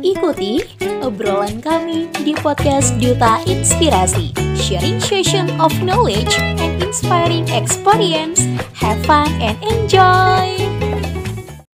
Ikuti 0.00 0.64
obrolan 1.04 1.60
kami 1.60 2.08
di 2.24 2.32
podcast 2.32 2.96
Duta 2.96 3.36
Inspirasi, 3.44 4.32
sharing 4.56 4.96
session 4.96 5.52
of 5.60 5.68
knowledge 5.84 6.40
and 6.40 6.80
inspiring 6.80 7.44
experience. 7.52 8.48
Have 8.80 8.96
fun 9.04 9.28
and 9.44 9.60
enjoy! 9.60 10.56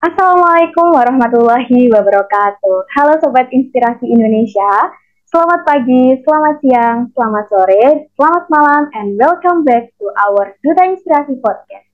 Assalamualaikum 0.03 0.91
warahmatullahi 0.91 1.87
wabarakatuh. 1.87 2.91
Halo 2.99 3.15
Sobat 3.23 3.47
Inspirasi 3.55 4.11
Indonesia. 4.11 4.91
Selamat 5.31 5.63
pagi, 5.63 6.19
selamat 6.27 6.57
siang, 6.67 6.99
selamat 7.15 7.45
sore, 7.47 8.11
selamat 8.19 8.45
malam, 8.51 8.83
and 8.99 9.15
welcome 9.15 9.63
back 9.63 9.95
to 10.03 10.11
our 10.27 10.51
Duta 10.67 10.83
Inspirasi 10.83 11.39
Podcast. 11.39 11.87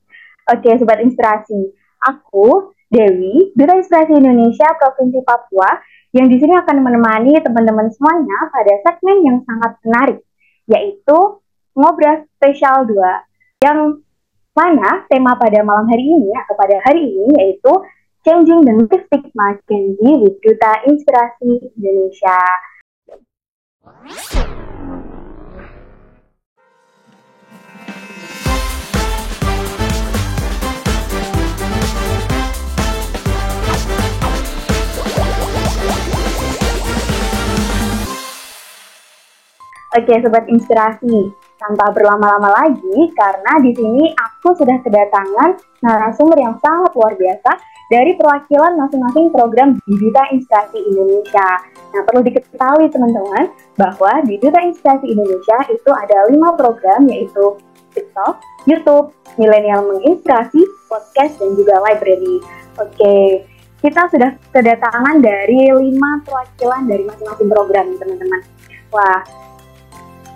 Oke 0.49 0.81
Sobat 0.81 1.05
Inspirasi, 1.05 1.77
aku 2.09 2.72
Dewi, 2.93 3.57
Duta 3.57 3.73
Inspirasi 3.81 4.21
Indonesia 4.21 4.69
Provinsi 4.77 5.25
Papua 5.25 5.81
yang 6.13 6.29
di 6.29 6.37
sini 6.37 6.53
akan 6.53 6.77
menemani 6.85 7.41
teman-teman 7.41 7.89
semuanya 7.89 8.53
pada 8.53 8.73
segmen 8.85 9.25
yang 9.25 9.39
sangat 9.49 9.81
menarik, 9.81 10.21
yaitu 10.69 11.41
Ngobrol 11.73 12.29
Spesial 12.37 12.85
2, 12.85 13.65
yang 13.65 13.97
mana 14.53 15.09
tema 15.09 15.33
pada 15.41 15.65
malam 15.65 15.89
hari 15.89 16.05
ini 16.05 16.37
atau 16.37 16.53
pada 16.53 16.77
hari 16.85 17.09
ini 17.09 17.33
yaitu 17.41 17.73
Changing 18.29 18.61
the 18.61 18.77
Negative 18.77 19.09
Stigma 19.09 19.57
Gen 19.65 19.97
Z 19.97 20.01
with 20.21 20.37
Duta 20.45 20.85
Inspirasi 20.85 21.73
Indonesia. 21.73 22.39
Oke, 39.93 40.15
sobat 40.25 40.49
inspirasi, 40.49 41.37
tanpa 41.61 41.93
berlama-lama 41.93 42.49
lagi 42.65 43.13
karena 43.13 43.53
di 43.61 43.77
sini 43.77 44.09
aku 44.17 44.57
sudah 44.57 44.81
kedatangan 44.81 45.61
narasumber 45.85 46.41
yang 46.41 46.57
sangat 46.65 46.97
luar 46.97 47.13
biasa 47.13 47.61
dari 47.93 48.17
perwakilan 48.17 48.81
masing-masing 48.81 49.29
program 49.29 49.77
di 49.85 49.95
Duta 50.01 50.33
Inspirasi 50.33 50.81
Indonesia. 50.81 51.49
Nah, 51.93 52.03
perlu 52.09 52.25
diketahui 52.25 52.89
teman-teman 52.89 53.53
bahwa 53.77 54.13
di 54.25 54.41
Duta 54.41 54.65
Inspirasi 54.65 55.13
Indonesia 55.13 55.59
itu 55.69 55.91
ada 55.93 56.19
lima 56.33 56.57
program 56.57 57.05
yaitu 57.13 57.61
TikTok, 57.93 58.41
YouTube, 58.65 59.13
Milenial 59.37 59.85
Menginspirasi, 59.93 60.65
Podcast, 60.89 61.37
dan 61.37 61.53
juga 61.53 61.77
Library. 61.85 62.41
Oke, 62.81 63.45
kita 63.85 64.09
sudah 64.09 64.41
kedatangan 64.57 65.21
dari 65.21 65.69
lima 65.69 66.25
perwakilan 66.25 66.89
dari 66.89 67.05
masing-masing 67.05 67.49
program, 67.53 67.87
teman-teman. 68.01 68.41
Wah, 68.89 69.21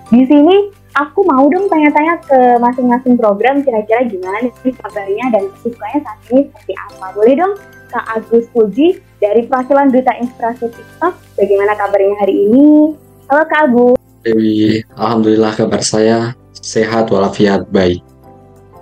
di 0.07 0.23
sini 0.23 0.71
aku 0.95 1.27
mau 1.27 1.45
dong 1.51 1.67
tanya-tanya 1.67 2.15
ke 2.25 2.39
masing-masing 2.63 3.19
program 3.19 3.61
kira-kira 3.67 4.07
gimana 4.07 4.47
nih 4.47 4.75
kabarnya 4.79 5.27
dan 5.35 5.43
kesibukannya 5.51 6.01
saat 6.07 6.19
ini 6.31 6.41
seperti 6.47 6.73
apa. 6.79 7.07
Boleh 7.13 7.35
dong 7.35 7.53
Kak 7.91 8.07
Agus 8.15 8.47
Puji 8.55 9.03
dari 9.19 9.47
perwakilan 9.47 9.91
Duta 9.91 10.13
Inspirasi 10.19 10.71
TikTok, 10.71 11.15
bagaimana 11.39 11.73
kabarnya 11.75 12.15
hari 12.23 12.35
ini? 12.49 12.95
Halo 13.27 13.45
Kak 13.51 13.61
Agus. 13.71 13.99
Dewi, 14.23 14.83
Alhamdulillah 14.99 15.53
kabar 15.55 15.83
saya 15.83 16.35
sehat 16.55 17.11
walafiat 17.11 17.67
baik. 17.71 18.03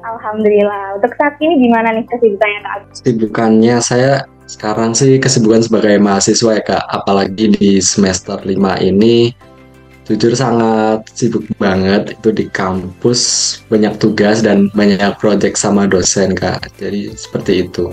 Alhamdulillah. 0.04 1.00
Untuk 1.00 1.12
saat 1.16 1.36
ini 1.40 1.68
gimana 1.68 1.96
nih 1.96 2.04
kesibukannya 2.08 2.58
Kak 2.60 2.72
Agus? 2.76 2.96
Kesibukannya 3.00 3.76
saya 3.80 4.12
sekarang 4.44 4.92
sih 4.92 5.16
kesibukan 5.16 5.64
sebagai 5.64 5.96
mahasiswa 6.00 6.60
ya 6.60 6.62
Kak, 6.64 6.84
apalagi 6.92 7.56
di 7.56 7.80
semester 7.80 8.36
5 8.40 8.52
ini 8.84 9.32
jujur 10.04 10.36
sangat 10.36 11.00
sibuk 11.16 11.44
banget 11.56 12.12
itu 12.12 12.28
di 12.28 12.44
kampus 12.52 13.20
banyak 13.72 13.96
tugas 13.96 14.44
dan 14.44 14.68
banyak 14.76 15.00
project 15.16 15.56
sama 15.56 15.88
dosen 15.88 16.36
kak 16.36 16.68
jadi 16.76 17.12
seperti 17.16 17.64
itu 17.68 17.92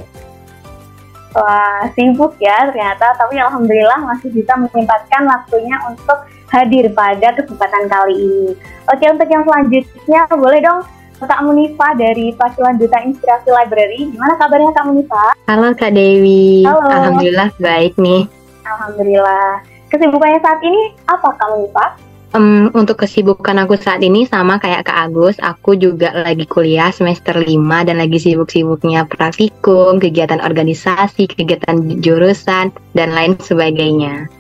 Wah, 1.32 1.88
sibuk 1.96 2.36
ya 2.44 2.68
ternyata, 2.68 3.16
tapi 3.16 3.40
alhamdulillah 3.40 4.04
masih 4.04 4.28
bisa 4.36 4.52
menyempatkan 4.60 5.24
waktunya 5.24 5.80
untuk 5.88 6.28
hadir 6.52 6.92
pada 6.92 7.32
kesempatan 7.32 7.88
kali 7.88 8.20
ini. 8.20 8.52
Oke, 8.92 9.08
untuk 9.08 9.32
yang 9.32 9.48
selanjutnya 9.48 10.28
boleh 10.28 10.60
dong 10.60 10.84
Kak 11.24 11.48
Munifa 11.48 11.96
dari 11.96 12.36
Pacuan 12.36 12.76
Duta 12.76 13.00
Inspirasi 13.00 13.48
Library. 13.48 14.12
Gimana 14.12 14.36
kabarnya 14.36 14.76
Kak 14.76 14.86
Munifa? 14.92 15.26
Halo 15.48 15.72
Kak 15.72 15.96
Dewi. 15.96 16.68
Halo. 16.68 16.84
Alhamdulillah 16.90 17.50
baik 17.64 17.96
nih. 17.96 18.28
Alhamdulillah. 18.68 19.71
Kesibukannya 19.92 20.40
saat 20.40 20.60
ini 20.64 20.96
apa 21.12 21.36
Kak 21.36 21.50
Munifa? 21.52 21.86
Um, 22.32 22.72
untuk 22.72 23.04
kesibukan 23.04 23.60
aku 23.60 23.76
saat 23.76 24.00
ini 24.00 24.24
sama 24.24 24.56
kayak 24.56 24.88
Kak 24.88 25.12
Agus, 25.12 25.36
aku 25.44 25.76
juga 25.76 26.16
lagi 26.16 26.48
kuliah 26.48 26.88
semester 26.88 27.36
5 27.36 27.44
dan 27.84 28.00
lagi 28.00 28.24
sibuk-sibuknya 28.24 29.04
praktikum, 29.04 30.00
kegiatan 30.00 30.40
organisasi, 30.40 31.28
kegiatan 31.28 32.00
jurusan, 32.00 32.72
dan 32.96 33.10
lain 33.12 33.36
sebagainya. 33.36 34.32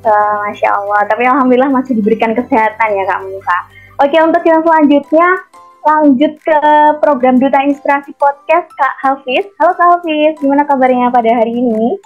Uh, 0.00 0.34
Masya 0.48 0.72
Allah, 0.72 1.04
tapi 1.12 1.28
Alhamdulillah 1.28 1.68
masih 1.68 2.00
diberikan 2.00 2.32
kesehatan 2.32 2.88
ya 2.88 3.04
Kak 3.04 3.20
Munifa. 3.20 3.58
Oke, 4.00 4.16
untuk 4.16 4.40
yang 4.48 4.64
selanjutnya, 4.64 5.28
lanjut 5.84 6.32
ke 6.40 6.60
program 7.04 7.36
Duta 7.36 7.60
Inspirasi 7.68 8.16
Podcast 8.16 8.72
Kak 8.80 8.96
Hafiz. 9.04 9.44
Halo 9.60 9.76
Kak 9.76 10.00
Hafiz, 10.00 10.40
gimana 10.40 10.64
kabarnya 10.64 11.12
pada 11.12 11.28
hari 11.36 11.52
ini? 11.52 12.00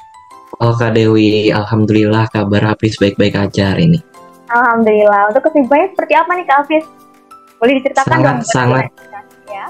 Halo 0.55 0.79
Kak 0.79 0.95
Dewi, 0.95 1.51
Alhamdulillah 1.51 2.31
kabar 2.31 2.63
Hafiz 2.63 2.95
baik-baik 3.03 3.35
aja 3.35 3.75
hari 3.75 3.91
ini. 3.91 3.99
Alhamdulillah. 4.47 5.35
Untuk 5.35 5.51
kesibukannya 5.51 5.89
seperti 5.91 6.15
apa 6.15 6.31
nih 6.39 6.45
Kak 6.47 6.57
Hafiz? 6.63 6.85
Boleh 7.59 7.75
diceritakan 7.83 8.11
sangat, 8.15 8.35
dong? 8.39 8.39
Sangat, 8.47 8.85
ya. 9.51 9.67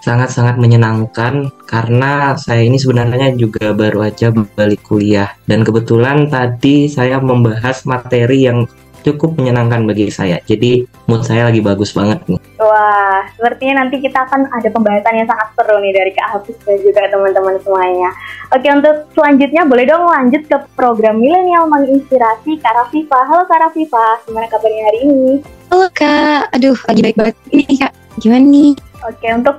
sangat-sangat 0.00 0.56
menyenangkan 0.56 1.52
karena 1.68 2.32
saya 2.40 2.64
ini 2.64 2.80
sebenarnya 2.80 3.36
juga 3.36 3.76
baru 3.76 4.08
aja 4.08 4.32
balik 4.32 4.80
kuliah 4.88 5.28
dan 5.44 5.60
kebetulan 5.64 6.32
tadi 6.32 6.88
saya 6.88 7.20
membahas 7.20 7.84
materi 7.84 8.48
yang 8.48 8.64
cukup 9.04 9.36
menyenangkan 9.36 9.84
bagi 9.84 10.08
saya. 10.08 10.40
Jadi 10.48 10.88
mood 11.04 11.22
saya 11.22 11.52
lagi 11.52 11.60
bagus 11.60 11.92
banget 11.92 12.24
nih. 12.24 12.40
Wah, 12.56 13.20
sepertinya 13.36 13.84
nanti 13.84 14.00
kita 14.00 14.24
akan 14.24 14.48
ada 14.48 14.68
pembahasan 14.72 15.20
yang 15.20 15.28
sangat 15.28 15.48
seru 15.52 15.76
nih 15.84 15.92
dari 15.92 16.10
Kak 16.16 16.28
Hafiz 16.32 16.56
dan 16.64 16.80
juga 16.80 17.04
teman-teman 17.12 17.60
semuanya. 17.60 18.10
Oke, 18.50 18.66
untuk 18.72 18.96
selanjutnya 19.12 19.62
boleh 19.68 19.84
dong 19.84 20.08
lanjut 20.08 20.42
ke 20.48 20.56
program 20.72 21.20
Milenial 21.20 21.68
Menginspirasi 21.68 22.56
Kak 22.64 22.72
Rafifa. 22.72 23.20
Halo 23.28 23.44
Kak 23.44 23.60
Rafifa, 23.68 24.24
gimana 24.24 24.48
kabarnya 24.48 24.82
hari 24.88 24.98
ini? 25.04 25.28
Halo 25.68 25.86
Kak, 25.92 26.48
aduh 26.56 26.78
lagi 26.88 27.00
baik 27.04 27.16
banget 27.20 27.36
ini 27.52 27.74
Kak. 27.76 27.92
Gimana 28.22 28.44
nih? 28.48 28.72
Oke, 29.04 29.28
untuk 29.34 29.56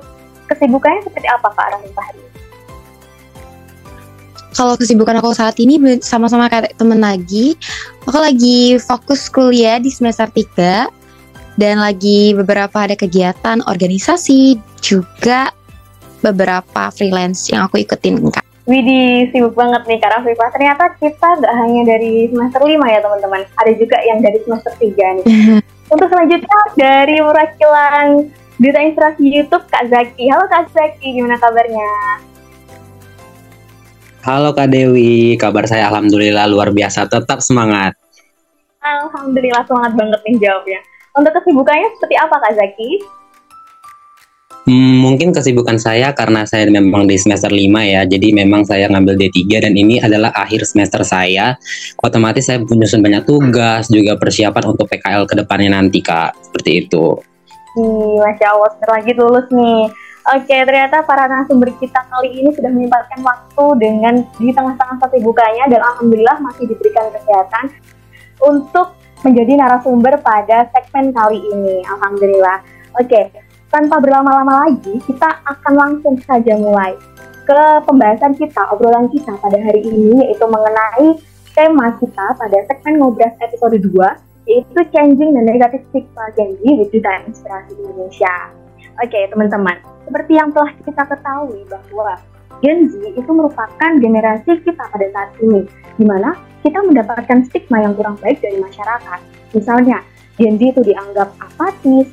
kesibukannya 0.49 1.05
seperti 1.05 1.27
apa 1.29 1.47
Kak 1.53 1.77
Rafifa 1.77 2.01
hari 2.01 2.19
ini? 2.19 2.34
Kalau 4.55 4.79
kesibukan 4.79 5.19
aku 5.19 5.35
saat 5.35 5.59
ini 5.59 5.75
sama-sama 5.99 6.47
kayak 6.47 6.79
temen 6.79 7.03
lagi, 7.03 7.59
aku 8.07 8.15
lagi 8.15 8.79
fokus 8.79 9.27
kuliah 9.27 9.83
di 9.83 9.91
semester 9.91 10.31
3 10.31 10.87
dan 11.59 11.83
lagi 11.83 12.31
beberapa 12.31 12.87
ada 12.87 12.95
kegiatan 12.95 13.59
organisasi 13.67 14.55
juga 14.79 15.51
beberapa 16.23 16.87
freelance 16.95 17.51
yang 17.51 17.67
aku 17.67 17.83
ikutin 17.83 18.31
Kak. 18.31 18.47
Widih, 18.65 19.29
sibuk 19.29 19.53
banget 19.53 19.85
nih 19.85 19.99
Kak 20.01 20.09
Rafifah. 20.09 20.49
Ternyata 20.55 20.83
kita 20.97 21.29
gak 21.37 21.53
hanya 21.53 21.85
dari 21.85 22.31
semester 22.31 22.63
5 22.63 22.79
ya 22.81 22.99
teman-teman. 23.03 23.41
Ada 23.61 23.71
juga 23.77 23.97
yang 24.07 24.23
dari 24.23 24.39
semester 24.41 24.73
3 24.79 25.21
nih. 25.21 25.25
Untuk 25.93 26.07
selanjutnya 26.09 26.61
dari 26.73 27.21
perwakilan 27.21 28.07
Duta 28.57 28.79
Inspirasi 28.81 29.25
YouTube 29.27 29.67
Kak 29.69 29.91
Zaki. 29.91 30.31
Halo 30.31 30.47
Kak 30.49 30.73
Zaki, 30.73 31.13
gimana 31.13 31.37
kabarnya? 31.37 31.91
Halo 34.25 34.57
Kak 34.57 34.73
Dewi, 34.73 35.37
kabar 35.37 35.69
saya 35.69 35.85
alhamdulillah 35.85 36.49
luar 36.49 36.73
biasa, 36.73 37.05
tetap 37.05 37.45
semangat. 37.45 37.93
Alhamdulillah 38.81 39.61
semangat 39.69 39.93
banget 39.93 40.17
nih 40.25 40.49
jawabnya. 40.49 40.81
Untuk 41.13 41.29
kesibukannya 41.29 41.93
seperti 41.93 42.17
apa 42.17 42.33
Kak 42.41 42.57
Zaki? 42.57 42.89
Hmm, 44.65 45.05
mungkin 45.05 45.29
kesibukan 45.29 45.77
saya 45.77 46.09
karena 46.17 46.41
saya 46.49 46.65
memang 46.73 47.05
di 47.05 47.21
semester 47.21 47.53
5 47.53 47.85
ya, 47.85 48.01
jadi 48.09 48.33
memang 48.33 48.65
saya 48.65 48.89
ngambil 48.89 49.13
D3 49.13 49.61
dan 49.61 49.77
ini 49.77 50.01
adalah 50.01 50.33
akhir 50.33 50.65
semester 50.65 51.05
saya. 51.05 51.53
Otomatis 52.01 52.49
saya 52.49 52.65
menyusun 52.65 53.05
banyak 53.05 53.29
tugas, 53.29 53.93
juga 53.93 54.17
persiapan 54.17 54.73
untuk 54.73 54.89
PKL 54.89 55.29
ke 55.29 55.37
depannya 55.37 55.77
nanti 55.77 56.01
Kak, 56.01 56.49
seperti 56.49 56.81
itu. 56.81 57.13
Ih, 57.77 58.17
Masya 58.25 58.57
Allah, 58.57 58.73
sebentar 58.73 58.89
lagi 58.89 59.11
lulus 59.13 59.45
nih. 59.53 60.04
Oke, 60.25 60.57
ternyata 60.57 61.05
para 61.05 61.29
narasumber 61.29 61.69
kita 61.77 62.01
kali 62.09 62.41
ini 62.41 62.49
sudah 62.57 62.73
menyempatkan 62.73 63.21
waktu 63.21 63.65
dengan 63.77 64.25
di 64.41 64.49
tengah-tengah 64.49 64.97
kesibukannya 64.97 65.69
dan 65.69 65.81
Alhamdulillah 65.85 66.41
masih 66.41 66.65
diberikan 66.65 67.13
kesehatan 67.13 67.69
untuk 68.41 68.97
menjadi 69.21 69.53
narasumber 69.53 70.17
pada 70.25 70.65
segmen 70.73 71.13
kali 71.13 71.37
ini. 71.37 71.85
Alhamdulillah. 71.85 72.57
Oke, 72.97 73.29
tanpa 73.69 74.01
berlama-lama 74.01 74.65
lagi, 74.65 74.97
kita 75.05 75.29
akan 75.45 75.73
langsung 75.77 76.17
saja 76.25 76.57
mulai 76.57 76.97
ke 77.45 77.59
pembahasan 77.85 78.33
kita, 78.33 78.73
obrolan 78.73 79.05
kita 79.13 79.29
pada 79.37 79.61
hari 79.61 79.85
ini, 79.85 80.25
yaitu 80.25 80.45
mengenai 80.49 81.21
tema 81.53 81.93
kita 82.01 82.25
pada 82.33 82.57
segmen 82.65 82.97
Ngobras 82.97 83.37
episode 83.45 83.77
2 83.77 83.93
yaitu 84.45 84.79
Changing 84.93 85.33
the 85.33 85.41
Negative 85.41 85.81
Stigma 85.89 86.29
Gen 86.37 86.53
Z 86.57 86.61
with 86.65 86.89
Duta 86.93 87.25
Inspirasi 87.25 87.73
Indonesia. 87.77 88.33
Oke 89.01 89.25
teman-teman, 89.31 89.94
seperti 90.05 90.37
yang 90.37 90.53
telah 90.53 90.71
kita 90.85 91.03
ketahui 91.09 91.61
bahwa 91.67 92.21
Gen 92.63 92.87
Z 92.87 92.93
itu 93.17 93.31
merupakan 93.35 93.91
generasi 93.99 94.63
kita 94.63 94.83
pada 94.87 95.07
saat 95.11 95.29
ini, 95.43 95.67
di 95.99 96.05
mana 96.07 96.39
kita 96.63 96.79
mendapatkan 96.81 97.43
stigma 97.49 97.83
yang 97.83 97.93
kurang 97.97 98.15
baik 98.23 98.39
dari 98.39 98.61
masyarakat. 98.61 99.19
Misalnya, 99.51 99.99
Gen 100.39 100.55
Z 100.55 100.61
itu 100.77 100.81
dianggap 100.85 101.35
apatis, 101.41 102.07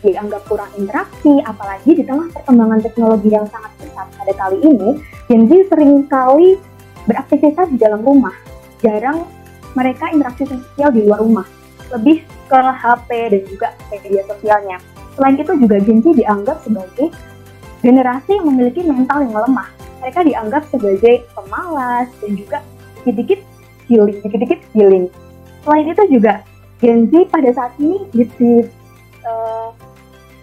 dianggap 0.00 0.42
kurang 0.48 0.70
interaksi, 0.80 1.40
apalagi 1.44 2.00
di 2.00 2.02
tengah 2.04 2.32
perkembangan 2.32 2.80
teknologi 2.80 3.28
yang 3.32 3.46
sangat 3.48 3.72
pesat 3.80 4.08
pada 4.16 4.32
kali 4.36 4.58
ini, 4.64 4.90
Gen 5.28 5.44
Z 5.48 5.52
sering 5.68 6.08
kali 6.08 6.56
beraktivitas 7.04 7.68
di 7.68 7.76
dalam 7.76 8.00
rumah, 8.00 8.32
jarang 8.80 9.28
mereka 9.76 10.08
interaksi 10.12 10.48
sosial 10.48 10.90
di 10.94 11.04
luar 11.04 11.20
rumah, 11.20 11.46
lebih 11.92 12.24
ke 12.48 12.58
HP 12.60 13.08
dan 13.32 13.42
juga 13.48 13.68
media 13.92 14.22
sosialnya. 14.28 14.78
Selain 15.14 15.38
itu 15.38 15.52
juga 15.58 15.76
Gen 15.78 16.02
Z 16.02 16.06
dianggap 16.18 16.62
sebagai 16.66 17.14
generasi 17.80 18.30
yang 18.34 18.46
memiliki 18.50 18.80
mental 18.82 19.22
yang 19.22 19.34
lemah. 19.34 19.68
Mereka 20.02 20.20
dianggap 20.26 20.62
sebagai 20.68 21.24
pemalas 21.32 22.10
dan 22.20 22.32
juga 22.34 22.58
sedikit 23.06 23.40
healing, 23.86 24.18
sedikit 24.24 24.60
healing. 24.74 25.06
Selain 25.62 25.86
itu 25.86 26.02
juga 26.10 26.42
Gen 26.82 27.08
Z 27.08 27.30
pada 27.30 27.50
saat 27.54 27.72
ini 27.78 28.04
di, 28.12 28.24
di, 28.36 28.52
uh, 29.24 29.72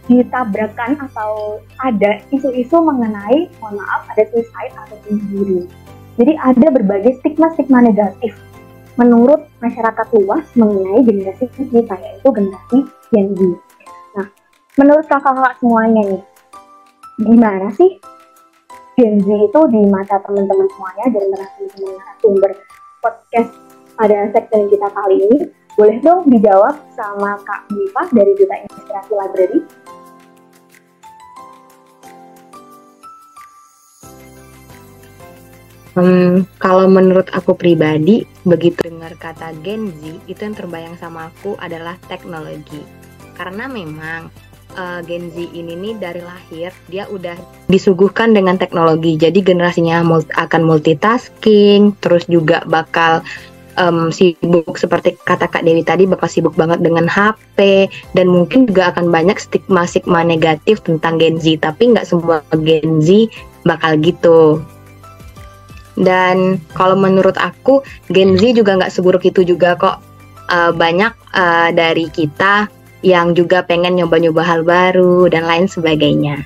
ditabrakkan 0.10 0.98
atau 0.98 1.62
ada 1.84 2.20
isu-isu 2.34 2.78
mengenai, 2.82 3.52
mohon 3.62 3.78
maaf, 3.78 4.10
ada 4.10 4.26
suicide 4.34 4.74
atau 4.74 4.98
bunuh 5.06 5.26
diri. 5.30 5.60
Jadi 6.20 6.34
ada 6.36 6.68
berbagai 6.74 7.22
stigma-stigma 7.22 7.86
negatif 7.86 8.36
menurut 9.00 9.48
masyarakat 9.64 10.08
luas 10.20 10.44
mengenai 10.54 11.00
generasi 11.08 11.48
kita 11.56 11.96
yaitu 11.96 12.28
generasi 12.30 12.78
Gen 13.14 13.28
Z. 13.38 13.71
Menurut 14.80 15.04
kakak-kakak 15.04 15.60
semuanya 15.60 16.16
nih, 16.16 16.24
gimana 17.28 17.68
sih 17.76 18.00
Gen 18.96 19.20
Z 19.20 19.28
itu 19.28 19.62
di 19.68 19.84
mata 19.92 20.16
teman-teman 20.24 20.64
semuanya 20.72 21.06
dan 21.12 21.24
teman-teman 21.28 21.96
sumber 22.24 22.52
podcast 23.04 23.52
pada 24.00 24.32
segmen 24.32 24.72
kita 24.72 24.88
kali 24.96 25.28
ini? 25.28 25.40
Boleh 25.76 26.00
dong 26.00 26.24
dijawab 26.32 26.80
sama 26.96 27.36
Kak 27.44 27.68
Diva 27.68 28.04
dari 28.16 28.32
Duta 28.40 28.56
Inspirasi 28.64 29.12
Library. 29.12 29.60
Hmm, 36.00 36.48
kalau 36.64 36.88
menurut 36.88 37.28
aku 37.36 37.60
pribadi, 37.60 38.24
begitu 38.48 38.88
dengar 38.88 39.20
kata 39.20 39.52
Gen 39.68 39.92
Z, 40.00 40.24
itu 40.32 40.40
yang 40.40 40.56
terbayang 40.56 40.96
sama 40.96 41.28
aku 41.28 41.60
adalah 41.60 42.00
teknologi. 42.08 42.88
Karena 43.36 43.68
memang 43.68 44.51
uh, 44.76 45.00
Gen 45.04 45.32
Z 45.32 45.38
ini 45.52 45.74
nih 45.76 45.94
dari 46.00 46.22
lahir 46.24 46.72
dia 46.88 47.08
udah 47.08 47.36
disuguhkan 47.68 48.36
dengan 48.36 48.56
teknologi. 48.56 49.16
Jadi 49.16 49.44
generasinya 49.44 50.04
multi, 50.04 50.32
akan 50.36 50.62
multitasking, 50.64 51.96
terus 52.00 52.28
juga 52.28 52.64
bakal 52.68 53.24
um, 53.80 54.12
sibuk 54.12 54.76
seperti 54.76 55.16
kata 55.24 55.48
Kak 55.48 55.64
Dewi 55.64 55.86
tadi 55.86 56.08
bakal 56.08 56.28
sibuk 56.28 56.56
banget 56.58 56.84
dengan 56.84 57.08
HP 57.08 57.88
dan 58.16 58.28
mungkin 58.28 58.68
juga 58.68 58.92
akan 58.92 59.12
banyak 59.12 59.38
stigma-stigma 59.40 60.26
negatif 60.26 60.84
tentang 60.84 61.22
Gen 61.22 61.40
Z. 61.40 61.62
Tapi 61.64 61.96
nggak 61.96 62.08
semua 62.08 62.44
Gen 62.56 63.00
Z 63.00 63.32
bakal 63.64 64.00
gitu. 64.02 64.64
Dan 66.00 66.58
kalau 66.74 66.96
menurut 66.96 67.36
aku 67.38 67.84
Gen 68.10 68.40
Z 68.40 68.56
juga 68.56 68.80
nggak 68.80 68.92
seburuk 68.92 69.24
itu 69.28 69.44
juga 69.46 69.76
kok. 69.78 69.98
Uh, 70.52 70.76
banyak 70.76 71.16
uh, 71.32 71.72
dari 71.72 72.12
kita 72.12 72.68
yang 73.02 73.34
juga 73.34 73.66
pengen 73.66 73.98
nyoba-nyoba 73.98 74.42
hal 74.46 74.62
baru 74.62 75.30
dan 75.30 75.46
lain 75.46 75.66
sebagainya. 75.70 76.46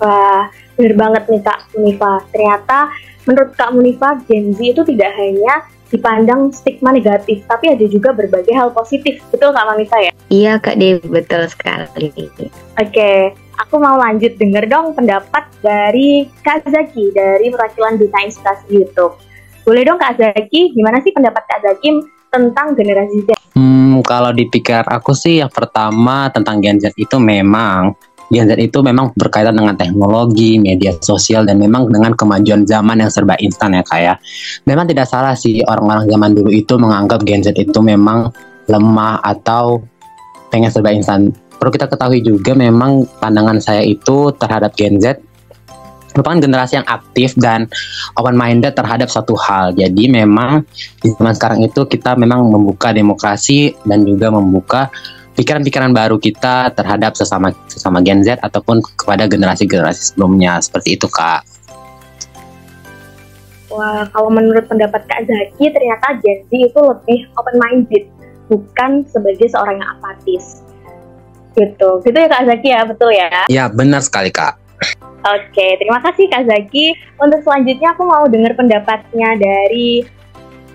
Wah, 0.00 0.48
bener 0.76 0.94
banget 0.96 1.22
nih 1.28 1.42
Kak 1.44 1.60
Munifa. 1.76 2.12
Ternyata 2.32 2.78
menurut 3.24 3.50
Kak 3.56 3.72
Munifa, 3.72 4.20
Gen 4.28 4.52
Z 4.52 4.60
itu 4.60 4.82
tidak 4.84 5.10
hanya 5.16 5.64
dipandang 5.88 6.50
stigma 6.50 6.90
negatif, 6.90 7.46
tapi 7.48 7.70
ada 7.70 7.86
juga 7.88 8.12
berbagai 8.12 8.52
hal 8.52 8.72
positif. 8.76 9.22
Betul 9.32 9.56
Kak 9.56 9.64
Munifa 9.72 9.96
ya? 10.00 10.12
Iya 10.28 10.60
Kak 10.60 10.76
Dewi, 10.76 11.04
betul 11.08 11.48
sekali. 11.48 11.88
Oke, 12.10 12.50
okay 12.76 13.18
aku 13.58 13.78
mau 13.78 13.98
lanjut 13.98 14.34
denger 14.38 14.66
dong 14.66 14.94
pendapat 14.94 15.46
dari 15.62 16.26
Kak 16.42 16.66
Zaki 16.66 17.14
dari 17.14 17.50
perwakilan 17.50 17.98
Duta 17.98 18.18
Inspirasi 18.22 18.66
YouTube. 18.70 19.18
Boleh 19.64 19.82
dong 19.86 19.98
Kak 19.98 20.18
Zaki, 20.20 20.74
gimana 20.74 21.00
sih 21.00 21.14
pendapat 21.14 21.42
Kak 21.46 21.60
Zaki 21.64 22.02
tentang 22.30 22.74
generasi 22.74 23.24
Z? 23.24 23.33
Hmm, 23.94 24.02
kalau 24.02 24.34
dipikir 24.34 24.82
aku 24.82 25.14
sih 25.14 25.38
yang 25.38 25.54
pertama 25.54 26.26
tentang 26.34 26.58
Gen 26.58 26.82
Z 26.82 26.98
itu 26.98 27.14
memang 27.14 27.94
Gen 28.26 28.50
Z 28.50 28.58
itu 28.58 28.82
memang 28.82 29.14
berkaitan 29.14 29.54
dengan 29.54 29.78
teknologi, 29.78 30.58
media 30.58 30.90
sosial, 30.98 31.46
dan 31.46 31.62
memang 31.62 31.86
dengan 31.86 32.10
kemajuan 32.18 32.66
zaman 32.66 32.98
yang 32.98 33.06
serba 33.06 33.38
instan 33.38 33.78
ya 33.78 33.86
kayak. 33.86 34.18
Ya. 34.18 34.66
Memang 34.66 34.90
tidak 34.90 35.06
salah 35.06 35.38
sih 35.38 35.62
orang-orang 35.62 36.10
zaman 36.10 36.30
dulu 36.34 36.50
itu 36.50 36.74
menganggap 36.74 37.22
Gen 37.22 37.46
Z 37.46 37.54
itu 37.54 37.78
memang 37.78 38.34
lemah 38.66 39.22
atau 39.22 39.78
pengen 40.50 40.74
serba 40.74 40.90
instan 40.90 41.30
perlu 41.54 41.70
kita 41.70 41.86
ketahui 41.86 42.18
juga 42.18 42.50
memang 42.58 43.06
pandangan 43.22 43.62
saya 43.62 43.86
itu 43.86 44.34
terhadap 44.34 44.74
Gen 44.74 44.98
Z 44.98 45.22
merupakan 46.14 46.38
generasi 46.38 46.78
yang 46.78 46.86
aktif 46.86 47.34
dan 47.34 47.66
open 48.14 48.38
minded 48.38 48.72
terhadap 48.78 49.10
satu 49.10 49.34
hal. 49.34 49.74
Jadi 49.74 50.06
memang 50.06 50.62
di 51.02 51.10
zaman 51.10 51.34
sekarang 51.34 51.60
itu 51.66 51.84
kita 51.90 52.14
memang 52.14 52.46
membuka 52.46 52.94
demokrasi 52.94 53.74
dan 53.82 54.06
juga 54.06 54.30
membuka 54.30 54.88
pikiran-pikiran 55.34 55.90
baru 55.90 56.16
kita 56.22 56.70
terhadap 56.78 57.18
sesama 57.18 57.50
sesama 57.66 57.98
Gen 58.06 58.22
Z 58.22 58.38
ataupun 58.38 58.78
kepada 58.94 59.26
generasi-generasi 59.26 60.14
sebelumnya. 60.14 60.62
Seperti 60.62 60.94
itu 60.94 61.10
kak. 61.10 61.42
Wah, 63.74 64.06
kalau 64.14 64.30
menurut 64.30 64.70
pendapat 64.70 65.02
Kak 65.10 65.26
Zaki, 65.26 65.66
ternyata 65.66 66.14
Gen 66.22 66.46
Z 66.46 66.50
itu 66.54 66.78
lebih 66.78 67.26
open 67.34 67.58
minded, 67.58 68.06
bukan 68.46 69.02
sebagai 69.10 69.50
seorang 69.50 69.82
yang 69.82 69.90
apatis. 69.98 70.62
Gitu. 71.58 71.90
Gitu 72.06 72.14
ya 72.14 72.28
Kak 72.30 72.46
Zaki 72.46 72.68
ya? 72.70 72.86
Betul 72.86 73.10
ya? 73.18 73.26
Ya 73.50 73.66
benar 73.66 74.06
sekali 74.06 74.30
Kak 74.30 74.62
Oke, 75.24 75.80
terima 75.80 76.04
kasih 76.04 76.28
Kak 76.28 76.44
Zaki. 76.44 76.92
Untuk 77.16 77.40
selanjutnya 77.40 77.96
aku 77.96 78.04
mau 78.04 78.28
dengar 78.28 78.52
pendapatnya 78.60 79.32
dari 79.40 80.04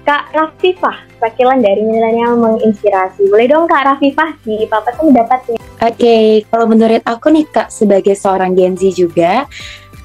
Kak 0.01 0.33
Rafifah, 0.33 1.21
wakilan 1.21 1.61
dari 1.61 1.85
Milenial 1.85 2.33
Menginspirasi. 2.33 3.29
Boleh 3.29 3.45
dong 3.45 3.69
Kak 3.69 3.85
Rafifah 3.85 4.33
di 4.41 4.65
Papa 4.65 4.89
pendapatnya. 4.97 5.61
Oke, 5.61 5.93
okay, 5.93 6.25
kalau 6.49 6.65
menurut 6.65 7.05
aku 7.05 7.29
nih 7.29 7.45
Kak, 7.45 7.69
sebagai 7.69 8.17
seorang 8.17 8.57
Gen 8.57 8.73
Z 8.73 8.89
juga, 8.97 9.45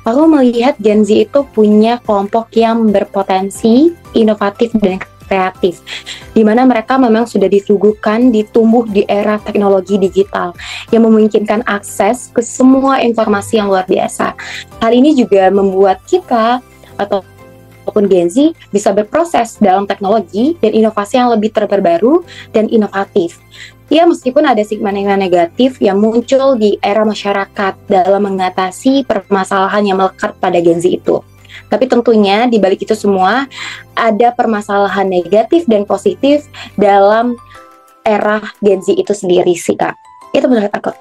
aku 0.05 0.29
melihat 0.29 0.77
Gen 0.77 1.09
Z 1.09 1.25
itu 1.25 1.41
punya 1.49 1.97
kelompok 2.05 2.53
yang 2.53 2.93
berpotensi, 2.93 3.97
inovatif, 4.13 4.77
dan 4.77 5.01
kreatif 5.35 5.83
di 6.31 6.47
mana 6.47 6.63
mereka 6.63 6.95
memang 6.95 7.27
sudah 7.27 7.51
disuguhkan 7.51 8.31
ditumbuh 8.31 8.87
di 8.87 9.03
era 9.11 9.43
teknologi 9.43 9.99
digital 9.99 10.55
yang 10.95 11.03
memungkinkan 11.11 11.67
akses 11.67 12.31
ke 12.31 12.39
semua 12.39 13.03
informasi 13.03 13.59
yang 13.59 13.67
luar 13.67 13.83
biasa. 13.91 14.39
Hal 14.79 14.93
ini 14.95 15.19
juga 15.19 15.51
membuat 15.51 15.99
kita 16.07 16.63
atau 16.95 17.27
ataupun 17.85 18.09
Gen 18.09 18.33
Z 18.33 18.57
bisa 18.73 18.97
berproses 18.97 19.61
dalam 19.61 19.85
teknologi 19.85 20.57
dan 20.65 20.73
inovasi 20.73 21.21
yang 21.21 21.29
lebih 21.37 21.53
terbaru 21.53 22.25
dan 22.57 22.65
inovatif. 22.73 23.37
Ya, 23.93 24.09
meskipun 24.09 24.49
ada 24.49 24.65
stigma 24.65 24.89
negatif 24.91 25.77
yang 25.85 26.01
muncul 26.01 26.57
di 26.57 26.81
era 26.81 27.05
masyarakat 27.05 27.77
dalam 27.85 28.25
mengatasi 28.25 29.05
permasalahan 29.05 29.85
yang 29.85 30.01
melekat 30.01 30.33
pada 30.41 30.57
Gen 30.65 30.81
Z 30.81 30.89
itu. 30.89 31.21
Tapi 31.69 31.85
tentunya 31.87 32.47
di 32.47 32.59
balik 32.61 32.85
itu 32.85 32.95
semua 32.97 33.47
ada 33.95 34.29
permasalahan 34.35 35.07
negatif 35.07 35.65
dan 35.71 35.87
positif 35.87 36.47
dalam 36.79 37.35
era 38.05 38.41
Gen 38.61 38.85
Z 38.85 38.95
itu 38.95 39.13
sendiri 39.17 39.57
sih 39.57 39.75
kak. 39.75 39.97
Itu 40.37 40.47
menurut 40.51 40.73
aku. 40.75 40.93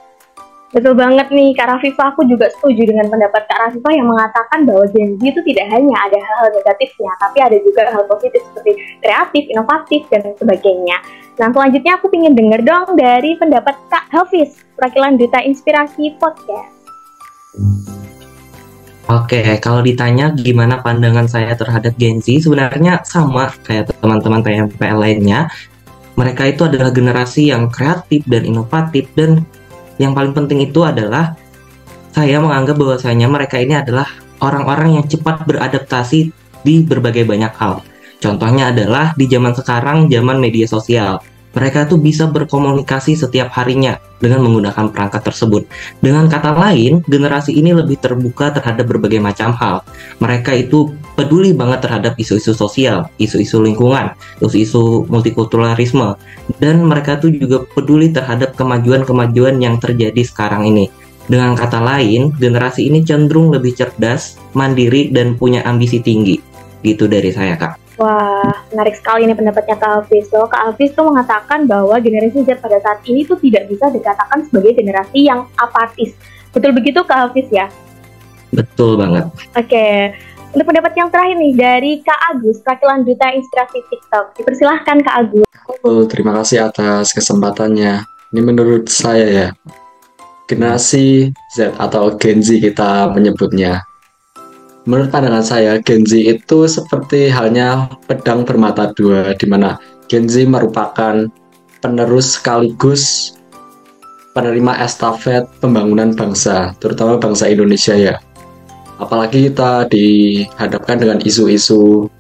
Betul 0.73 0.97
banget 0.97 1.29
nih 1.29 1.53
Kak 1.53 1.69
Rafifah, 1.69 2.17
aku 2.17 2.25
juga 2.25 2.49
setuju 2.49 2.89
dengan 2.89 3.05
pendapat 3.05 3.45
Kak 3.45 3.59
Rafifah 3.61 3.93
yang 3.93 4.09
mengatakan 4.09 4.65
bahwa 4.65 4.89
Gen 4.89 5.21
Z 5.21 5.21
itu 5.21 5.41
tidak 5.53 5.69
hanya 5.69 5.95
ada 6.01 6.17
hal-hal 6.17 6.49
negatifnya, 6.49 7.13
tapi 7.21 7.37
ada 7.45 7.57
juga 7.61 7.93
hal 7.93 8.03
positif 8.09 8.41
seperti 8.41 8.71
kreatif, 9.05 9.43
inovatif, 9.53 10.01
dan 10.09 10.33
sebagainya. 10.33 10.97
Nah 11.37 11.53
selanjutnya 11.53 11.93
aku 12.01 12.09
ingin 12.09 12.33
dengar 12.33 12.65
dong 12.65 12.97
dari 12.97 13.37
pendapat 13.37 13.77
Kak 13.93 14.09
Hafiz, 14.09 14.65
perwakilan 14.73 15.13
Duta 15.21 15.45
Inspirasi 15.45 16.17
Podcast. 16.17 16.73
Oke, 19.11 19.43
kalau 19.59 19.83
ditanya 19.83 20.31
gimana 20.31 20.79
pandangan 20.79 21.27
saya 21.27 21.51
terhadap 21.59 21.91
Gen 21.99 22.23
Z, 22.23 22.47
sebenarnya 22.47 23.03
sama 23.03 23.51
kayak 23.67 23.91
teman-teman 23.99 24.39
PMPL 24.39 24.95
lainnya. 24.95 25.51
Mereka 26.15 26.55
itu 26.55 26.63
adalah 26.63 26.93
generasi 26.93 27.51
yang 27.51 27.67
kreatif 27.67 28.23
dan 28.29 28.47
inovatif 28.47 29.11
dan 29.17 29.43
yang 29.99 30.15
paling 30.15 30.31
penting 30.31 30.63
itu 30.63 30.85
adalah 30.85 31.35
saya 32.13 32.37
menganggap 32.39 32.77
bahwasanya 32.77 33.27
mereka 33.27 33.57
ini 33.59 33.75
adalah 33.75 34.07
orang-orang 34.39 35.01
yang 35.01 35.05
cepat 35.09 35.43
beradaptasi 35.49 36.29
di 36.63 36.75
berbagai 36.85 37.27
banyak 37.27 37.53
hal. 37.59 37.83
Contohnya 38.23 38.71
adalah 38.71 39.11
di 39.19 39.27
zaman 39.27 39.51
sekarang, 39.51 40.07
zaman 40.07 40.39
media 40.39 40.63
sosial. 40.63 41.19
Mereka 41.53 41.85
tuh 41.85 42.01
bisa 42.01 42.25
berkomunikasi 42.25 43.13
setiap 43.13 43.53
harinya 43.53 44.01
dengan 44.17 44.41
menggunakan 44.41 44.89
perangkat 44.89 45.21
tersebut. 45.21 45.69
Dengan 46.01 46.25
kata 46.25 46.49
lain, 46.57 47.05
generasi 47.05 47.53
ini 47.53 47.77
lebih 47.77 48.01
terbuka 48.01 48.49
terhadap 48.49 48.89
berbagai 48.89 49.21
macam 49.21 49.53
hal. 49.53 49.85
Mereka 50.17 50.49
itu 50.57 50.97
peduli 51.13 51.53
banget 51.53 51.85
terhadap 51.85 52.17
isu-isu 52.17 52.57
sosial, 52.57 53.05
isu-isu 53.21 53.61
lingkungan, 53.61 54.17
isu-isu 54.41 55.05
multikulturalisme, 55.05 56.17
dan 56.57 56.81
mereka 56.89 57.21
tuh 57.21 57.29
juga 57.29 57.61
peduli 57.77 58.09
terhadap 58.09 58.57
kemajuan-kemajuan 58.57 59.61
yang 59.61 59.77
terjadi 59.77 60.25
sekarang 60.25 60.65
ini. 60.65 60.89
Dengan 61.29 61.55
kata 61.55 61.79
lain, 61.79 62.35
generasi 62.35 62.89
ini 62.89 63.05
cenderung 63.05 63.53
lebih 63.53 63.77
cerdas, 63.77 64.41
mandiri, 64.57 65.07
dan 65.13 65.39
punya 65.39 65.63
ambisi 65.63 66.03
tinggi. 66.03 66.35
Gitu 66.83 67.07
dari 67.07 67.31
saya, 67.31 67.55
Kak. 67.55 67.82
Wah, 67.93 68.49
menarik 68.73 68.97
sekali 68.97 69.29
nih 69.29 69.37
pendapatnya 69.37 69.77
Kak 69.77 69.91
Hafiz. 70.01 70.25
So, 70.33 70.49
Kak 70.49 70.73
Hafiz 70.73 70.97
tuh 70.97 71.05
mengatakan 71.05 71.69
bahwa 71.69 71.93
generasi 72.01 72.41
Z 72.41 72.57
pada 72.57 72.81
saat 72.81 73.05
ini 73.05 73.21
tuh 73.21 73.37
tidak 73.37 73.69
bisa 73.69 73.93
dikatakan 73.93 74.41
sebagai 74.49 74.73
generasi 74.73 75.29
yang 75.29 75.45
apatis. 75.61 76.17
Betul 76.49 76.73
begitu 76.73 77.05
Kak 77.05 77.29
Hafiz 77.29 77.45
ya? 77.53 77.69
Betul 78.49 78.97
banget. 78.97 79.29
Oke, 79.53 80.13
untuk 80.53 80.69
pendapat 80.69 80.93
yang 80.93 81.09
terakhir 81.09 81.37
nih 81.37 81.53
dari 81.53 81.91
Kak 82.05 82.19
Agus, 82.33 82.61
perwakilan 82.61 83.05
Duta 83.05 83.29
Inspirasi 83.33 83.79
TikTok. 83.89 84.25
Dipersilahkan 84.37 84.97
Kak 85.01 85.15
Agus. 85.25 85.47
Oh, 85.81 86.05
terima 86.05 86.37
kasih 86.37 86.69
atas 86.69 87.13
kesempatannya. 87.13 88.05
Ini 88.33 88.41
menurut 88.41 88.89
saya 88.89 89.25
ya, 89.29 89.47
generasi 90.45 91.33
Z 91.53 91.77
atau 91.77 92.13
Gen 92.17 92.41
Z 92.41 92.57
kita 92.57 93.09
menyebutnya 93.13 93.85
Menurut 94.83 95.15
pandangan 95.15 95.45
saya, 95.47 95.79
Gen 95.79 96.03
Z 96.03 96.11
itu 96.19 96.67
seperti 96.67 97.31
halnya 97.31 97.87
pedang 98.03 98.43
bermata 98.43 98.91
dua, 98.91 99.31
di 99.31 99.47
mana 99.47 99.79
Gen 100.11 100.27
Z 100.27 100.43
merupakan 100.43 101.23
penerus 101.79 102.35
sekaligus 102.35 103.31
penerima 104.35 104.75
estafet 104.83 105.47
pembangunan 105.63 106.11
bangsa, 106.11 106.75
terutama 106.83 107.15
bangsa 107.15 107.47
Indonesia 107.47 107.95
ya. 107.95 108.15
Apalagi 108.99 109.47
kita 109.51 109.87
dihadapkan 109.87 110.99
dengan 110.99 111.19
isu-isu 111.23 112.11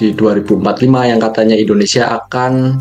di 0.00 0.16
2045 0.16 0.64
yang 1.12 1.20
katanya 1.20 1.56
Indonesia 1.60 2.08
akan 2.08 2.80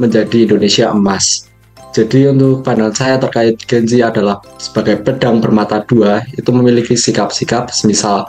menjadi 0.00 0.48
Indonesia 0.48 0.88
emas. 0.96 1.52
Jadi 1.94 2.26
untuk 2.26 2.66
pandangan 2.66 2.90
saya 2.90 3.16
terkait 3.22 3.54
Gen 3.70 3.86
Z 3.86 4.02
adalah 4.02 4.42
sebagai 4.58 4.98
pedang 5.06 5.38
bermata 5.38 5.78
dua 5.86 6.26
itu 6.34 6.50
memiliki 6.50 6.98
sikap-sikap 6.98 7.70
semisal 7.70 8.26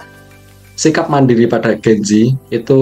sikap 0.76 1.08
mandiri 1.08 1.48
pada 1.48 1.74
Gen 1.80 2.04
Z 2.04 2.36
itu 2.52 2.80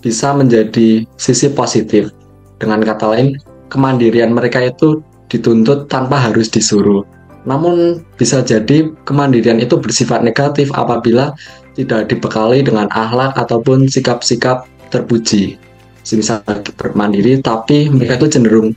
bisa 0.00 0.32
menjadi 0.36 1.04
sisi 1.16 1.48
positif. 1.52 2.12
Dengan 2.60 2.84
kata 2.84 3.16
lain, 3.16 3.40
kemandirian 3.72 4.32
mereka 4.32 4.60
itu 4.60 5.00
dituntut 5.32 5.88
tanpa 5.88 6.20
harus 6.20 6.52
disuruh. 6.52 7.04
Namun 7.48 8.04
bisa 8.20 8.44
jadi 8.44 8.92
kemandirian 9.08 9.58
itu 9.64 9.80
bersifat 9.80 10.20
negatif 10.20 10.68
apabila 10.76 11.32
tidak 11.72 12.12
dibekali 12.12 12.60
dengan 12.60 12.84
akhlak 12.92 13.32
ataupun 13.40 13.88
sikap-sikap 13.88 14.68
terpuji. 14.92 15.56
Semisal 16.04 16.44
bermandiri 16.76 17.40
tapi 17.40 17.88
mereka 17.88 18.20
itu 18.20 18.36
cenderung 18.36 18.76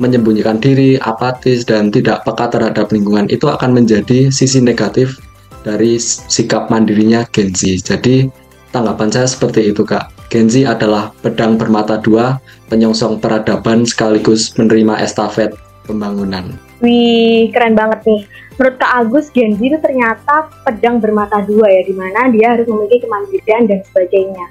menyembunyikan 0.00 0.60
diri, 0.62 0.96
apatis, 1.00 1.64
dan 1.66 1.92
tidak 1.92 2.24
peka 2.24 2.48
terhadap 2.48 2.88
lingkungan 2.92 3.28
itu 3.28 3.48
akan 3.48 3.76
menjadi 3.76 4.32
sisi 4.32 4.62
negatif 4.62 5.18
dari 5.62 6.00
sikap 6.00 6.70
mandirinya 6.72 7.26
Gen 7.30 7.52
Z. 7.52 7.84
Jadi 7.84 8.30
tanggapan 8.72 9.12
saya 9.12 9.28
seperti 9.28 9.70
itu 9.70 9.84
kak. 9.84 10.08
Gen 10.32 10.48
Z 10.48 10.64
adalah 10.64 11.12
pedang 11.20 11.60
bermata 11.60 12.00
dua, 12.00 12.40
penyongsong 12.72 13.20
peradaban 13.20 13.84
sekaligus 13.84 14.56
menerima 14.56 15.04
estafet 15.04 15.52
pembangunan. 15.84 16.56
Wih, 16.80 17.52
keren 17.52 17.76
banget 17.76 18.02
nih. 18.08 18.26
Menurut 18.58 18.76
Kak 18.80 18.92
Agus, 19.06 19.30
Gen 19.30 19.54
Z 19.54 19.60
itu 19.62 19.78
ternyata 19.78 20.48
pedang 20.66 20.98
bermata 20.98 21.44
dua 21.44 21.68
ya, 21.68 21.82
di 21.84 21.94
mana 21.94 22.32
dia 22.32 22.56
harus 22.56 22.66
memiliki 22.66 23.04
kemandirian 23.04 23.68
dan 23.70 23.84
sebagainya. 23.86 24.46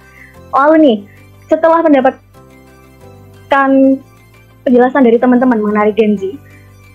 Lalu 0.53 0.75
nih, 0.79 0.97
setelah 1.49 1.83
mendapatkan 1.83 3.71
penjelasan 4.63 5.05
dari 5.05 5.17
teman-teman 5.17 5.59
mengenai 5.59 5.93
Gen 5.93 6.17
Z, 6.17 6.37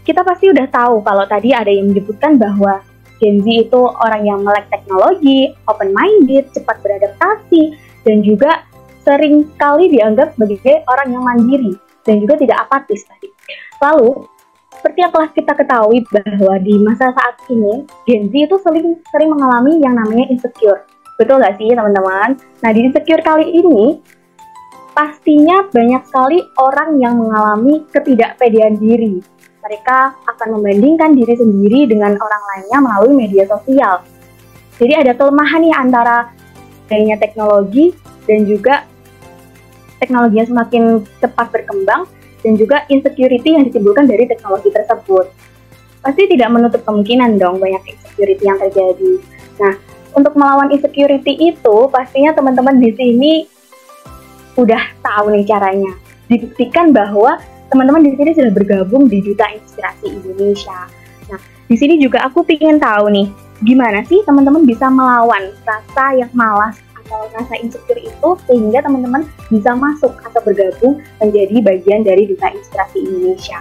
kita 0.06 0.22
pasti 0.22 0.50
udah 0.50 0.66
tahu 0.70 1.02
kalau 1.02 1.26
tadi 1.26 1.50
ada 1.50 1.68
yang 1.68 1.90
menyebutkan 1.90 2.38
bahwa 2.38 2.82
Gen 3.18 3.42
Z 3.42 3.46
itu 3.68 3.80
orang 3.80 4.22
yang 4.28 4.44
melek 4.44 4.68
teknologi, 4.68 5.50
open-minded, 5.66 6.46
cepat 6.52 6.78
beradaptasi, 6.84 7.74
dan 8.06 8.22
juga 8.22 8.62
sering 9.02 9.46
kali 9.58 9.90
dianggap 9.90 10.34
sebagai 10.34 10.82
orang 10.90 11.08
yang 11.14 11.22
mandiri 11.22 11.72
dan 12.06 12.22
juga 12.22 12.38
tidak 12.38 12.66
apatis 12.66 13.06
tadi. 13.06 13.30
Lalu, 13.82 14.26
seperti 14.76 14.98
yang 15.02 15.12
telah 15.14 15.30
kita 15.32 15.52
ketahui 15.56 15.98
bahwa 16.12 16.54
di 16.62 16.74
masa 16.78 17.10
saat 17.10 17.36
ini, 17.50 17.82
Gen 18.06 18.30
Z 18.30 18.34
itu 18.34 18.56
sering, 18.62 19.00
sering 19.10 19.30
mengalami 19.34 19.82
yang 19.82 19.98
namanya 19.98 20.30
insecure. 20.30 20.86
Betul 21.16 21.40
nggak 21.40 21.56
sih 21.56 21.72
teman-teman? 21.72 22.36
Nah 22.36 22.70
di 22.70 22.80
insecure 22.84 23.24
kali 23.24 23.48
ini, 23.48 23.98
pastinya 24.96 25.68
banyak 25.68 26.08
sekali 26.08 26.40
orang 26.56 26.96
yang 26.96 27.20
mengalami 27.20 27.84
ketidakpedean 27.92 28.80
diri. 28.80 29.20
Mereka 29.60 29.98
akan 30.24 30.48
membandingkan 30.56 31.12
diri 31.12 31.36
sendiri 31.36 31.84
dengan 31.84 32.16
orang 32.16 32.42
lainnya 32.48 32.78
melalui 32.80 33.12
media 33.12 33.44
sosial. 33.44 34.00
Jadi 34.80 34.92
ada 34.96 35.12
kelemahan 35.12 35.60
nih 35.60 35.74
antara 35.76 36.32
adanya 36.88 37.20
teknologi 37.20 37.92
dan 38.24 38.48
juga 38.48 38.88
teknologi 40.00 40.40
yang 40.40 40.48
semakin 40.48 40.82
cepat 41.20 41.46
berkembang 41.52 42.08
dan 42.40 42.52
juga 42.56 42.88
insecurity 42.88 43.58
yang 43.58 43.68
ditimbulkan 43.68 44.08
dari 44.08 44.24
teknologi 44.24 44.72
tersebut. 44.72 45.28
Pasti 46.00 46.22
tidak 46.30 46.48
menutup 46.56 46.80
kemungkinan 46.86 47.36
dong 47.36 47.60
banyak 47.60 47.82
insecurity 47.84 48.44
yang 48.46 48.56
terjadi. 48.62 49.12
Nah, 49.60 49.74
untuk 50.14 50.32
melawan 50.38 50.70
insecurity 50.72 51.52
itu 51.52 51.76
pastinya 51.90 52.32
teman-teman 52.32 52.78
di 52.78 52.94
sini 52.94 53.55
udah 54.56 54.82
tahu 55.04 55.32
nih 55.36 55.44
caranya. 55.46 55.92
Dibuktikan 56.26 56.90
bahwa 56.90 57.38
teman-teman 57.70 58.02
di 58.02 58.12
sini 58.18 58.30
sudah 58.34 58.52
bergabung 58.52 59.06
di 59.06 59.22
Duta 59.22 59.46
Inspirasi 59.52 60.10
Indonesia. 60.10 60.88
Nah, 61.30 61.40
di 61.70 61.76
sini 61.78 62.00
juga 62.00 62.26
aku 62.26 62.42
ingin 62.48 62.80
tahu 62.80 63.12
nih, 63.12 63.26
gimana 63.62 64.02
sih 64.08 64.24
teman-teman 64.26 64.66
bisa 64.66 64.90
melawan 64.90 65.54
rasa 65.62 66.04
yang 66.18 66.32
malas 66.34 66.74
atau 67.06 67.30
rasa 67.30 67.54
insecure 67.62 68.02
itu 68.02 68.28
sehingga 68.50 68.82
teman-teman 68.82 69.22
bisa 69.46 69.70
masuk 69.78 70.10
atau 70.26 70.40
bergabung 70.42 70.98
menjadi 71.22 71.56
bagian 71.62 72.02
dari 72.02 72.26
Duta 72.26 72.50
Inspirasi 72.50 72.98
Indonesia. 73.06 73.60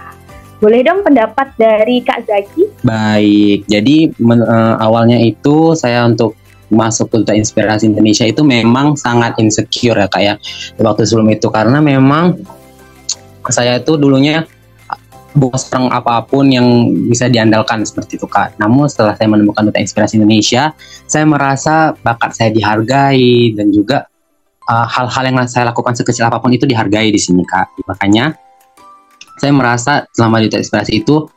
Boleh 0.56 0.80
dong 0.80 1.04
pendapat 1.04 1.52
dari 1.60 2.00
Kak 2.00 2.24
Zaki? 2.24 2.64
Baik, 2.80 3.68
jadi 3.68 4.08
men, 4.16 4.40
uh, 4.40 4.80
awalnya 4.80 5.20
itu 5.20 5.76
saya 5.76 6.08
untuk 6.08 6.32
masuk 6.72 7.12
ke 7.12 7.32
Inspirasi 7.38 7.90
Indonesia 7.90 8.26
itu 8.26 8.42
memang 8.42 8.98
sangat 8.98 9.38
insecure 9.38 9.96
ya 9.96 10.08
kayak 10.10 10.36
ya. 10.42 10.82
waktu 10.82 11.06
sebelum 11.06 11.30
itu 11.30 11.46
karena 11.50 11.78
memang 11.78 12.38
saya 13.46 13.78
itu 13.78 13.94
dulunya 13.94 14.42
bos 15.36 15.68
orang 15.68 15.92
apa 15.92 16.24
pun 16.24 16.48
yang 16.48 16.64
bisa 17.12 17.28
diandalkan 17.28 17.84
seperti 17.84 18.16
itu 18.16 18.24
kak. 18.24 18.56
Namun 18.56 18.88
setelah 18.88 19.12
saya 19.14 19.28
menemukan 19.28 19.68
Duta 19.68 19.78
Inspirasi 19.78 20.16
Indonesia, 20.16 20.72
saya 21.04 21.28
merasa 21.28 21.92
bakat 22.00 22.32
saya 22.32 22.48
dihargai 22.50 23.52
dan 23.52 23.68
juga 23.68 24.08
uh, 24.64 24.88
hal-hal 24.88 25.22
uh, 25.22 25.28
yang 25.28 25.36
saya 25.44 25.68
lakukan 25.68 25.92
sekecil 25.92 26.24
apa 26.24 26.40
pun 26.40 26.56
itu 26.56 26.64
dihargai 26.64 27.12
di 27.12 27.20
sini 27.20 27.44
kak. 27.44 27.68
Makanya 27.84 28.32
saya 29.36 29.52
merasa 29.52 30.08
selama 30.16 30.40
Duta 30.40 30.56
Inspirasi 30.56 31.04
itu 31.04 31.28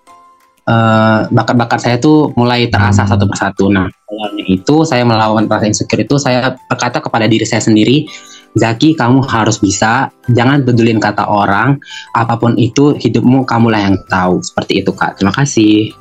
eh, 0.70 1.20
bakat-bakat 1.34 1.80
saya 1.82 1.98
tuh 1.98 2.30
mulai 2.38 2.70
terasa 2.70 3.10
satu 3.10 3.26
persatu. 3.26 3.74
Nah, 3.74 3.90
awalnya 4.06 4.46
itu 4.46 4.86
saya 4.86 5.02
melawan 5.02 5.50
rasa 5.50 5.66
insecure 5.66 6.06
itu 6.06 6.22
saya 6.22 6.54
berkata 6.70 7.02
kepada 7.02 7.26
diri 7.26 7.44
saya 7.50 7.66
sendiri, 7.66 8.06
Zaki 8.54 8.98
kamu 8.98 9.26
harus 9.30 9.62
bisa, 9.62 10.10
jangan 10.30 10.66
pedulin 10.66 10.98
kata 10.98 11.26
orang, 11.30 11.78
apa 12.18 12.34
pun 12.38 12.58
itu 12.58 12.98
hidupmu 12.98 13.46
kamulah 13.46 13.82
yang 13.82 13.98
tahu. 14.10 14.42
Seperti 14.42 14.82
itu 14.86 14.94
kak. 14.94 15.18
Terima 15.22 15.34
kasih. 15.34 15.94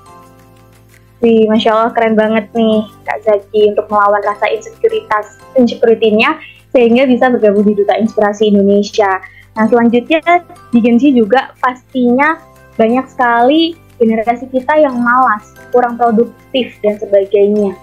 Wih, 1.18 1.50
Masya 1.50 1.74
Allah 1.74 1.90
keren 1.90 2.14
banget 2.14 2.46
nih 2.54 2.86
Kak 3.02 3.26
Zaki 3.26 3.74
untuk 3.74 3.90
melawan 3.90 4.22
rasa 4.22 4.46
insekuritas, 4.54 5.42
insecurity-nya 5.58 6.38
sehingga 6.70 7.10
bisa 7.10 7.26
bergabung 7.26 7.66
di 7.66 7.74
Duta 7.74 7.98
Inspirasi 7.98 8.54
Indonesia. 8.54 9.18
Nah 9.58 9.66
selanjutnya 9.66 10.22
di 10.70 10.78
Genji 10.78 11.10
juga 11.10 11.50
pastinya 11.58 12.38
banyak 12.78 13.06
sekali 13.10 13.74
generasi 13.98 14.46
kita 14.48 14.78
yang 14.78 14.96
malas, 15.02 15.52
kurang 15.74 15.98
produktif 15.98 16.78
dan 16.80 16.96
sebagainya. 16.96 17.74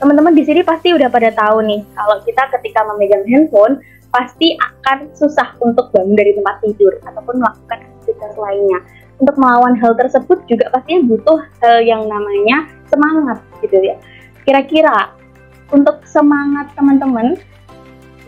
Teman-teman 0.00 0.34
di 0.34 0.42
sini 0.42 0.60
pasti 0.66 0.90
udah 0.90 1.06
pada 1.12 1.30
tahu 1.30 1.62
nih, 1.64 1.80
kalau 1.94 2.16
kita 2.24 2.42
ketika 2.58 2.80
memegang 2.88 3.24
handphone 3.28 3.78
pasti 4.10 4.54
akan 4.58 5.10
susah 5.14 5.54
untuk 5.62 5.90
bangun 5.94 6.14
dari 6.14 6.34
tempat 6.34 6.62
tidur 6.62 6.92
ataupun 7.02 7.38
melakukan 7.42 7.78
aktivitas 7.82 8.32
lainnya. 8.38 8.78
Untuk 9.22 9.38
melawan 9.38 9.78
hal 9.78 9.94
tersebut 9.94 10.42
juga 10.50 10.70
pastinya 10.74 11.06
butuh 11.06 11.38
hal 11.62 11.76
yang 11.86 12.02
namanya 12.10 12.66
semangat 12.90 13.38
gitu 13.62 13.78
ya. 13.78 13.94
Kira-kira 14.42 15.14
untuk 15.70 16.02
semangat 16.06 16.74
teman-teman 16.74 17.38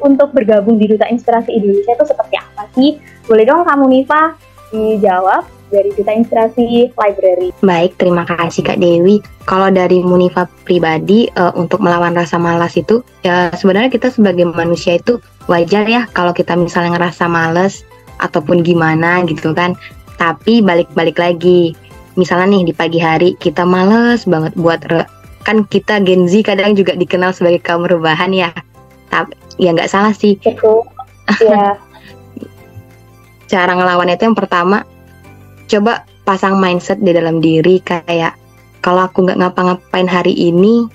untuk 0.03 0.31
bergabung 0.31 0.79
di 0.79 0.91
Duta 0.91 1.09
Inspirasi 1.11 1.55
Indonesia 1.55 1.93
itu 1.99 2.07
seperti 2.07 2.35
apa 2.39 2.63
sih? 2.75 2.99
Boleh 3.27 3.45
dong 3.47 3.67
kamu 3.67 3.85
Nifa 3.91 4.23
dijawab 4.71 5.56
dari 5.71 5.91
Duta 5.95 6.13
Inspirasi 6.15 6.95
Library. 6.95 7.51
Baik, 7.63 7.99
terima 7.99 8.23
kasih 8.27 8.63
Kak 8.63 8.79
Dewi. 8.79 9.19
Kalau 9.47 9.71
dari 9.71 10.03
Munifa 10.03 10.47
pribadi 10.67 11.31
uh, 11.35 11.55
untuk 11.55 11.83
melawan 11.83 12.15
rasa 12.15 12.39
malas 12.39 12.75
itu 12.79 13.03
ya 13.23 13.51
sebenarnya 13.55 13.91
kita 13.91 14.11
sebagai 14.11 14.47
manusia 14.47 14.99
itu 14.99 15.19
wajar 15.47 15.87
ya 15.87 16.07
kalau 16.15 16.35
kita 16.35 16.55
misalnya 16.59 16.99
ngerasa 16.99 17.27
males 17.31 17.87
ataupun 18.23 18.63
gimana 18.63 19.23
gitu 19.27 19.53
kan. 19.53 19.75
Tapi 20.17 20.65
balik-balik 20.65 21.21
lagi, 21.21 21.77
misalnya 22.17 22.57
nih 22.57 22.73
di 22.73 22.75
pagi 22.75 23.01
hari 23.03 23.37
kita 23.37 23.69
males 23.69 24.25
banget 24.25 24.57
buat 24.57 24.81
re 24.89 25.05
kan 25.47 25.63
kita 25.63 26.03
Gen 26.03 26.27
Z 26.27 26.43
kadang 26.43 26.75
juga 26.75 26.99
dikenal 26.99 27.31
sebagai 27.31 27.63
kaum 27.63 27.87
rebahan 27.87 28.35
ya. 28.35 28.51
Tapi 29.13 29.37
ya 29.63 29.71
nggak 29.71 29.91
salah 29.91 30.15
sih. 30.15 30.39
Betul. 30.41 30.83
Ya. 31.43 31.75
Cara 33.51 33.75
ngelawan 33.75 34.07
itu 34.07 34.31
yang 34.31 34.39
pertama 34.39 34.87
coba 35.67 36.07
pasang 36.27 36.59
mindset 36.59 36.99
di 37.03 37.15
dalam 37.15 37.39
diri 37.39 37.79
kayak 37.83 38.35
kalau 38.83 39.07
aku 39.07 39.27
nggak 39.27 39.39
ngapa-ngapain 39.43 40.07
hari 40.07 40.35
ini 40.35 40.87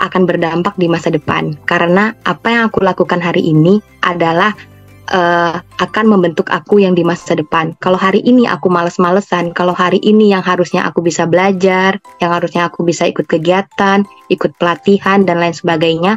akan 0.00 0.24
berdampak 0.24 0.74
di 0.80 0.88
masa 0.88 1.12
depan 1.12 1.54
karena 1.68 2.16
apa 2.24 2.46
yang 2.48 2.62
aku 2.72 2.80
lakukan 2.80 3.20
hari 3.20 3.44
ini 3.44 3.82
adalah 4.00 4.56
uh, 5.12 5.58
akan 5.82 6.04
membentuk 6.06 6.48
aku 6.48 6.80
yang 6.80 6.94
di 6.96 7.04
masa 7.04 7.36
depan. 7.36 7.74
Kalau 7.82 7.98
hari 7.98 8.22
ini 8.24 8.46
aku 8.46 8.70
males-malesan, 8.72 9.52
kalau 9.52 9.74
hari 9.74 10.00
ini 10.00 10.32
yang 10.32 10.40
harusnya 10.40 10.86
aku 10.86 11.04
bisa 11.04 11.26
belajar, 11.26 11.98
yang 12.22 12.32
harusnya 12.32 12.70
aku 12.70 12.86
bisa 12.86 13.06
ikut 13.10 13.26
kegiatan, 13.26 14.06
ikut 14.32 14.56
pelatihan 14.56 15.26
dan 15.26 15.42
lain 15.42 15.54
sebagainya, 15.54 16.16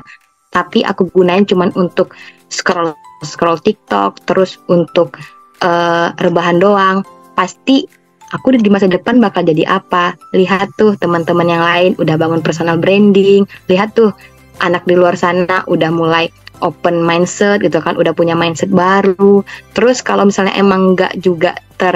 tapi 0.53 0.86
aku 0.86 1.10
gunain 1.12 1.43
cuman 1.43 1.74
untuk 1.75 2.13
scroll 2.48 2.93
scroll 3.25 3.60
TikTok, 3.60 4.24
terus 4.29 4.60
untuk 4.70 5.17
uh, 5.65 6.13
rebahan 6.22 6.60
doang, 6.62 7.01
pasti 7.34 7.88
aku 8.34 8.58
di 8.58 8.70
masa 8.74 8.90
depan 8.90 9.22
bakal 9.22 9.46
jadi 9.46 9.70
apa. 9.70 10.18
Lihat 10.34 10.75
tuh 10.75 10.98
teman-teman 10.98 11.46
yang 11.46 11.63
lain 11.63 11.92
udah 12.02 12.18
bangun 12.18 12.42
personal 12.42 12.82
branding, 12.82 13.46
lihat 13.70 13.94
tuh 13.94 14.12
anak 14.60 14.84
di 14.90 14.98
luar 14.98 15.13
sana 15.13 15.62
udah 15.70 15.90
mulai 15.94 16.28
open 16.66 17.04
mindset 17.04 17.62
gitu 17.62 17.78
kan, 17.80 17.94
udah 17.96 18.12
punya 18.12 18.34
mindset 18.34 18.74
baru. 18.74 19.46
Terus 19.78 20.02
kalau 20.02 20.25
misalnya 20.25 20.58
emang 20.58 20.98
nggak 20.98 21.22
juga 21.22 21.54
ter 21.78 21.96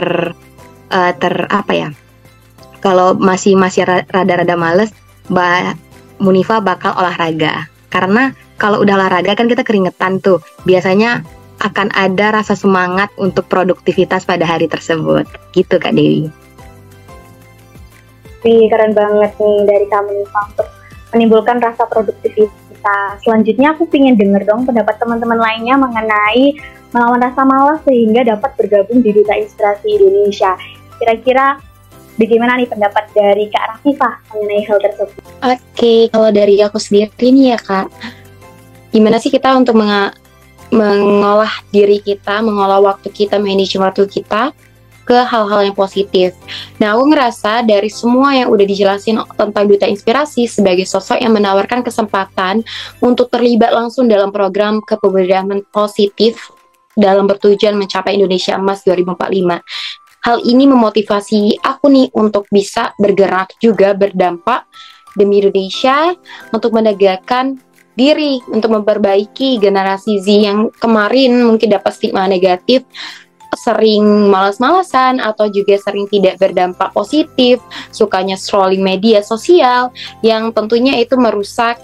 uh, 0.93 1.11
ter 1.17 1.33
apa 1.49 1.73
ya? 1.73 1.89
Kalau 2.79 3.17
masih 3.17 3.57
masih 3.57 3.83
rada-rada 3.89 4.53
males, 4.53 4.93
Mbak 5.33 5.75
Munifa 6.21 6.61
bakal 6.61 6.93
olahraga. 6.93 7.65
Karena 7.89 8.35
kalau 8.61 8.83
udah 8.85 8.99
olahraga 8.99 9.33
kan 9.33 9.49
kita 9.49 9.65
keringetan 9.65 10.21
tuh. 10.21 10.43
Biasanya 10.67 11.25
akan 11.61 11.89
ada 11.97 12.37
rasa 12.37 12.53
semangat 12.53 13.09
untuk 13.17 13.49
produktivitas 13.49 14.25
pada 14.25 14.45
hari 14.45 14.69
tersebut. 14.69 15.25
Gitu 15.53 15.75
Kak 15.81 15.93
Dewi. 15.95 16.29
Wih, 18.45 18.69
keren 18.69 18.93
banget 18.93 19.33
nih 19.41 19.57
dari 19.65 19.85
kamu 19.89 20.09
nih 20.13 20.27
untuk 20.29 20.67
menimbulkan 21.11 21.57
rasa 21.57 21.89
produktivitas. 21.89 23.19
Selanjutnya 23.25 23.73
aku 23.73 23.89
ingin 23.91 24.15
denger 24.15 24.45
dong 24.45 24.63
pendapat 24.63 24.95
teman-teman 25.01 25.41
lainnya 25.41 25.75
mengenai 25.75 26.53
melawan 26.93 27.19
rasa 27.19 27.41
malas 27.43 27.81
sehingga 27.83 28.23
dapat 28.23 28.53
bergabung 28.55 29.01
di 29.01 29.11
Duta 29.11 29.35
Inspirasi 29.35 29.99
Indonesia. 29.99 30.55
Kira-kira 31.01 31.59
bagaimana 32.15 32.55
nih 32.61 32.69
pendapat 32.69 33.09
dari 33.11 33.49
Kak 33.49 33.63
Rafifah 33.75 34.13
mengenai 34.31 34.63
hal 34.63 34.77
tersebut? 34.79 35.21
Oke, 35.43 35.95
kalau 36.13 36.29
dari 36.31 36.61
aku 36.61 36.77
sendiri 36.79 37.27
nih 37.33 37.57
ya 37.57 37.59
Kak, 37.59 37.87
gimana 38.93 39.17
sih 39.19 39.33
kita 39.33 39.53
untuk 39.57 39.75
mengolah 40.77 41.51
diri 41.73 41.97
kita, 41.97 42.45
mengolah 42.45 42.77
waktu 42.77 43.09
kita, 43.09 43.41
manage 43.41 43.73
waktu 43.81 44.05
kita 44.05 44.53
ke 45.07 45.17
hal-hal 45.23 45.71
yang 45.71 45.77
positif. 45.77 46.35
Nah, 46.83 46.99
aku 46.99 47.15
ngerasa 47.15 47.63
dari 47.63 47.87
semua 47.87 48.35
yang 48.35 48.51
udah 48.51 48.67
dijelasin 48.67 49.23
tentang 49.39 49.63
Duta 49.63 49.87
Inspirasi 49.87 50.51
sebagai 50.51 50.83
sosok 50.83 51.23
yang 51.23 51.31
menawarkan 51.31 51.79
kesempatan 51.79 52.59
untuk 52.99 53.31
terlibat 53.31 53.71
langsung 53.71 54.11
dalam 54.11 54.35
program 54.35 54.83
kepemudaan 54.83 55.63
positif 55.71 56.51
dalam 56.91 57.23
bertujuan 57.23 57.79
mencapai 57.79 58.19
Indonesia 58.19 58.59
Emas 58.59 58.83
2045. 58.83 59.63
Hal 60.27 60.43
ini 60.43 60.67
memotivasi 60.67 61.63
aku 61.63 61.87
nih 61.87 62.11
untuk 62.11 62.43
bisa 62.51 62.91
bergerak 62.99 63.55
juga 63.63 63.95
berdampak 63.95 64.67
demi 65.15 65.39
Indonesia 65.39 66.11
untuk 66.51 66.75
menegakkan 66.75 67.55
diri 67.97 68.39
untuk 68.53 68.77
memperbaiki 68.77 69.57
generasi 69.57 70.21
Z 70.21 70.27
yang 70.29 70.59
kemarin 70.77 71.41
mungkin 71.43 71.73
dapat 71.73 71.91
stigma 71.97 72.29
negatif 72.29 72.85
sering 73.57 74.29
malas-malasan 74.29 75.23
atau 75.23 75.47
juga 75.47 75.79
sering 75.79 76.05
tidak 76.11 76.37
berdampak 76.37 76.91
positif, 76.91 77.57
sukanya 77.89 78.35
scrolling 78.35 78.83
media 78.83 79.23
sosial 79.23 79.89
yang 80.21 80.51
tentunya 80.51 80.99
itu 80.99 81.17
merusak 81.17 81.79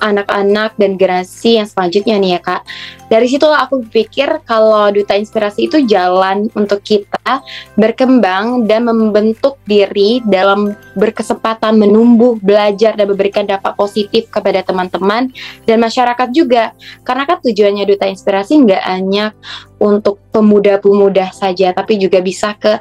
anak-anak 0.00 0.76
dan 0.76 1.00
generasi 1.00 1.60
yang 1.60 1.68
selanjutnya 1.68 2.16
nih 2.20 2.30
ya 2.36 2.40
kak. 2.40 2.62
Dari 3.06 3.26
situlah 3.30 3.62
aku 3.66 3.86
pikir 3.86 4.42
kalau 4.42 4.90
duta 4.90 5.14
inspirasi 5.14 5.70
itu 5.70 5.78
jalan 5.86 6.50
untuk 6.58 6.82
kita 6.82 7.42
berkembang 7.78 8.66
dan 8.66 8.86
membentuk 8.86 9.62
diri 9.62 10.18
dalam 10.26 10.74
berkesempatan 10.98 11.78
menumbuh, 11.78 12.34
belajar 12.42 12.98
dan 12.98 13.06
memberikan 13.06 13.46
dampak 13.46 13.78
positif 13.78 14.26
kepada 14.26 14.66
teman-teman 14.66 15.30
dan 15.64 15.78
masyarakat 15.78 16.28
juga. 16.34 16.74
Karena 17.06 17.24
kan 17.30 17.38
tujuannya 17.38 17.84
duta 17.86 18.10
inspirasi 18.10 18.58
nggak 18.66 18.82
hanya 18.82 19.30
untuk 19.78 20.18
pemuda-pemuda 20.34 21.30
saja, 21.30 21.70
tapi 21.76 22.00
juga 22.00 22.18
bisa 22.24 22.56
ke 22.58 22.80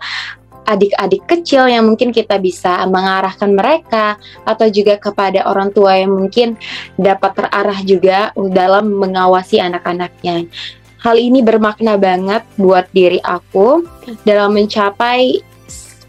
adik-adik 0.66 1.24
kecil 1.30 1.70
yang 1.70 1.86
mungkin 1.86 2.10
kita 2.10 2.42
bisa 2.42 2.82
mengarahkan 2.90 3.54
mereka 3.54 4.18
atau 4.44 4.68
juga 4.68 4.98
kepada 4.98 5.46
orang 5.46 5.70
tua 5.72 5.98
yang 6.02 6.14
mungkin 6.14 6.58
dapat 6.98 7.32
terarah 7.38 7.80
juga 7.86 8.34
dalam 8.52 8.90
mengawasi 8.98 9.62
anak-anaknya. 9.62 10.50
Hal 11.06 11.22
ini 11.22 11.46
bermakna 11.46 12.02
banget 12.02 12.42
buat 12.58 12.90
diri 12.90 13.22
aku 13.22 13.86
dalam 14.26 14.58
mencapai 14.58 15.38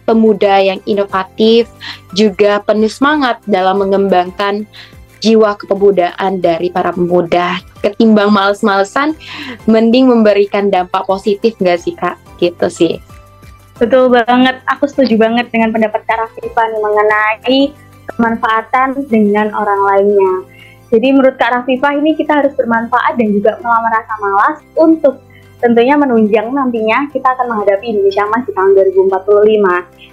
pemuda 0.08 0.62
yang 0.62 0.80
inovatif, 0.86 1.68
juga 2.14 2.62
penuh 2.62 2.88
semangat 2.88 3.42
dalam 3.44 3.82
mengembangkan 3.82 4.64
jiwa 5.20 5.58
kepemudaan 5.58 6.38
dari 6.38 6.70
para 6.70 6.94
pemuda. 6.94 7.58
Ketimbang 7.82 8.30
males-malesan, 8.30 9.18
mending 9.66 10.06
memberikan 10.06 10.70
dampak 10.70 11.04
positif 11.04 11.58
nggak 11.58 11.78
sih 11.82 11.92
kak? 11.98 12.16
Gitu 12.38 12.66
sih. 12.70 12.94
Betul 13.76 14.08
banget, 14.08 14.64
aku 14.64 14.88
setuju 14.88 15.20
banget 15.20 15.52
dengan 15.52 15.68
pendapat 15.68 16.00
Kak 16.08 16.16
Rafifa 16.16 16.62
nih 16.64 16.80
mengenai 16.80 17.60
kemanfaatan 18.08 18.88
dengan 19.12 19.52
orang 19.52 19.80
lainnya. 19.84 20.32
Jadi 20.88 21.12
menurut 21.12 21.36
Kak 21.36 21.52
Rafifah 21.52 21.92
ini 22.00 22.16
kita 22.16 22.40
harus 22.40 22.56
bermanfaat 22.56 23.20
dan 23.20 23.28
juga 23.36 23.60
melawan 23.60 23.92
rasa 23.92 24.14
malas 24.16 24.56
untuk 24.80 25.20
tentunya 25.60 25.92
menunjang 26.00 26.52
nantinya 26.56 27.04
kita 27.12 27.28
akan 27.36 27.52
menghadapi 27.52 27.84
Indonesia 27.92 28.24
Emas 28.24 28.48
di 28.48 28.52
tahun 28.56 28.70
2045. 28.72 29.60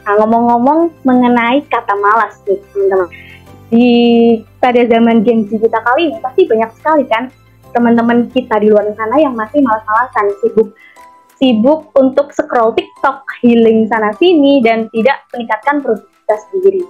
Nah 0.03 0.13
ngomong-ngomong 0.19 0.79
mengenai 1.07 1.63
kata 1.71 1.95
malas 1.95 2.35
nih 2.43 2.59
teman-teman. 2.67 3.09
Di 3.71 3.89
pada 4.59 4.81
zaman 4.91 5.23
Gen 5.23 5.47
Z 5.47 5.55
kita 5.55 5.79
kali 5.79 6.11
ini 6.11 6.19
pasti 6.19 6.51
banyak 6.51 6.71
sekali 6.83 7.03
kan 7.07 7.31
teman-teman 7.71 8.27
kita 8.29 8.59
di 8.59 8.67
luar 8.69 8.85
sana 8.93 9.17
yang 9.17 9.33
masih 9.33 9.63
malas-malasan, 9.63 10.29
sibuk 10.43 10.75
sibuk 11.43 11.91
untuk 11.99 12.31
scroll 12.31 12.71
TikTok, 12.71 13.27
healing 13.43 13.83
sana 13.91 14.15
sini 14.15 14.63
dan 14.63 14.87
tidak 14.95 15.27
meningkatkan 15.35 15.83
produktivitas 15.83 16.41
diri. 16.55 16.83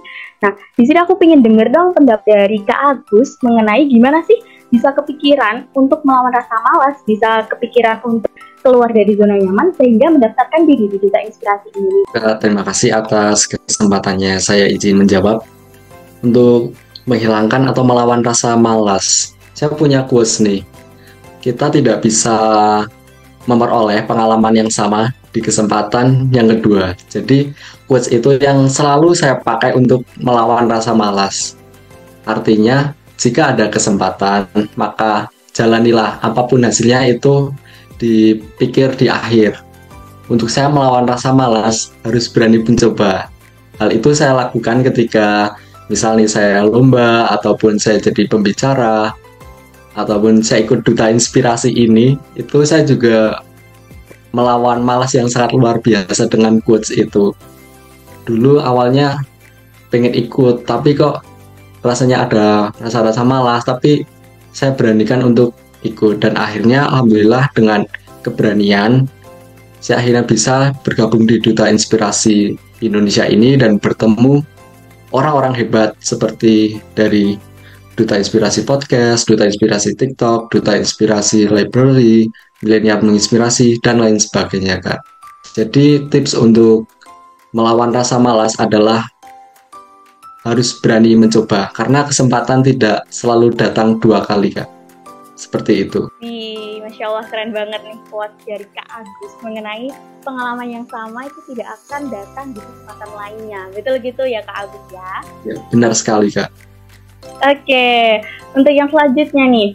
Nah, 0.46 0.54
di 0.78 0.86
sini 0.86 1.02
aku 1.02 1.18
pengen 1.18 1.42
denger 1.42 1.74
dong 1.74 1.90
pendapat 1.90 2.22
dari 2.22 2.62
Kak 2.62 2.78
Agus 2.94 3.34
mengenai 3.42 3.90
gimana 3.90 4.22
sih 4.22 4.38
bisa 4.70 4.94
kepikiran 4.94 5.66
untuk 5.74 6.06
melawan 6.06 6.30
rasa 6.30 6.54
malas, 6.70 7.02
bisa 7.02 7.42
kepikiran 7.50 7.98
untuk 8.06 8.30
keluar 8.62 8.94
dari 8.94 9.18
zona 9.18 9.34
nyaman 9.42 9.74
sehingga 9.74 10.14
mendaftarkan 10.14 10.70
diri 10.70 10.86
di 10.86 11.02
Duta 11.02 11.18
Inspirasi 11.18 11.68
ini. 11.74 12.06
Terima 12.38 12.62
kasih 12.62 12.94
atas 12.94 13.50
kesempatannya 13.50 14.38
saya 14.38 14.70
izin 14.70 15.02
menjawab. 15.02 15.42
Untuk 16.24 16.72
menghilangkan 17.04 17.68
atau 17.68 17.84
melawan 17.84 18.24
rasa 18.24 18.56
malas, 18.56 19.36
saya 19.52 19.68
punya 19.74 20.08
quotes 20.08 20.40
nih. 20.40 20.64
Kita 21.44 21.68
tidak 21.68 22.00
bisa 22.00 22.32
memperoleh 23.44 24.04
pengalaman 24.08 24.64
yang 24.64 24.70
sama 24.72 25.12
di 25.34 25.40
kesempatan 25.42 26.30
yang 26.30 26.48
kedua. 26.48 26.94
Jadi 27.10 27.50
quotes 27.90 28.08
itu 28.08 28.38
yang 28.40 28.70
selalu 28.70 29.12
saya 29.12 29.36
pakai 29.40 29.74
untuk 29.76 30.06
melawan 30.20 30.70
rasa 30.70 30.94
malas. 30.94 31.58
Artinya 32.24 32.96
jika 33.20 33.52
ada 33.52 33.68
kesempatan 33.68 34.48
maka 34.78 35.28
jalanilah 35.54 36.18
apa 36.20 36.42
pun 36.46 36.64
hasilnya 36.64 37.06
itu 37.10 37.52
dipikir 37.98 38.94
di 38.98 39.06
akhir. 39.10 39.60
Untuk 40.26 40.48
saya 40.48 40.72
melawan 40.72 41.04
rasa 41.04 41.36
malas 41.36 41.92
harus 42.00 42.32
berani 42.32 42.64
mencoba. 42.64 43.28
Hal 43.76 43.92
itu 43.92 44.14
saya 44.16 44.32
lakukan 44.32 44.80
ketika 44.86 45.52
misalnya 45.92 46.24
saya 46.24 46.64
lomba 46.64 47.28
ataupun 47.28 47.76
saya 47.76 48.00
jadi 48.00 48.24
pembicara 48.24 49.12
ataupun 49.94 50.42
saya 50.42 50.66
ikut 50.66 50.82
duta 50.82 51.10
inspirasi 51.10 51.70
ini 51.70 52.18
itu 52.34 52.66
saya 52.66 52.82
juga 52.82 53.42
melawan 54.34 54.82
malas 54.82 55.14
yang 55.14 55.30
sangat 55.30 55.54
luar 55.54 55.78
biasa 55.78 56.26
dengan 56.26 56.58
quotes 56.62 56.90
itu. 56.90 57.30
Dulu 58.26 58.58
awalnya 58.58 59.22
pengen 59.94 60.10
ikut 60.10 60.66
tapi 60.66 60.98
kok 60.98 61.22
rasanya 61.86 62.26
ada 62.26 62.46
rasa-rasa 62.82 63.22
malas 63.22 63.62
tapi 63.62 64.02
saya 64.50 64.74
beranikan 64.74 65.22
untuk 65.22 65.54
ikut. 65.86 66.18
Dan 66.18 66.34
akhirnya 66.34 66.90
alhamdulillah 66.90 67.46
dengan 67.54 67.86
keberanian 68.26 69.06
saya 69.84 70.00
akhirnya 70.00 70.24
bisa 70.24 70.72
bergabung 70.80 71.28
di 71.28 71.38
duta 71.38 71.68
inspirasi 71.68 72.56
Indonesia 72.80 73.28
ini 73.28 73.54
dan 73.60 73.76
bertemu 73.76 74.40
orang-orang 75.12 75.52
hebat 75.54 75.92
seperti 76.00 76.80
dari 76.96 77.36
Duta 77.94 78.18
Inspirasi 78.18 78.66
Podcast, 78.66 79.30
Duta 79.30 79.46
Inspirasi 79.46 79.94
TikTok, 79.94 80.50
Duta 80.50 80.74
Inspirasi 80.74 81.46
Library, 81.46 82.26
Milenial 82.66 82.98
Menginspirasi, 83.06 83.78
dan 83.86 84.02
lain 84.02 84.18
sebagainya, 84.18 84.82
Kak. 84.82 84.98
Jadi 85.54 86.10
tips 86.10 86.34
untuk 86.34 86.90
melawan 87.54 87.94
rasa 87.94 88.18
malas 88.18 88.58
adalah 88.58 89.06
harus 90.42 90.74
berani 90.82 91.14
mencoba, 91.14 91.70
karena 91.70 92.02
kesempatan 92.02 92.66
tidak 92.66 93.06
selalu 93.14 93.54
datang 93.54 94.02
dua 94.02 94.26
kali, 94.26 94.50
Kak. 94.50 94.66
Seperti 95.38 95.86
itu. 95.86 96.10
Di 96.18 96.78
Masya 96.82 97.10
Allah 97.10 97.26
keren 97.30 97.50
banget 97.54 97.78
nih 97.82 97.98
quote 98.10 98.34
dari 98.42 98.66
Kak 98.74 98.86
Agus 98.90 99.32
mengenai 99.42 99.90
pengalaman 100.26 100.66
yang 100.66 100.86
sama 100.90 101.30
itu 101.30 101.54
tidak 101.54 101.78
akan 101.78 102.10
datang 102.10 102.46
di 102.54 102.60
kesempatan 102.62 103.10
lainnya. 103.14 103.62
Betul 103.70 104.02
gitu 104.02 104.22
ya 104.26 104.42
Kak 104.46 104.66
Agus 104.66 104.84
ya? 104.90 105.10
Ya, 105.46 105.54
benar 105.70 105.94
sekali, 105.94 106.30
Kak. 106.34 106.50
Oke, 107.44 108.22
untuk 108.56 108.72
yang 108.72 108.88
selanjutnya 108.88 109.44
nih, 109.50 109.70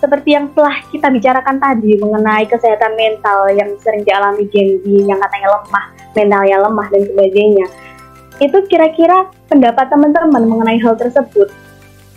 seperti 0.00 0.32
yang 0.32 0.48
telah 0.56 0.80
kita 0.88 1.12
bicarakan 1.12 1.60
tadi 1.60 2.00
mengenai 2.00 2.48
kesehatan 2.48 2.96
mental 2.96 3.52
yang 3.52 3.68
sering 3.84 4.00
dialami 4.08 4.48
Gen 4.48 4.80
Z 4.80 4.84
yang 4.88 5.20
katanya 5.20 5.48
lemah, 5.60 5.84
mentalnya 6.16 6.56
lemah 6.64 6.86
dan 6.88 7.02
sebagainya. 7.04 7.66
Itu 8.40 8.64
kira-kira 8.64 9.28
pendapat 9.52 9.92
teman-teman 9.92 10.48
mengenai 10.48 10.80
hal 10.80 10.96
tersebut 10.96 11.52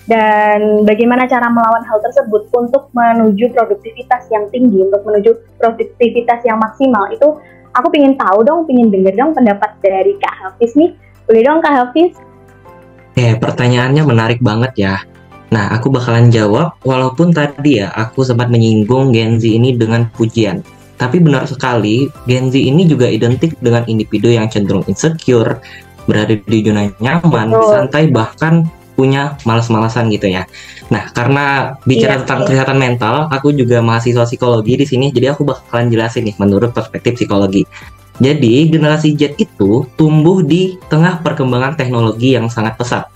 dan 0.08 0.84
bagaimana 0.88 1.28
cara 1.28 1.48
melawan 1.52 1.84
hal 1.84 2.00
tersebut 2.00 2.48
untuk 2.56 2.88
menuju 2.96 3.52
produktivitas 3.52 4.32
yang 4.32 4.48
tinggi, 4.52 4.88
untuk 4.88 5.04
menuju 5.04 5.60
produktivitas 5.60 6.44
yang 6.48 6.64
maksimal 6.64 7.12
itu 7.12 7.40
aku 7.76 7.88
ingin 7.96 8.16
tahu 8.16 8.48
dong, 8.48 8.64
ingin 8.72 8.92
denger 8.92 9.16
dong 9.20 9.32
pendapat 9.36 9.76
dari 9.84 10.16
Kak 10.20 10.36
Hafiz 10.40 10.72
nih. 10.80 10.96
Boleh 11.28 11.42
dong 11.44 11.60
Kak 11.60 11.76
Hafiz? 11.76 12.16
Eh, 13.14 13.38
pertanyaannya 13.38 14.04
menarik 14.06 14.40
banget 14.42 14.74
ya. 14.78 14.96
Nah, 15.54 15.70
aku 15.70 15.94
bakalan 15.94 16.34
jawab 16.34 16.74
walaupun 16.82 17.30
tadi 17.30 17.78
ya 17.86 17.94
aku 17.94 18.26
sempat 18.26 18.50
menyinggung 18.50 19.14
Gen 19.14 19.38
Z 19.38 19.46
ini 19.46 19.78
dengan 19.78 20.10
pujian. 20.10 20.66
Tapi 20.98 21.22
benar 21.22 21.46
sekali, 21.46 22.10
Gen 22.26 22.50
Z 22.50 22.58
ini 22.58 22.90
juga 22.90 23.06
identik 23.06 23.54
dengan 23.62 23.86
individu 23.86 24.34
yang 24.34 24.50
cenderung 24.50 24.82
insecure, 24.90 25.62
berada 26.10 26.34
di 26.34 26.60
zona 26.66 26.90
nyaman, 26.98 27.54
Betul. 27.54 27.70
santai, 27.70 28.04
bahkan 28.10 28.66
punya 28.94 29.38
malas-malasan 29.46 30.10
gitu 30.14 30.30
ya. 30.30 30.46
Nah, 30.94 31.10
karena 31.14 31.74
bicara 31.86 32.18
Iya, 32.18 32.20
tentang 32.26 32.40
iya. 32.46 32.48
kesehatan 32.50 32.78
mental, 32.78 33.16
aku 33.34 33.50
juga 33.54 33.82
mahasiswa 33.82 34.26
psikologi 34.26 34.78
di 34.78 34.86
sini, 34.86 35.10
jadi 35.10 35.34
aku 35.34 35.46
bakalan 35.46 35.90
jelasin 35.90 36.30
nih 36.30 36.38
menurut 36.38 36.74
perspektif 36.78 37.18
psikologi. 37.18 37.66
Jadi, 38.22 38.70
generasi 38.70 39.18
Z 39.18 39.42
itu 39.42 39.90
tumbuh 39.98 40.46
di 40.46 40.78
tengah 40.86 41.22
perkembangan 41.26 41.74
teknologi 41.74 42.38
yang 42.38 42.46
sangat 42.46 42.78
pesat. 42.78 43.10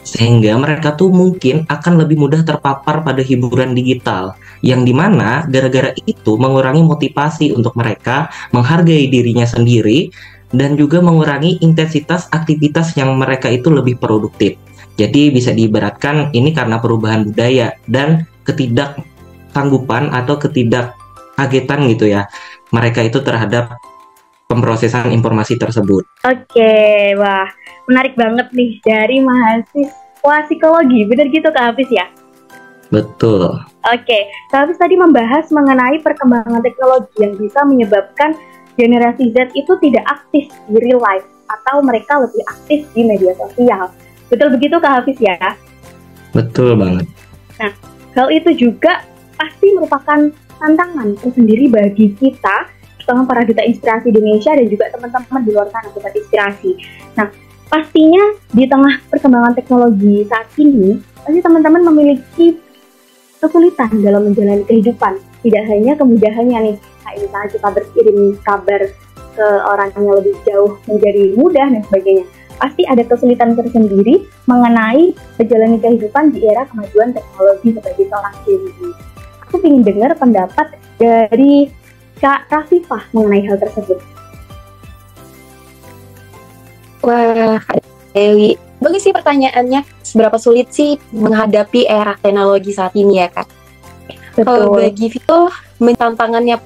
Sehingga 0.00 0.56
mereka 0.56 0.96
tuh 0.96 1.12
mungkin 1.12 1.68
akan 1.68 2.00
lebih 2.00 2.16
mudah 2.16 2.40
terpapar 2.40 3.04
pada 3.04 3.20
hiburan 3.20 3.76
digital. 3.76 4.32
Yang 4.64 4.80
di 4.88 4.94
mana 4.96 5.44
gara-gara 5.44 5.92
itu 6.08 6.40
mengurangi 6.40 6.80
motivasi 6.80 7.52
untuk 7.52 7.76
mereka 7.76 8.32
menghargai 8.56 9.12
dirinya 9.12 9.44
sendiri 9.44 10.08
dan 10.48 10.80
juga 10.80 11.04
mengurangi 11.04 11.60
intensitas 11.60 12.32
aktivitas 12.32 12.96
yang 12.96 13.12
mereka 13.20 13.52
itu 13.52 13.68
lebih 13.68 14.00
produktif. 14.00 14.56
Jadi 14.96 15.30
bisa 15.30 15.52
diibaratkan 15.52 16.32
ini 16.32 16.50
karena 16.56 16.80
perubahan 16.80 17.28
budaya 17.28 17.76
dan 17.84 18.24
ketidaksanggupan 18.48 20.10
atau 20.10 20.40
ketidakkagetan 20.40 21.80
gitu 21.92 22.10
ya 22.10 22.26
mereka 22.72 23.04
itu 23.04 23.20
terhadap 23.22 23.76
pemrosesan 24.48 25.12
informasi 25.12 25.60
tersebut. 25.60 26.08
Oke, 26.24 26.72
wah 27.20 27.46
menarik 27.84 28.16
banget 28.16 28.48
nih 28.56 28.80
dari 28.80 29.20
mahasiswa 29.20 30.36
psikologi, 30.48 31.04
bener 31.04 31.28
gitu 31.28 31.52
Kak 31.52 31.76
Hafiz 31.76 31.92
ya? 31.92 32.08
Betul. 32.88 33.52
Oke, 33.84 34.18
Kak 34.48 34.64
Hafiz 34.64 34.80
tadi 34.80 34.96
membahas 34.96 35.52
mengenai 35.52 36.00
perkembangan 36.00 36.64
teknologi 36.64 37.12
yang 37.20 37.36
bisa 37.36 37.60
menyebabkan 37.68 38.32
generasi 38.80 39.36
Z 39.36 39.52
itu 39.52 39.76
tidak 39.84 40.08
aktif 40.08 40.48
di 40.72 40.76
real 40.80 40.98
life 41.04 41.28
atau 41.52 41.84
mereka 41.84 42.16
lebih 42.16 42.40
aktif 42.48 42.88
di 42.96 43.04
media 43.04 43.36
sosial. 43.36 43.92
Betul 44.32 44.56
begitu 44.56 44.80
Kak 44.80 45.04
Hafiz 45.04 45.20
ya? 45.20 45.36
Betul 46.32 46.72
banget. 46.80 47.04
Hal 48.16 48.32
itu 48.32 48.50
juga 48.56 49.04
pasti 49.36 49.76
merupakan 49.76 50.32
tantangan 50.58 51.14
tersendiri 51.20 51.68
bagi 51.70 52.16
kita, 52.16 52.66
terutama 53.08 53.24
para 53.24 53.40
duta 53.40 53.64
inspirasi 53.64 54.12
Indonesia 54.12 54.52
dan 54.52 54.68
juga 54.68 54.92
teman-teman 54.92 55.40
di 55.40 55.50
luar 55.56 55.72
sana 55.72 55.88
sobat 55.96 56.12
inspirasi. 56.12 56.76
Nah, 57.16 57.32
pastinya 57.72 58.36
di 58.52 58.68
tengah 58.68 59.00
perkembangan 59.08 59.56
teknologi 59.56 60.28
saat 60.28 60.44
ini, 60.60 61.00
pasti 61.24 61.40
teman-teman 61.40 61.88
memiliki 61.88 62.60
kesulitan 63.40 64.04
dalam 64.04 64.28
menjalani 64.28 64.60
kehidupan. 64.68 65.16
Tidak 65.40 65.64
hanya 65.72 65.96
kemudahannya 65.96 66.58
nih, 66.68 66.76
kayak 66.76 67.16
misalnya 67.24 67.48
kita 67.48 67.68
berkirim 67.80 68.18
kabar 68.44 68.80
ke 69.32 69.46
orang 69.64 69.88
yang 69.96 70.04
lebih 70.12 70.36
jauh 70.44 70.76
menjadi 70.84 71.22
mudah 71.32 71.66
dan 71.72 71.80
sebagainya. 71.88 72.28
Pasti 72.60 72.82
ada 72.84 73.02
kesulitan 73.08 73.56
tersendiri 73.56 74.28
mengenai 74.44 75.16
menjalani 75.40 75.80
kehidupan 75.80 76.36
di 76.36 76.44
era 76.44 76.68
kemajuan 76.68 77.16
teknologi 77.16 77.72
sebagai 77.72 78.04
seorang 78.04 78.34
Z. 78.44 78.46
Aku 79.48 79.64
ingin 79.64 79.80
dengar 79.80 80.12
pendapat 80.12 80.76
dari 81.00 81.72
Kak 82.18 82.50
Rafifah 82.50 83.02
mengenai 83.14 83.46
hal 83.46 83.56
tersebut. 83.62 83.98
Wah, 87.02 87.62
Dewi. 88.12 88.58
Bagus 88.78 89.06
sih 89.06 89.14
pertanyaannya. 89.14 89.86
Seberapa 90.02 90.38
sulit 90.38 90.70
sih 90.74 90.98
menghadapi 91.14 91.86
era 91.86 92.18
teknologi 92.18 92.74
saat 92.74 92.94
ini 92.98 93.22
ya, 93.22 93.30
Kak? 93.30 93.46
Kalau 94.38 94.74
bagi 94.74 95.10
Vito, 95.10 95.50
tantangannya 95.78 96.58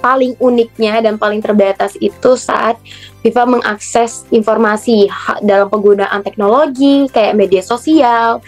paling 0.00 0.32
uniknya 0.40 1.04
dan 1.04 1.20
paling 1.20 1.44
terbatas 1.44 1.94
itu 2.00 2.34
saat 2.34 2.80
Viva 3.20 3.44
mengakses 3.44 4.24
informasi 4.32 5.12
dalam 5.44 5.68
penggunaan 5.68 6.24
teknologi 6.24 7.04
kayak 7.12 7.36
media 7.36 7.60
sosial. 7.60 8.40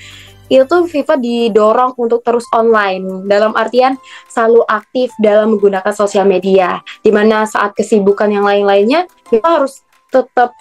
Itu 0.52 0.84
Viva 0.84 1.16
didorong 1.16 1.96
untuk 1.96 2.20
terus 2.20 2.44
online 2.52 3.24
dalam 3.24 3.56
artian 3.56 3.96
selalu 4.28 4.68
aktif 4.68 5.08
dalam 5.16 5.56
menggunakan 5.56 5.96
sosial 5.96 6.28
media. 6.28 6.84
Di 7.00 7.08
mana 7.08 7.48
saat 7.48 7.72
kesibukan 7.72 8.28
yang 8.28 8.44
lain-lainnya 8.44 9.08
Viva 9.32 9.64
harus 9.64 9.80
tetap 10.12 10.52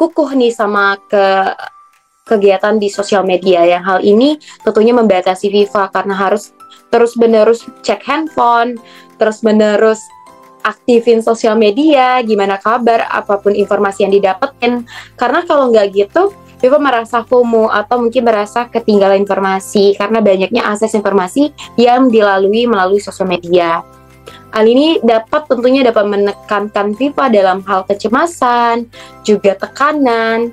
kukuh 0.00 0.32
nih 0.32 0.56
sama 0.56 0.96
ke 1.04 1.52
kegiatan 2.26 2.80
di 2.80 2.88
sosial 2.90 3.22
media 3.22 3.62
yang 3.62 3.86
hal 3.86 4.02
ini 4.02 4.40
tentunya 4.64 4.90
membatasi 4.96 5.46
Viva 5.52 5.86
karena 5.92 6.16
harus 6.16 6.56
terus 6.88 7.12
menerus 7.20 7.62
cek 7.84 8.02
handphone, 8.08 8.80
terus 9.20 9.44
menerus 9.44 10.00
aktifin 10.66 11.22
sosial 11.22 11.54
media, 11.54 12.18
gimana 12.26 12.58
kabar, 12.58 13.06
apa 13.06 13.38
pun 13.38 13.54
informasi 13.54 14.02
yang 14.02 14.12
didapetin. 14.16 14.82
Karena 15.14 15.46
kalau 15.46 15.70
nggak 15.70 15.94
gitu, 15.94 16.34
Viva 16.56 16.80
merasa 16.80 17.20
FOMO 17.20 17.68
atau 17.68 18.00
mungkin 18.00 18.24
merasa 18.24 18.64
ketinggalan 18.66 19.20
informasi 19.22 19.92
karena 20.00 20.24
banyaknya 20.24 20.64
akses 20.64 20.96
informasi 20.96 21.52
yang 21.76 22.08
dilalui 22.08 22.64
melalui 22.64 22.98
sosial 22.98 23.28
media. 23.28 23.84
Hal 24.56 24.64
ini 24.64 24.96
dapat 25.04 25.52
tentunya 25.52 25.84
dapat 25.84 26.08
menekankan 26.08 26.96
Viva 26.96 27.28
dalam 27.28 27.60
hal 27.68 27.84
kecemasan, 27.84 28.88
juga 29.20 29.52
tekanan, 29.52 30.48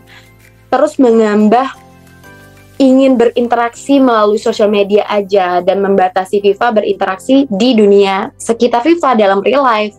terus 0.67 0.99
mengambah 0.99 1.71
ingin 2.83 3.15
berinteraksi 3.15 4.03
melalui 4.03 4.41
sosial 4.41 4.67
media 4.67 5.07
aja 5.07 5.63
dan 5.63 5.79
membatasi 5.79 6.43
Viva 6.43 6.75
berinteraksi 6.75 7.47
di 7.47 7.79
dunia 7.79 8.33
sekitar 8.35 8.83
Viva 8.83 9.15
dalam 9.15 9.39
real 9.39 9.63
life. 9.63 9.95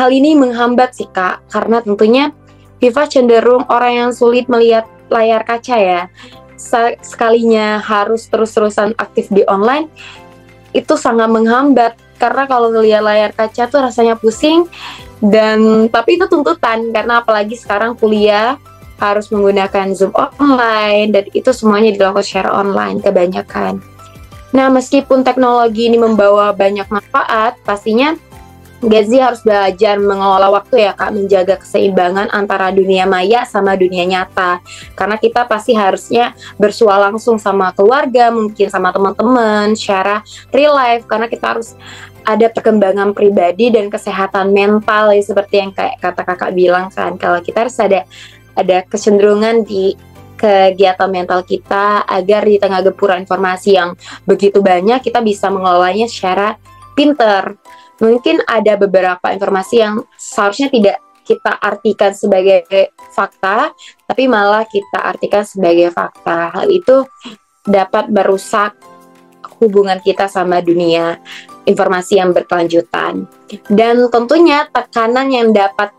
Hal 0.00 0.08
ini 0.08 0.32
menghambat 0.32 0.96
sih 0.96 1.10
kak, 1.12 1.52
karena 1.52 1.84
tentunya 1.84 2.32
Viva 2.80 3.04
cenderung 3.10 3.66
orang 3.68 3.92
yang 3.92 4.10
sulit 4.14 4.48
melihat 4.48 4.88
layar 5.08 5.42
kaca 5.44 5.76
ya. 5.76 6.02
Sekalinya 7.02 7.78
harus 7.80 8.26
terus-terusan 8.26 8.94
aktif 8.98 9.30
di 9.30 9.46
online, 9.46 9.88
itu 10.74 10.94
sangat 10.98 11.30
menghambat 11.30 11.96
karena 12.18 12.44
kalau 12.50 12.68
ngelihat 12.74 13.02
layar 13.02 13.30
kaca 13.30 13.70
tuh 13.70 13.80
rasanya 13.80 14.18
pusing 14.18 14.66
dan 15.22 15.86
tapi 15.86 16.18
itu 16.18 16.26
tuntutan 16.26 16.90
karena 16.90 17.22
apalagi 17.22 17.54
sekarang 17.54 17.94
kuliah 17.94 18.58
harus 18.98 19.30
menggunakan 19.30 19.94
Zoom 19.94 20.10
online 20.14 21.14
dan 21.14 21.24
itu 21.30 21.54
semuanya 21.54 21.94
dilakukan 21.94 22.26
secara 22.26 22.50
online 22.50 22.98
kebanyakan. 22.98 23.78
Nah, 24.50 24.66
meskipun 24.72 25.22
teknologi 25.22 25.86
ini 25.86 26.00
membawa 26.00 26.50
banyak 26.50 26.88
manfaat, 26.90 27.54
pastinya 27.62 28.18
Z 28.78 29.10
harus 29.18 29.42
belajar 29.42 29.98
mengelola 29.98 30.54
waktu 30.54 30.86
ya 30.86 30.94
kak, 30.94 31.10
menjaga 31.10 31.58
keseimbangan 31.58 32.30
antara 32.30 32.70
dunia 32.70 33.10
maya 33.10 33.42
sama 33.42 33.74
dunia 33.74 34.06
nyata. 34.06 34.62
Karena 34.94 35.18
kita 35.18 35.50
pasti 35.50 35.74
harusnya 35.74 36.30
bersua 36.62 36.94
langsung 37.10 37.42
sama 37.42 37.74
keluarga, 37.74 38.30
mungkin 38.30 38.70
sama 38.70 38.94
teman-teman, 38.94 39.74
secara 39.74 40.22
real 40.54 40.78
life. 40.78 41.10
Karena 41.10 41.26
kita 41.26 41.58
harus 41.58 41.74
ada 42.22 42.46
perkembangan 42.52 43.16
pribadi 43.16 43.74
dan 43.74 43.90
kesehatan 43.90 44.54
mental 44.54 45.10
ya 45.10 45.22
seperti 45.26 45.54
yang 45.58 45.72
kayak 45.74 45.98
kata 45.98 46.22
kakak 46.22 46.52
bilang 46.54 46.86
kan. 46.94 47.18
Kalau 47.18 47.42
kita 47.42 47.66
harus 47.66 47.76
ada 47.82 48.06
ada 48.54 48.86
kecenderungan 48.86 49.66
di 49.66 49.98
kegiatan 50.38 51.10
mental 51.10 51.42
kita 51.42 52.06
agar 52.06 52.46
di 52.46 52.62
tengah 52.62 52.78
gempuran 52.86 53.26
informasi 53.26 53.74
yang 53.74 53.98
begitu 54.22 54.62
banyak 54.62 55.02
kita 55.02 55.18
bisa 55.18 55.50
mengelolanya 55.50 56.06
secara 56.06 56.54
pinter 56.94 57.58
mungkin 57.98 58.42
ada 58.46 58.78
beberapa 58.78 59.30
informasi 59.34 59.74
yang 59.82 60.02
seharusnya 60.14 60.70
tidak 60.70 60.98
kita 61.28 61.52
artikan 61.60 62.16
sebagai 62.16 62.64
fakta, 63.12 63.76
tapi 64.08 64.24
malah 64.24 64.64
kita 64.64 65.04
artikan 65.04 65.44
sebagai 65.44 65.92
fakta. 65.92 66.56
Hal 66.56 66.72
itu 66.72 67.04
dapat 67.68 68.08
merusak 68.08 68.72
hubungan 69.60 70.00
kita 70.00 70.24
sama 70.24 70.64
dunia 70.64 71.20
informasi 71.68 72.16
yang 72.16 72.32
berkelanjutan. 72.32 73.28
Dan 73.68 74.08
tentunya 74.08 74.64
tekanan 74.72 75.28
yang 75.28 75.52
dapat 75.52 75.92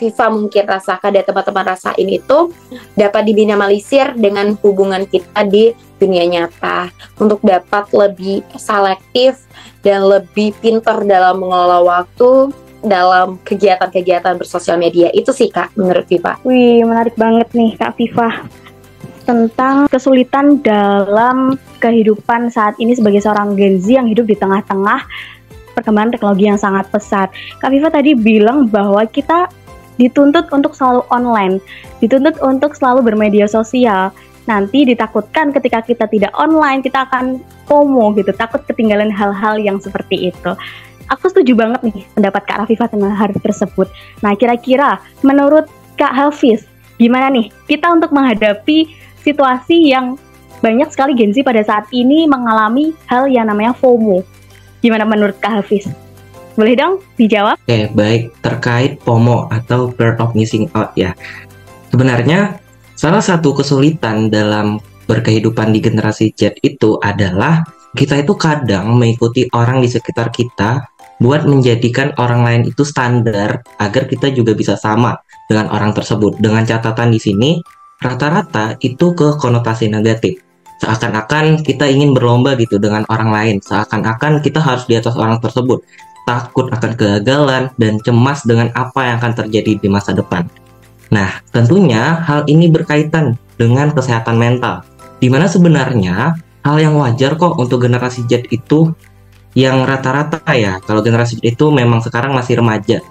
FIFA 0.00 0.32
mungkin 0.32 0.64
rasakan 0.64 1.12
dan 1.12 1.24
teman-teman 1.28 1.76
rasain 1.76 2.08
itu 2.08 2.48
dapat 2.96 3.28
diminimalisir 3.28 4.16
dengan 4.16 4.56
hubungan 4.64 5.04
kita 5.04 5.44
di 5.44 5.76
dunia 6.00 6.24
nyata 6.24 6.88
untuk 7.20 7.44
dapat 7.44 7.92
lebih 7.92 8.40
selektif 8.56 9.44
dan 9.84 10.08
lebih 10.08 10.56
pinter 10.64 11.04
dalam 11.04 11.44
mengelola 11.44 11.84
waktu 11.84 12.48
dalam 12.80 13.36
kegiatan-kegiatan 13.44 14.40
bersosial 14.40 14.80
media 14.80 15.12
itu 15.12 15.36
sih 15.36 15.52
kak 15.52 15.76
menurut 15.76 16.08
Viva. 16.08 16.40
Wih 16.48 16.80
menarik 16.80 17.12
banget 17.20 17.52
nih 17.52 17.76
kak 17.76 18.00
Viva 18.00 18.48
tentang 19.28 19.86
kesulitan 19.92 20.58
dalam 20.64 21.60
kehidupan 21.78 22.48
saat 22.48 22.74
ini 22.80 22.96
sebagai 22.96 23.20
seorang 23.20 23.54
Gen 23.54 23.78
Z 23.78 23.86
yang 24.00 24.08
hidup 24.08 24.26
di 24.26 24.34
tengah-tengah 24.34 25.04
perkembangan 25.76 26.12
teknologi 26.18 26.44
yang 26.50 26.58
sangat 26.58 26.90
pesat. 26.90 27.30
Kak 27.62 27.70
Viva 27.70 27.88
tadi 27.92 28.16
bilang 28.18 28.66
bahwa 28.66 29.06
kita 29.06 29.46
dituntut 30.00 30.48
untuk 30.48 30.72
selalu 30.72 31.04
online, 31.12 31.60
dituntut 32.00 32.40
untuk 32.40 32.72
selalu 32.72 33.04
bermedia 33.04 33.44
sosial. 33.44 34.08
Nanti 34.48 34.88
ditakutkan 34.88 35.52
ketika 35.52 35.84
kita 35.84 36.08
tidak 36.08 36.32
online, 36.32 36.80
kita 36.80 37.04
akan 37.04 37.44
FOMO 37.68 38.16
gitu, 38.16 38.32
takut 38.32 38.64
ketinggalan 38.64 39.12
hal-hal 39.12 39.60
yang 39.60 39.76
seperti 39.76 40.32
itu. 40.32 40.56
Aku 41.12 41.28
setuju 41.28 41.52
banget 41.52 41.84
nih 41.84 42.08
pendapat 42.16 42.42
Kak 42.48 42.58
Rafifah 42.64 42.88
tentang 42.88 43.12
hal 43.12 43.30
tersebut. 43.36 43.92
Nah, 44.24 44.32
kira-kira 44.34 45.04
menurut 45.20 45.68
Kak 46.00 46.16
Hafiz, 46.16 46.64
gimana 46.96 47.28
nih 47.28 47.52
kita 47.68 47.92
untuk 47.92 48.10
menghadapi 48.16 48.88
situasi 49.20 49.92
yang 49.92 50.16
banyak 50.64 50.88
sekali 50.88 51.12
Gen 51.14 51.36
Z 51.36 51.44
pada 51.44 51.60
saat 51.60 51.86
ini 51.92 52.24
mengalami 52.24 52.96
hal 53.06 53.28
yang 53.28 53.46
namanya 53.50 53.76
FOMO. 53.76 54.24
Gimana 54.80 55.04
menurut 55.04 55.36
Kak 55.38 55.60
Hafiz? 55.60 55.84
Boleh 56.60 56.76
dong 56.76 57.00
dijawab? 57.16 57.56
Oke, 57.64 57.88
baik. 57.96 58.36
Terkait 58.44 59.00
FOMO 59.00 59.48
atau 59.48 59.88
Fear 59.96 60.20
of 60.20 60.36
Missing 60.36 60.68
Out 60.76 60.92
ya. 60.92 61.16
Sebenarnya 61.88 62.60
salah 63.00 63.24
satu 63.24 63.56
kesulitan 63.56 64.28
dalam 64.28 64.76
berkehidupan 65.08 65.72
di 65.72 65.80
generasi 65.80 66.36
Z 66.36 66.60
itu 66.60 67.00
adalah 67.00 67.64
kita 67.96 68.20
itu 68.20 68.36
kadang 68.36 68.92
mengikuti 68.92 69.48
orang 69.56 69.80
di 69.80 69.88
sekitar 69.88 70.28
kita 70.28 70.84
buat 71.16 71.48
menjadikan 71.48 72.12
orang 72.20 72.44
lain 72.44 72.62
itu 72.68 72.84
standar 72.84 73.64
agar 73.80 74.04
kita 74.04 74.28
juga 74.28 74.52
bisa 74.52 74.76
sama 74.76 75.16
dengan 75.48 75.72
orang 75.72 75.96
tersebut. 75.96 76.44
Dengan 76.44 76.68
catatan 76.68 77.08
di 77.08 77.20
sini 77.24 77.56
rata-rata 78.04 78.76
itu 78.84 79.16
ke 79.16 79.40
konotasi 79.40 79.88
negatif. 79.88 80.44
Seakan-akan 80.84 81.64
kita 81.64 81.88
ingin 81.88 82.12
berlomba 82.12 82.52
gitu 82.56 82.76
dengan 82.76 83.04
orang 83.08 83.32
lain, 83.32 83.56
seakan-akan 83.64 84.44
kita 84.44 84.60
harus 84.60 84.84
di 84.88 84.96
atas 84.96 85.16
orang 85.16 85.40
tersebut 85.40 85.84
takut 86.30 86.70
akan 86.70 86.94
kegagalan, 86.94 87.74
dan 87.74 87.98
cemas 88.06 88.46
dengan 88.46 88.70
apa 88.78 89.10
yang 89.10 89.18
akan 89.18 89.34
terjadi 89.34 89.82
di 89.82 89.88
masa 89.90 90.14
depan. 90.14 90.46
Nah, 91.10 91.42
tentunya 91.50 92.22
hal 92.22 92.46
ini 92.46 92.70
berkaitan 92.70 93.34
dengan 93.58 93.90
kesehatan 93.90 94.38
mental, 94.38 94.86
di 95.18 95.26
mana 95.26 95.50
sebenarnya 95.50 96.38
hal 96.62 96.76
yang 96.78 96.94
wajar 96.94 97.34
kok 97.34 97.58
untuk 97.58 97.82
generasi 97.82 98.22
Z 98.30 98.46
itu 98.54 98.94
yang 99.58 99.82
rata-rata 99.82 100.38
ya, 100.54 100.78
kalau 100.86 101.02
generasi 101.02 101.42
Z 101.42 101.58
itu 101.58 101.66
memang 101.74 101.98
sekarang 101.98 102.30
masih 102.30 102.62
remaja, 102.62 103.02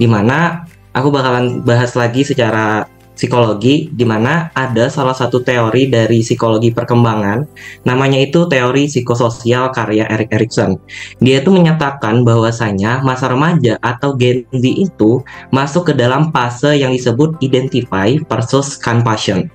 di 0.00 0.08
mana 0.08 0.64
aku 0.96 1.12
bakalan 1.12 1.60
bahas 1.60 1.92
lagi 1.92 2.24
secara 2.24 2.88
psikologi 3.14 3.88
di 3.94 4.02
mana 4.02 4.50
ada 4.52 4.90
salah 4.90 5.14
satu 5.14 5.40
teori 5.40 5.86
dari 5.86 6.20
psikologi 6.20 6.74
perkembangan 6.74 7.46
namanya 7.86 8.18
itu 8.18 8.50
teori 8.50 8.90
psikososial 8.90 9.70
karya 9.70 10.04
Erik 10.10 10.34
Erikson. 10.34 10.76
Dia 11.22 11.40
itu 11.40 11.54
menyatakan 11.54 12.26
bahwasanya 12.26 13.00
masa 13.06 13.30
remaja 13.30 13.78
atau 13.80 14.18
Gen 14.18 14.44
Z 14.50 14.64
itu 14.66 15.22
masuk 15.54 15.90
ke 15.90 15.92
dalam 15.94 16.34
fase 16.34 16.74
yang 16.74 16.90
disebut 16.90 17.38
identify 17.40 18.12
versus 18.26 18.76
compassion. 18.76 19.46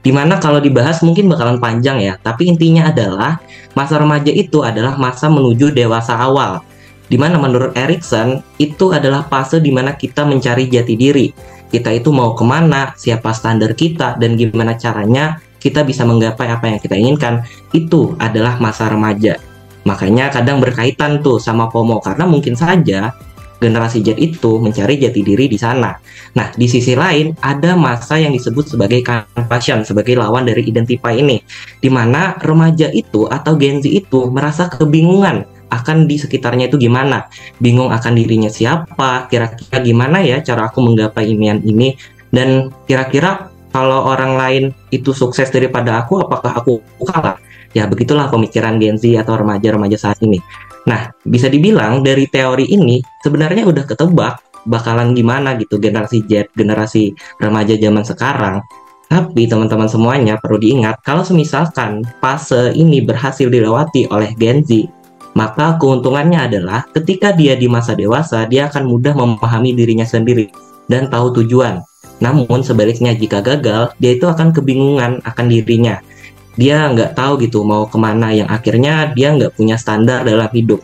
Di 0.00 0.14
mana 0.14 0.38
kalau 0.38 0.62
dibahas 0.62 1.02
mungkin 1.02 1.26
bakalan 1.26 1.58
panjang 1.58 1.98
ya, 2.00 2.14
tapi 2.22 2.48
intinya 2.48 2.88
adalah 2.88 3.42
masa 3.74 3.98
remaja 3.98 4.30
itu 4.30 4.62
adalah 4.62 4.94
masa 4.96 5.26
menuju 5.26 5.74
dewasa 5.74 6.14
awal. 6.14 6.62
Di 7.08 7.16
mana 7.16 7.40
menurut 7.40 7.72
Erikson 7.72 8.44
itu 8.60 8.92
adalah 8.92 9.24
fase 9.24 9.64
di 9.64 9.72
mana 9.72 9.96
kita 9.96 10.28
mencari 10.28 10.68
jati 10.68 10.92
diri 10.92 11.57
kita 11.68 11.92
itu 11.92 12.08
mau 12.10 12.32
ke 12.32 12.44
mana, 12.44 12.96
siapa 12.96 13.32
standar 13.36 13.76
kita, 13.76 14.16
dan 14.16 14.34
gimana 14.34 14.74
caranya 14.76 15.40
kita 15.58 15.84
bisa 15.84 16.06
menggapai 16.06 16.48
apa 16.48 16.70
yang 16.70 16.78
kita 16.80 16.96
inginkan, 16.96 17.44
itu 17.76 18.16
adalah 18.16 18.56
masa 18.62 18.88
remaja. 18.88 19.36
Makanya 19.84 20.32
kadang 20.32 20.60
berkaitan 20.60 21.20
tuh 21.20 21.40
sama 21.40 21.68
FOMO, 21.68 22.00
karena 22.00 22.24
mungkin 22.24 22.56
saja 22.56 23.12
generasi 23.58 24.06
Z 24.06 24.14
itu 24.22 24.62
mencari 24.62 25.02
jati 25.02 25.20
diri 25.20 25.50
di 25.50 25.58
sana. 25.58 25.98
Nah, 26.38 26.54
di 26.54 26.70
sisi 26.70 26.94
lain 26.94 27.34
ada 27.42 27.74
masa 27.74 28.14
yang 28.14 28.30
disebut 28.30 28.70
sebagai 28.78 29.02
compassion, 29.02 29.82
sebagai 29.82 30.14
lawan 30.14 30.46
dari 30.46 30.62
identify 30.62 31.10
ini, 31.10 31.42
di 31.82 31.90
mana 31.90 32.38
remaja 32.38 32.86
itu 32.94 33.26
atau 33.26 33.58
Gen 33.58 33.82
Z 33.82 33.90
itu 33.90 34.30
merasa 34.30 34.70
kebingungan 34.70 35.57
akan 35.68 36.08
di 36.08 36.16
sekitarnya 36.16 36.72
itu 36.72 36.80
gimana? 36.80 37.28
Bingung 37.60 37.92
akan 37.92 38.12
dirinya 38.16 38.48
siapa? 38.48 39.28
Kira-kira 39.28 39.78
gimana 39.84 40.20
ya 40.24 40.40
cara 40.40 40.68
aku 40.68 40.80
menggapai 40.84 41.28
impian 41.28 41.60
ini? 41.64 41.96
Dan 42.28 42.72
kira-kira 42.84 43.48
kalau 43.72 44.08
orang 44.08 44.36
lain 44.36 44.64
itu 44.88 45.12
sukses 45.12 45.52
daripada 45.52 46.00
aku 46.00 46.20
apakah 46.24 46.60
aku 46.60 46.80
kalah? 47.04 47.36
Ya 47.76 47.84
begitulah 47.84 48.32
pemikiran 48.32 48.80
Gen 48.80 48.96
Z 48.96 49.04
atau 49.20 49.36
remaja-remaja 49.44 49.96
saat 50.00 50.18
ini. 50.24 50.40
Nah 50.88 51.12
bisa 51.24 51.52
dibilang 51.52 52.00
dari 52.00 52.24
teori 52.24 52.64
ini 52.64 53.04
sebenarnya 53.20 53.68
udah 53.68 53.84
ketebak 53.84 54.40
bakalan 54.64 55.12
gimana 55.12 55.56
gitu 55.60 55.76
generasi 55.76 56.24
Z 56.24 56.52
generasi 56.56 57.12
remaja 57.40 57.76
zaman 57.76 58.04
sekarang. 58.04 58.64
Tapi 59.08 59.48
teman-teman 59.48 59.88
semuanya 59.88 60.36
perlu 60.36 60.60
diingat 60.60 61.00
kalau 61.00 61.24
semisalkan 61.24 62.04
fase 62.20 62.76
ini 62.76 63.00
berhasil 63.00 63.48
dilewati 63.48 64.04
oleh 64.12 64.36
Gen 64.36 64.60
Z, 64.60 64.84
maka 65.38 65.78
keuntungannya 65.78 66.50
adalah 66.50 66.82
ketika 66.90 67.30
dia 67.30 67.54
di 67.54 67.70
masa 67.70 67.94
dewasa, 67.94 68.42
dia 68.50 68.66
akan 68.66 68.90
mudah 68.90 69.14
memahami 69.14 69.70
dirinya 69.70 70.02
sendiri 70.02 70.50
dan 70.90 71.06
tahu 71.06 71.30
tujuan. 71.38 71.78
Namun 72.18 72.66
sebaliknya 72.66 73.14
jika 73.14 73.38
gagal, 73.38 73.94
dia 74.02 74.18
itu 74.18 74.26
akan 74.26 74.50
kebingungan 74.50 75.22
akan 75.22 75.46
dirinya. 75.46 76.02
Dia 76.58 76.90
nggak 76.90 77.14
tahu 77.14 77.38
gitu 77.46 77.62
mau 77.62 77.86
ke 77.86 77.94
mana 77.94 78.34
yang 78.34 78.50
akhirnya 78.50 79.14
dia 79.14 79.30
nggak 79.30 79.54
punya 79.54 79.78
standar 79.78 80.26
dalam 80.26 80.50
hidup. 80.50 80.82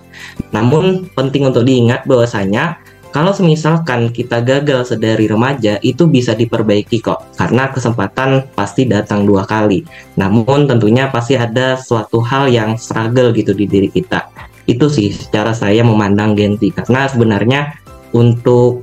Namun 0.54 1.10
penting 1.18 1.50
untuk 1.50 1.66
diingat 1.66 2.06
bahwasanya 2.06 2.78
kalau 3.14 3.30
semisalkan 3.30 4.10
kita 4.10 4.42
gagal 4.42 4.90
sedari 4.90 5.30
remaja 5.30 5.78
itu 5.86 6.10
bisa 6.10 6.34
diperbaiki 6.34 6.98
kok. 6.98 7.22
Karena 7.38 7.70
kesempatan 7.70 8.50
pasti 8.58 8.90
datang 8.90 9.22
dua 9.22 9.46
kali. 9.46 9.86
Namun 10.18 10.66
tentunya 10.66 11.06
pasti 11.14 11.38
ada 11.38 11.78
suatu 11.78 12.18
hal 12.18 12.50
yang 12.50 12.74
struggle 12.74 13.30
gitu 13.30 13.54
di 13.54 13.70
diri 13.70 13.86
kita. 13.86 14.26
Itu 14.66 14.90
sih 14.90 15.14
secara 15.14 15.54
saya 15.54 15.86
memandang 15.86 16.34
Gen 16.34 16.58
Z. 16.58 16.74
Karena 16.74 17.06
sebenarnya 17.06 17.78
untuk 18.10 18.82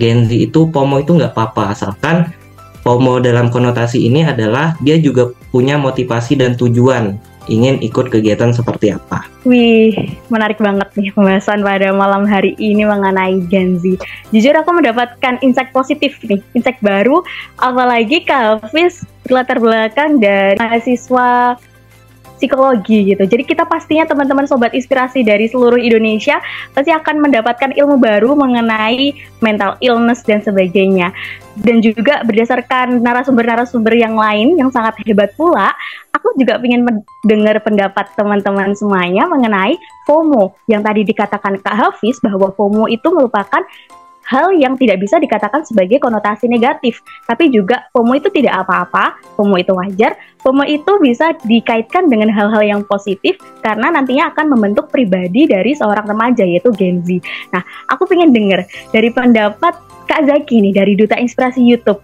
Gen 0.00 0.24
Z 0.24 0.32
itu 0.32 0.72
FOMO 0.72 1.04
itu 1.04 1.12
nggak 1.12 1.36
apa-apa. 1.36 1.76
Asalkan 1.76 2.32
FOMO 2.80 3.20
dalam 3.20 3.52
konotasi 3.52 4.00
ini 4.08 4.24
adalah 4.24 4.80
dia 4.80 4.96
juga 4.96 5.28
punya 5.52 5.76
motivasi 5.76 6.40
dan 6.40 6.56
tujuan 6.56 7.20
ingin 7.50 7.78
ikut 7.82 8.10
kegiatan 8.10 8.54
seperti 8.54 8.94
apa. 8.94 9.26
Wih, 9.42 9.94
menarik 10.30 10.62
banget 10.62 10.86
nih 10.94 11.10
pembahasan 11.10 11.66
pada 11.66 11.90
malam 11.90 12.22
hari 12.22 12.54
ini 12.62 12.86
mengenai 12.86 13.42
Gen 13.50 13.78
Z. 13.82 13.98
Jujur 14.30 14.54
aku 14.54 14.70
mendapatkan 14.70 15.42
insight 15.42 15.74
positif 15.74 16.18
nih, 16.26 16.38
insight 16.54 16.78
baru, 16.78 17.22
apalagi 17.58 18.22
Kak 18.22 18.70
latar 19.30 19.58
belakang 19.62 20.18
dari 20.18 20.58
mahasiswa 20.58 21.58
psikologi 22.42 23.14
gitu. 23.14 23.22
Jadi 23.22 23.46
kita 23.46 23.62
pastinya 23.62 24.02
teman-teman 24.02 24.50
sobat 24.50 24.74
inspirasi 24.74 25.22
dari 25.22 25.46
seluruh 25.46 25.78
Indonesia 25.78 26.42
pasti 26.74 26.90
akan 26.90 27.22
mendapatkan 27.22 27.70
ilmu 27.78 28.02
baru 28.02 28.34
mengenai 28.34 29.14
mental 29.38 29.78
illness 29.78 30.26
dan 30.26 30.42
sebagainya. 30.42 31.14
Dan 31.52 31.84
juga 31.84 32.24
berdasarkan 32.24 33.04
narasumber-narasumber 33.04 33.92
yang 33.92 34.16
lain 34.16 34.56
yang 34.56 34.72
sangat 34.72 34.96
hebat 35.04 35.36
pula, 35.36 35.68
aku 36.16 36.32
juga 36.40 36.56
ingin 36.64 36.88
mendengar 36.88 37.60
pendapat 37.60 38.08
teman-teman 38.16 38.72
semuanya 38.72 39.28
mengenai 39.28 39.76
FOMO 40.08 40.56
yang 40.64 40.80
tadi 40.80 41.04
dikatakan 41.04 41.60
Kak 41.60 41.76
Hafiz 41.76 42.16
bahwa 42.24 42.56
FOMO 42.56 42.88
itu 42.88 43.04
merupakan 43.12 43.60
hal 44.22 44.54
yang 44.54 44.78
tidak 44.78 45.02
bisa 45.02 45.18
dikatakan 45.18 45.66
sebagai 45.66 45.98
konotasi 46.00 46.46
negatif. 46.46 47.02
Tapi 47.28 47.50
juga 47.52 47.84
FOMO 47.92 48.16
itu 48.16 48.32
tidak 48.32 48.64
apa-apa, 48.64 49.18
FOMO 49.36 49.60
itu 49.60 49.76
wajar, 49.76 50.16
FOMO 50.40 50.64
itu 50.64 50.92
bisa 51.02 51.36
dikaitkan 51.44 52.08
dengan 52.08 52.32
hal-hal 52.32 52.62
yang 52.62 52.80
positif 52.86 53.36
karena 53.60 53.92
nantinya 53.92 54.32
akan 54.32 54.56
membentuk 54.56 54.88
pribadi 54.88 55.44
dari 55.44 55.76
seorang 55.76 56.08
remaja 56.08 56.46
yaitu 56.46 56.72
Gen 56.72 57.02
Z. 57.04 57.20
Nah, 57.52 57.60
aku 57.90 58.08
pengen 58.08 58.32
dengar 58.32 58.64
dari 58.94 59.12
pendapat 59.12 59.91
Kak 60.06 60.28
Zaki 60.28 60.62
nih 60.62 60.72
dari 60.74 60.92
Duta 60.98 61.16
Inspirasi 61.16 61.62
YouTube 61.62 62.02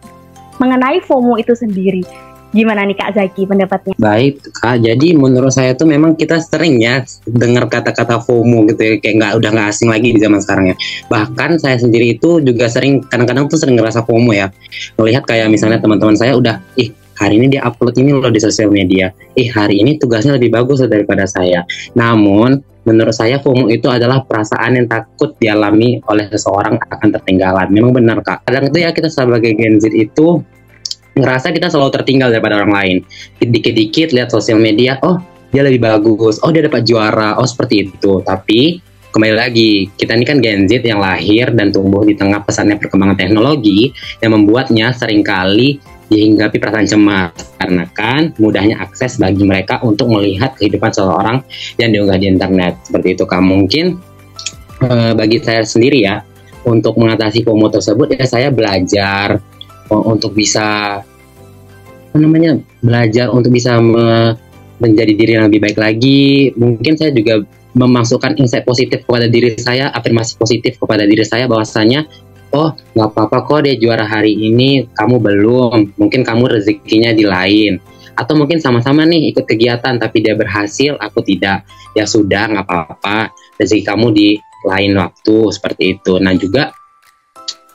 mengenai 0.59 0.99
FOMO 1.07 1.39
itu 1.39 1.55
sendiri. 1.55 2.03
Gimana 2.49 2.89
nih 2.89 2.97
Kak 2.97 3.13
Zaki 3.13 3.45
pendapatnya? 3.45 3.93
Baik 4.01 4.41
Kak, 4.57 4.81
jadi 4.81 5.13
menurut 5.13 5.53
saya 5.53 5.77
tuh 5.77 5.85
memang 5.85 6.17
kita 6.17 6.41
sering 6.41 6.81
ya 6.81 7.05
dengar 7.29 7.69
kata-kata 7.69 8.25
FOMO 8.25 8.65
gitu 8.73 8.81
ya, 8.81 8.93
kayak 9.05 9.15
nggak 9.21 9.33
udah 9.37 9.51
nggak 9.53 9.69
asing 9.69 9.93
lagi 9.93 10.17
di 10.17 10.21
zaman 10.21 10.41
sekarang 10.41 10.73
ya. 10.73 10.77
Bahkan 11.13 11.61
saya 11.61 11.77
sendiri 11.77 12.17
itu 12.17 12.41
juga 12.41 12.73
sering 12.73 13.05
kadang-kadang 13.05 13.53
tuh 13.53 13.61
sering 13.61 13.77
ngerasa 13.77 14.01
FOMO 14.09 14.33
ya. 14.33 14.49
Melihat 14.97 15.29
kayak 15.29 15.53
misalnya 15.53 15.77
teman-teman 15.77 16.17
saya 16.17 16.41
udah, 16.41 16.57
ih 16.81 16.89
hari 17.19 17.43
ini 17.43 17.59
dia 17.59 17.67
upload 17.67 17.99
ini 17.99 18.15
loh 18.15 18.31
di 18.31 18.39
sosial 18.39 18.71
media. 18.71 19.11
Ih 19.35 19.51
hari 19.51 19.83
ini 19.83 19.99
tugasnya 19.99 20.39
lebih 20.39 20.55
bagus 20.55 20.81
daripada 20.87 21.27
saya. 21.27 21.67
Namun 21.99 22.63
menurut 22.87 23.13
saya 23.13 23.43
FOMO 23.43 23.69
itu 23.69 23.91
adalah 23.91 24.23
perasaan 24.25 24.79
yang 24.79 24.87
takut 24.87 25.35
dialami 25.43 25.99
oleh 26.07 26.31
seseorang 26.31 26.79
akan 26.79 27.09
tertinggalan. 27.21 27.69
Memang 27.69 27.93
benar 27.93 28.23
kak. 28.23 28.47
Kadang 28.47 28.71
itu 28.71 28.79
ya 28.81 28.95
kita 28.95 29.11
sebagai 29.11 29.53
Gen 29.59 29.83
Z 29.83 29.91
itu 29.93 30.41
ngerasa 31.19 31.51
kita 31.51 31.69
selalu 31.69 31.91
tertinggal 31.99 32.31
daripada 32.31 32.63
orang 32.63 32.73
lain. 32.73 32.97
Dikit-dikit 33.43 34.15
lihat 34.15 34.31
sosial 34.31 34.63
media, 34.63 35.03
oh 35.03 35.19
dia 35.51 35.67
lebih 35.67 35.83
bagus, 35.83 36.39
oh 36.47 36.55
dia 36.55 36.63
dapat 36.63 36.87
juara, 36.87 37.35
oh 37.37 37.45
seperti 37.45 37.91
itu. 37.91 38.23
Tapi 38.23 38.79
kembali 39.11 39.35
lagi, 39.35 39.91
kita 39.99 40.15
ini 40.15 40.25
kan 40.25 40.39
Gen 40.39 40.71
Z 40.71 40.87
yang 40.87 41.03
lahir 41.03 41.51
dan 41.53 41.75
tumbuh 41.75 42.07
di 42.07 42.15
tengah 42.15 42.47
pesatnya 42.47 42.79
perkembangan 42.79 43.19
teknologi 43.19 43.91
yang 44.23 44.39
membuatnya 44.39 44.95
sering 44.95 45.27
kali 45.27 45.83
dihinggapi 46.09 46.57
perasaan 46.57 46.89
cemas 46.89 47.33
karena 47.61 47.85
kan 47.93 48.33
mudahnya 48.41 48.81
akses 48.81 49.21
bagi 49.21 49.45
mereka 49.45 49.81
untuk 49.85 50.09
melihat 50.09 50.57
kehidupan 50.57 50.91
seseorang 50.93 51.45
yang 51.77 51.93
diunggah 51.93 52.17
di 52.17 52.27
internet. 52.33 52.81
Seperti 52.89 53.15
itu 53.15 53.25
kan 53.29 53.45
mungkin 53.45 54.01
eh, 54.83 55.13
bagi 55.13 55.39
saya 55.45 55.63
sendiri 55.63 55.99
ya 56.05 56.25
untuk 56.65 56.97
mengatasi 56.97 57.45
FOMO 57.45 57.69
tersebut 57.73 58.17
ya 58.17 58.25
saya 58.25 58.49
belajar 58.49 59.41
untuk 59.89 60.37
bisa 60.37 61.01
apa 62.09 62.17
namanya 62.17 62.61
belajar 62.81 63.29
untuk 63.33 63.53
bisa 63.53 63.81
me, 63.81 64.37
menjadi 64.81 65.13
diri 65.13 65.33
yang 65.37 65.47
lebih 65.49 65.61
baik 65.65 65.79
lagi. 65.79 66.53
Mungkin 66.57 66.97
saya 66.97 67.13
juga 67.13 67.45
memasukkan 67.77 68.41
insight 68.41 68.65
positif 68.65 69.05
kepada 69.05 69.29
diri 69.29 69.55
saya 69.61 69.93
afirmasi 69.93 70.41
positif 70.41 70.81
kepada 70.81 71.05
diri 71.05 71.23
saya 71.23 71.45
bahwasanya 71.45 72.09
oh 72.53 72.73
nggak 72.97 73.09
apa-apa 73.13 73.37
kok 73.45 73.61
dia 73.65 73.75
juara 73.77 74.05
hari 74.05 74.33
ini 74.35 74.89
kamu 74.97 75.21
belum. 75.21 75.99
Mungkin 76.01 76.23
kamu 76.25 76.59
rezekinya 76.59 77.13
di 77.13 77.25
lain. 77.25 77.81
Atau 78.19 78.35
mungkin 78.35 78.59
sama-sama 78.59 79.07
nih 79.07 79.31
ikut 79.31 79.47
kegiatan 79.47 79.95
tapi 80.01 80.25
dia 80.25 80.35
berhasil 80.35 80.99
aku 80.99 81.23
tidak. 81.23 81.63
Ya 81.95 82.05
sudah 82.09 82.51
nggak 82.51 82.67
apa-apa. 82.67 83.31
Rezeki 83.61 83.83
kamu 83.87 84.07
di 84.15 84.29
lain 84.67 84.99
waktu 84.99 85.37
seperti 85.55 85.99
itu. 85.99 86.19
Nah 86.19 86.35
juga 86.35 86.75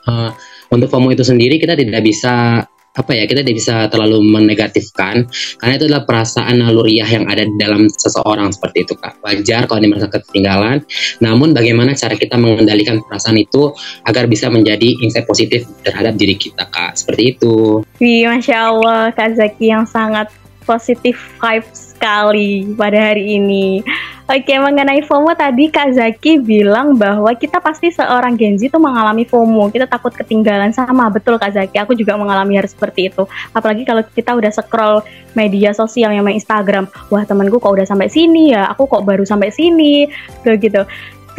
uh, 0.08 0.30
untuk 0.68 0.90
FOMO 0.90 1.14
itu 1.14 1.24
sendiri 1.24 1.56
kita 1.56 1.78
tidak 1.78 2.02
bisa 2.04 2.64
apa 2.94 3.10
ya 3.10 3.26
kita 3.26 3.42
tidak 3.42 3.56
bisa 3.58 3.74
terlalu 3.90 4.22
menegatifkan 4.22 5.26
karena 5.58 5.72
itu 5.74 5.90
adalah 5.90 6.06
perasaan 6.06 6.62
naluriah 6.62 7.06
yang 7.10 7.26
ada 7.26 7.42
di 7.42 7.54
dalam 7.58 7.90
seseorang 7.90 8.54
seperti 8.54 8.86
itu 8.86 8.94
kak. 8.94 9.18
Wajar 9.18 9.66
kalau 9.66 9.82
dia 9.82 9.90
merasa 9.90 10.08
ketinggalan 10.10 10.78
namun 11.18 11.50
bagaimana 11.50 11.98
cara 11.98 12.14
kita 12.14 12.38
mengendalikan 12.38 13.02
perasaan 13.02 13.38
itu 13.38 13.74
agar 14.06 14.30
bisa 14.30 14.46
menjadi 14.46 14.94
insight 15.02 15.26
positif 15.26 15.66
terhadap 15.82 16.14
diri 16.14 16.38
kita 16.38 16.70
kak. 16.70 16.94
Seperti 16.94 17.34
itu. 17.34 17.82
Wih 17.98 18.30
masya 18.30 18.70
Allah 18.70 19.10
kak 19.10 19.34
Zaki 19.34 19.74
yang 19.74 19.84
sangat 19.90 20.30
positif 20.64 21.18
vibe 21.38 21.68
sekali 22.04 22.68
pada 22.76 23.00
hari 23.00 23.40
ini. 23.40 23.80
Oke, 24.28 24.56
mengenai 24.60 25.00
FOMO 25.08 25.32
tadi 25.32 25.72
Kak 25.72 25.96
Zaki 25.96 26.36
bilang 26.36 27.00
bahwa 27.00 27.32
kita 27.32 27.64
pasti 27.64 27.88
seorang 27.92 28.36
Gen 28.36 28.60
Z 28.60 28.68
itu 28.68 28.76
mengalami 28.76 29.24
FOMO. 29.24 29.72
Kita 29.72 29.88
takut 29.88 30.12
ketinggalan 30.12 30.68
sama, 30.76 31.08
betul 31.08 31.40
Kak 31.40 31.56
Zaki. 31.56 31.80
Aku 31.80 31.96
juga 31.96 32.12
mengalami 32.20 32.60
hal 32.60 32.68
seperti 32.68 33.08
itu. 33.08 33.24
Apalagi 33.56 33.88
kalau 33.88 34.04
kita 34.04 34.36
udah 34.36 34.52
scroll 34.52 35.00
media 35.32 35.72
sosial 35.72 36.12
yang 36.12 36.28
Instagram. 36.28 36.92
Wah, 37.08 37.24
temanku 37.24 37.56
kok 37.56 37.72
udah 37.72 37.88
sampai 37.88 38.12
sini 38.12 38.52
ya, 38.52 38.68
aku 38.68 38.84
kok 38.84 39.04
baru 39.08 39.24
sampai 39.24 39.48
sini. 39.48 40.04
Begitu. 40.44 40.84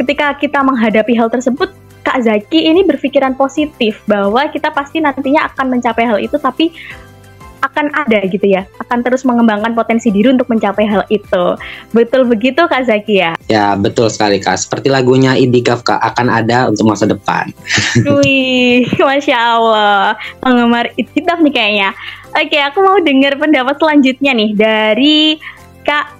Ketika 0.02 0.34
kita 0.34 0.66
menghadapi 0.66 1.14
hal 1.14 1.30
tersebut, 1.30 1.70
Kak 2.06 2.22
Zaki 2.22 2.70
ini 2.70 2.86
berpikiran 2.86 3.34
positif 3.34 3.98
bahwa 4.06 4.46
kita 4.50 4.70
pasti 4.70 5.02
nantinya 5.02 5.50
akan 5.50 5.74
mencapai 5.74 6.06
hal 6.06 6.22
itu 6.22 6.38
tapi 6.38 6.70
akan 7.66 7.90
ada 7.92 8.22
gitu 8.30 8.46
ya, 8.46 8.62
akan 8.80 9.02
terus 9.02 9.26
mengembangkan 9.26 9.74
potensi 9.74 10.14
diri 10.14 10.30
untuk 10.32 10.46
mencapai 10.46 10.86
hal 10.86 11.02
itu. 11.10 11.44
Betul 11.90 12.24
begitu 12.30 12.64
Kak 12.64 12.86
Zaki 12.86 13.14
ya? 13.20 13.32
Ya 13.50 13.74
betul 13.74 14.06
sekali 14.08 14.38
Kak, 14.38 14.62
seperti 14.62 14.88
lagunya 14.88 15.34
Indikaf 15.34 15.82
Kak, 15.82 15.98
akan 15.98 16.26
ada 16.30 16.70
untuk 16.70 16.86
masa 16.86 17.04
depan. 17.10 17.50
Wih, 18.22 18.86
Masya 18.96 19.36
Allah, 19.36 20.14
penggemar 20.38 20.94
Indikaf 20.94 21.42
nih 21.42 21.52
kayaknya. 21.52 21.90
Oke, 22.36 22.58
aku 22.60 22.78
mau 22.84 22.98
dengar 23.00 23.34
pendapat 23.40 23.80
selanjutnya 23.80 24.32
nih 24.36 24.50
dari 24.54 25.16
Kak 25.82 26.16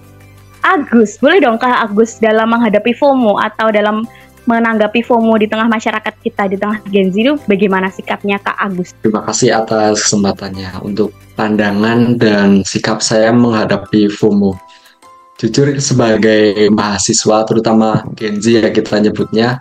Agus. 0.67 1.21
Boleh 1.23 1.39
dong 1.39 1.61
Kak 1.63 1.87
Agus 1.87 2.19
dalam 2.19 2.51
menghadapi 2.51 2.91
FOMO 2.97 3.39
atau 3.39 3.71
dalam 3.71 4.03
menanggapi 4.47 5.03
FOMO 5.03 5.35
di 5.37 5.51
tengah 5.51 5.67
masyarakat 5.67 6.15
kita, 6.23 6.47
di 6.47 6.57
tengah 6.57 6.79
Gen 6.89 7.11
Z 7.11 7.15
itu 7.19 7.35
bagaimana 7.51 7.91
sikapnya 7.91 8.39
Kak 8.39 8.57
Agus? 8.57 8.95
Terima 9.03 9.27
kasih 9.27 9.59
atas 9.59 10.07
kesempatannya 10.07 10.81
untuk 10.87 11.11
pandangan 11.35 12.17
dan 12.17 12.63
sikap 12.63 13.03
saya 13.03 13.35
menghadapi 13.35 14.09
FOMO. 14.09 14.55
Jujur 15.37 15.69
sebagai 15.83 16.73
mahasiswa, 16.73 17.45
terutama 17.45 18.07
Gen 18.17 18.41
Z 18.41 18.47
ya 18.49 18.71
kita 18.73 19.03
nyebutnya, 19.03 19.61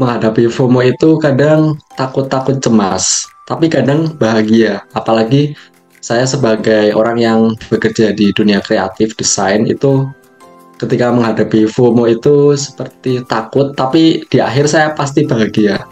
menghadapi 0.00 0.50
FOMO 0.50 0.82
itu 0.82 1.20
kadang 1.22 1.78
takut-takut 1.94 2.58
cemas, 2.58 3.30
tapi 3.46 3.70
kadang 3.70 4.10
bahagia. 4.18 4.82
Apalagi 4.96 5.54
saya 6.02 6.26
sebagai 6.26 6.92
orang 6.92 7.16
yang 7.22 7.40
bekerja 7.70 8.10
di 8.12 8.34
dunia 8.34 8.58
kreatif 8.58 9.14
desain 9.14 9.64
itu 9.64 10.04
ketika 10.78 11.14
menghadapi 11.14 11.70
FOMO 11.70 12.10
itu 12.10 12.58
seperti 12.58 13.22
takut, 13.26 13.72
tapi 13.78 14.26
di 14.26 14.38
akhir 14.42 14.66
saya 14.66 14.88
pasti 14.92 15.22
bahagia. 15.26 15.86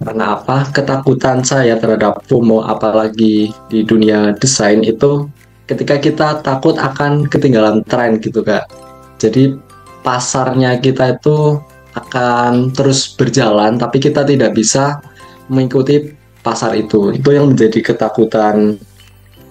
Karena 0.00 0.40
apa? 0.40 0.64
Ketakutan 0.72 1.44
saya 1.44 1.76
terhadap 1.76 2.24
FOMO, 2.28 2.64
apalagi 2.64 3.52
di 3.68 3.80
dunia 3.84 4.32
desain 4.36 4.80
itu, 4.80 5.28
ketika 5.68 6.00
kita 6.00 6.28
takut 6.40 6.76
akan 6.76 7.28
ketinggalan 7.28 7.84
tren 7.84 8.16
gitu 8.20 8.40
kak. 8.40 8.64
Jadi 9.20 9.56
pasarnya 10.00 10.80
kita 10.80 11.20
itu 11.20 11.60
akan 11.92 12.72
terus 12.72 13.12
berjalan, 13.12 13.76
tapi 13.76 14.00
kita 14.00 14.24
tidak 14.24 14.56
bisa 14.56 15.04
mengikuti 15.52 16.16
pasar 16.40 16.72
itu. 16.76 17.12
Itu 17.12 17.28
yang 17.36 17.52
menjadi 17.52 17.92
ketakutan 17.92 18.80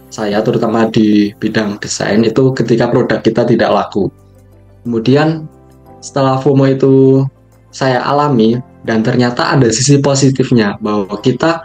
saya, 0.10 0.41
terutama 0.41 0.89
di 0.89 1.29
bidang 1.38 1.77
desain 1.77 2.26
itu 2.26 2.49
ketika 2.57 2.89
produk 2.89 3.22
kita 3.22 3.45
tidak 3.45 3.70
laku 3.70 4.09
Kemudian 4.89 5.45
setelah 6.01 6.41
FOMO 6.41 6.65
itu 6.65 7.21
saya 7.69 8.01
alami 8.01 8.57
dan 8.81 9.05
ternyata 9.05 9.53
ada 9.53 9.69
sisi 9.69 10.01
positifnya 10.01 10.81
bahwa 10.81 11.13
kita 11.21 11.61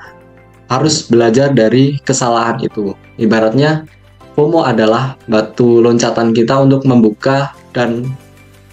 harus 0.68 1.08
belajar 1.08 1.56
dari 1.56 1.96
kesalahan 2.04 2.60
itu. 2.60 2.92
Ibaratnya 3.16 3.88
FOMO 4.36 4.68
adalah 4.68 5.16
batu 5.24 5.80
loncatan 5.80 6.36
kita 6.36 6.68
untuk 6.68 6.84
membuka 6.84 7.56
dan 7.72 8.04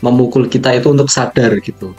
memukul 0.03 0.51
kita 0.51 0.75
itu 0.75 0.91
untuk 0.91 1.07
sadar 1.07 1.55
gitu. 1.63 1.95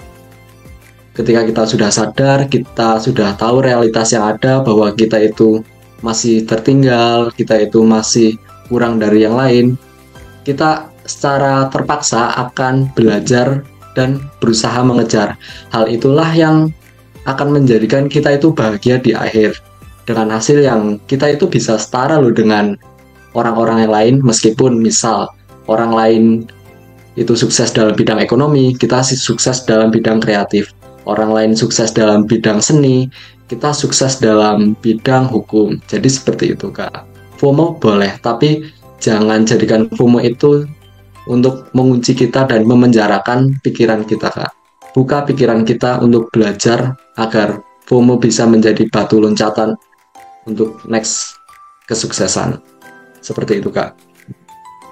Ketika 1.16 1.48
kita 1.48 1.64
sudah 1.64 1.88
sadar, 1.88 2.52
kita 2.52 3.00
sudah 3.00 3.32
tahu 3.32 3.64
realitas 3.64 4.12
yang 4.12 4.28
ada 4.28 4.60
bahwa 4.60 4.92
kita 4.92 5.16
itu 5.24 5.64
masih 6.04 6.44
tertinggal, 6.44 7.32
kita 7.32 7.64
itu 7.64 7.80
masih 7.80 8.36
kurang 8.68 9.00
dari 9.00 9.24
yang 9.24 9.40
lain. 9.40 9.80
Kita 10.44 10.91
secara 11.04 11.68
terpaksa 11.68 12.34
akan 12.48 12.90
belajar 12.94 13.62
dan 13.92 14.22
berusaha 14.40 14.80
mengejar. 14.80 15.36
Hal 15.74 15.90
itulah 15.90 16.30
yang 16.32 16.72
akan 17.28 17.48
menjadikan 17.62 18.10
kita 18.10 18.34
itu 18.34 18.50
bahagia 18.50 18.98
di 18.98 19.14
akhir 19.14 19.62
dengan 20.02 20.34
hasil 20.34 20.58
yang 20.58 20.98
kita 21.06 21.38
itu 21.38 21.46
bisa 21.46 21.78
setara 21.78 22.18
loh 22.18 22.34
dengan 22.34 22.74
orang-orang 23.38 23.86
yang 23.86 23.92
lain 23.92 24.14
meskipun 24.20 24.82
misal 24.82 25.30
orang 25.70 25.92
lain 25.94 26.24
itu 27.14 27.36
sukses 27.36 27.68
dalam 27.70 27.92
bidang 27.92 28.18
ekonomi, 28.18 28.72
kita 28.72 29.04
sukses 29.04 29.68
dalam 29.68 29.92
bidang 29.92 30.18
kreatif. 30.18 30.72
Orang 31.04 31.34
lain 31.34 31.52
sukses 31.52 31.92
dalam 31.92 32.24
bidang 32.24 32.62
seni, 32.62 33.10
kita 33.50 33.74
sukses 33.74 34.16
dalam 34.22 34.72
bidang 34.80 35.28
hukum. 35.28 35.76
Jadi 35.90 36.08
seperti 36.08 36.56
itu, 36.56 36.72
Kak. 36.72 37.04
FOMO 37.36 37.76
boleh, 37.82 38.16
tapi 38.22 38.70
jangan 39.02 39.44
jadikan 39.44 39.90
FOMO 39.92 40.22
itu 40.24 40.64
untuk 41.28 41.70
mengunci 41.76 42.14
kita 42.14 42.48
dan 42.48 42.64
memenjarakan 42.64 43.58
pikiran 43.62 44.02
kita, 44.06 44.30
Kak. 44.30 44.50
Buka 44.92 45.24
pikiran 45.24 45.64
kita 45.64 46.02
untuk 46.04 46.28
belajar 46.28 46.94
agar 47.16 47.62
FOMO 47.88 48.20
bisa 48.20 48.44
menjadi 48.44 48.84
batu 48.92 49.18
loncatan 49.18 49.74
untuk 50.44 50.82
next 50.84 51.38
kesuksesan. 51.88 52.60
Seperti 53.22 53.62
itu, 53.62 53.72
Kak 53.72 54.12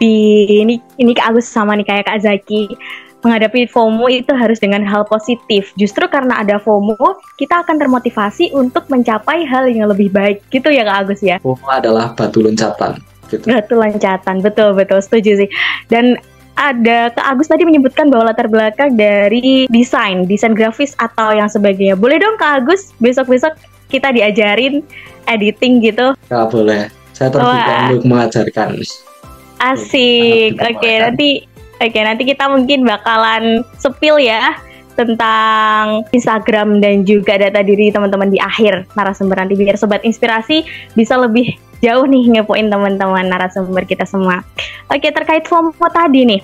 di 0.01 0.49
ini 0.65 0.81
ini 0.97 1.13
Kak 1.13 1.37
Agus 1.37 1.47
sama 1.47 1.77
nih 1.77 1.85
kayak 1.85 2.09
Kak 2.09 2.25
Zaki 2.25 2.73
menghadapi 3.21 3.69
FOMO 3.69 4.09
itu 4.09 4.33
harus 4.33 4.57
dengan 4.57 4.81
hal 4.89 5.05
positif. 5.05 5.77
Justru 5.77 6.09
karena 6.09 6.41
ada 6.41 6.57
FOMO, 6.57 7.21
kita 7.37 7.61
akan 7.61 7.77
termotivasi 7.77 8.57
untuk 8.57 8.89
mencapai 8.89 9.45
hal 9.45 9.69
yang 9.69 9.93
lebih 9.93 10.09
baik. 10.09 10.41
Gitu 10.49 10.73
ya 10.73 10.89
Kak 10.89 11.05
Agus 11.05 11.21
ya? 11.21 11.37
FOMO 11.45 11.69
adalah 11.69 12.17
batu 12.17 12.41
loncatan. 12.41 12.97
Gitu. 13.31 13.47
Batu 13.47 13.79
loncatan, 13.79 14.43
betul 14.43 14.75
betul 14.75 14.99
setuju 14.99 15.47
sih. 15.47 15.49
Dan 15.87 16.19
ada 16.59 17.09
Kak 17.15 17.25
Agus 17.25 17.49
tadi 17.49 17.65
menyebutkan 17.65 18.13
bahwa 18.13 18.35
latar 18.35 18.51
belakang 18.51 18.93
dari 18.99 19.65
desain, 19.73 20.29
desain 20.29 20.53
grafis 20.53 20.93
atau 21.01 21.33
yang 21.33 21.49
sebagainya. 21.49 21.97
Boleh 21.97 22.21
dong 22.21 22.37
Kak 22.37 22.67
Agus 22.67 22.93
besok-besok 23.01 23.57
kita 23.89 24.13
diajarin 24.13 24.85
editing 25.31 25.81
gitu? 25.81 26.13
Ya 26.29 26.45
boleh. 26.45 26.93
Saya 27.17 27.33
terbuka 27.33 27.77
untuk 27.97 28.05
mengajarkan. 28.07 28.69
Asik. 29.61 30.57
Oke, 30.57 30.73
okay, 30.77 30.95
nanti 31.05 31.29
oke 31.81 31.93
okay, 31.93 32.03
nanti 32.05 32.23
kita 32.29 32.49
mungkin 32.49 32.85
bakalan 32.85 33.65
sepil 33.77 34.21
ya 34.21 34.57
tentang 35.03 36.05
Instagram 36.13 36.85
dan 36.85 37.09
juga 37.09 37.41
data 37.41 37.65
diri 37.65 37.89
teman-teman 37.89 38.29
di 38.29 38.39
akhir 38.41 38.89
narasumber 38.95 39.41
nanti 39.41 39.57
biar 39.57 39.77
sobat 39.81 40.05
inspirasi 40.05 40.65
bisa 40.93 41.17
lebih 41.17 41.57
jauh 41.81 42.05
nih 42.05 42.29
ngepoin 42.37 42.69
teman-teman 42.69 43.25
narasumber 43.29 43.89
kita 43.89 44.05
semua. 44.05 44.45
Oke, 44.93 45.09
terkait 45.09 45.49
FOMO 45.49 45.73
tadi 45.89 46.29
nih. 46.29 46.41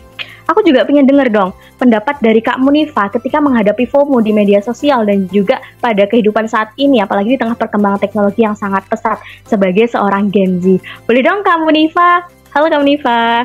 Aku 0.47 0.63
juga 0.63 0.87
pengen 0.87 1.11
denger 1.11 1.29
dong 1.35 1.51
pendapat 1.75 2.23
dari 2.23 2.39
Kak 2.39 2.63
Munifa 2.63 3.11
ketika 3.11 3.43
menghadapi 3.43 3.83
FOMO 3.83 4.23
di 4.23 4.31
media 4.31 4.63
sosial 4.63 5.03
dan 5.03 5.27
juga 5.27 5.59
pada 5.83 6.07
kehidupan 6.07 6.47
saat 6.47 6.71
ini 6.79 7.03
apalagi 7.03 7.35
di 7.35 7.39
tengah 7.43 7.59
perkembangan 7.59 7.99
teknologi 7.99 8.47
yang 8.47 8.55
sangat 8.55 8.87
pesat 8.87 9.19
sebagai 9.43 9.91
seorang 9.91 10.31
Gen 10.31 10.63
Z. 10.63 10.79
Boleh 11.05 11.27
dong 11.27 11.43
Kak 11.43 11.59
Munifa 11.67 12.31
Halo 12.57 12.73
Kak 12.73 12.89
Nifa. 12.89 13.45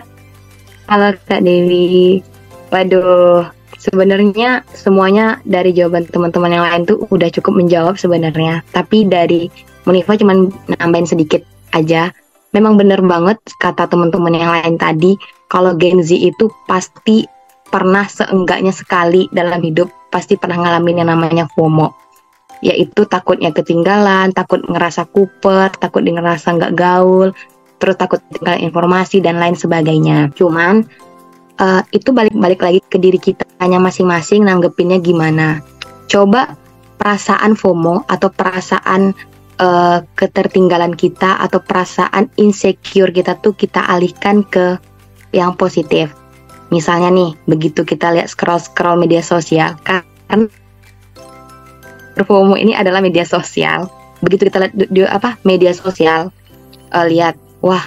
Halo 0.88 1.12
Kak 1.28 1.44
Dewi. 1.44 2.24
Waduh, 2.72 3.44
sebenarnya 3.82 4.62
semuanya 4.78 5.42
dari 5.42 5.74
jawaban 5.74 6.06
teman-teman 6.06 6.54
yang 6.54 6.66
lain 6.70 6.84
tuh 6.86 7.02
udah 7.10 7.30
cukup 7.34 7.58
menjawab 7.58 7.98
sebenarnya. 7.98 8.62
Tapi 8.70 9.10
dari 9.10 9.50
Munifa 9.90 10.14
cuman 10.14 10.54
nambahin 10.78 11.10
sedikit 11.10 11.42
aja. 11.74 12.14
Memang 12.54 12.78
bener 12.78 13.02
banget 13.02 13.42
kata 13.58 13.90
teman-teman 13.90 14.38
yang 14.38 14.52
lain 14.54 14.76
tadi, 14.78 15.18
kalau 15.50 15.74
Gen 15.74 16.06
Z 16.06 16.14
itu 16.14 16.52
pasti 16.70 17.26
pernah 17.72 18.06
seenggaknya 18.06 18.76
sekali 18.76 19.32
dalam 19.32 19.64
hidup 19.64 19.88
pasti 20.12 20.36
pernah 20.36 20.60
ngalamin 20.60 21.02
yang 21.02 21.10
namanya 21.16 21.48
FOMO 21.56 21.96
yaitu 22.62 23.10
takutnya 23.10 23.50
ketinggalan, 23.50 24.30
takut 24.38 24.62
ngerasa 24.62 25.10
kuper, 25.10 25.74
takut 25.82 26.06
ngerasa 26.06 26.54
nggak 26.62 26.78
gaul, 26.78 27.34
terus 27.82 27.98
takut 27.98 28.22
tinggal 28.30 28.62
informasi 28.62 29.18
dan 29.18 29.42
lain 29.42 29.58
sebagainya. 29.58 30.30
Cuman 30.38 30.86
uh, 31.62 31.82
itu 31.94 32.10
balik-balik 32.10 32.60
lagi 32.60 32.82
ke 32.82 32.98
diri 32.98 33.22
kita 33.22 33.46
hanya 33.62 33.78
masing-masing 33.78 34.44
nanggepinnya 34.44 34.98
gimana. 34.98 35.62
Coba 36.10 36.58
perasaan 36.98 37.54
FOMO 37.54 38.10
atau 38.10 38.30
perasaan 38.34 39.14
uh, 39.62 40.02
ketertinggalan 40.18 40.98
kita 40.98 41.38
atau 41.40 41.62
perasaan 41.62 42.34
insecure 42.42 43.14
kita 43.14 43.38
tuh 43.40 43.54
kita 43.54 43.86
alihkan 43.86 44.42
ke 44.44 44.82
yang 45.32 45.54
positif. 45.56 46.12
Misalnya 46.74 47.12
nih, 47.12 47.32
begitu 47.46 47.84
kita 47.84 48.16
lihat 48.16 48.32
scroll-scroll 48.32 49.00
media 49.00 49.20
sosial, 49.20 49.76
kan 49.84 50.48
FOMO 52.16 52.56
ini 52.56 52.76
adalah 52.76 53.00
media 53.04 53.28
sosial. 53.28 53.88
Begitu 54.22 54.48
kita 54.48 54.58
lihat 54.62 54.74
di, 54.78 55.02
apa 55.04 55.36
media 55.44 55.74
sosial, 55.76 56.32
uh, 56.94 57.06
lihat 57.08 57.36
wah 57.60 57.82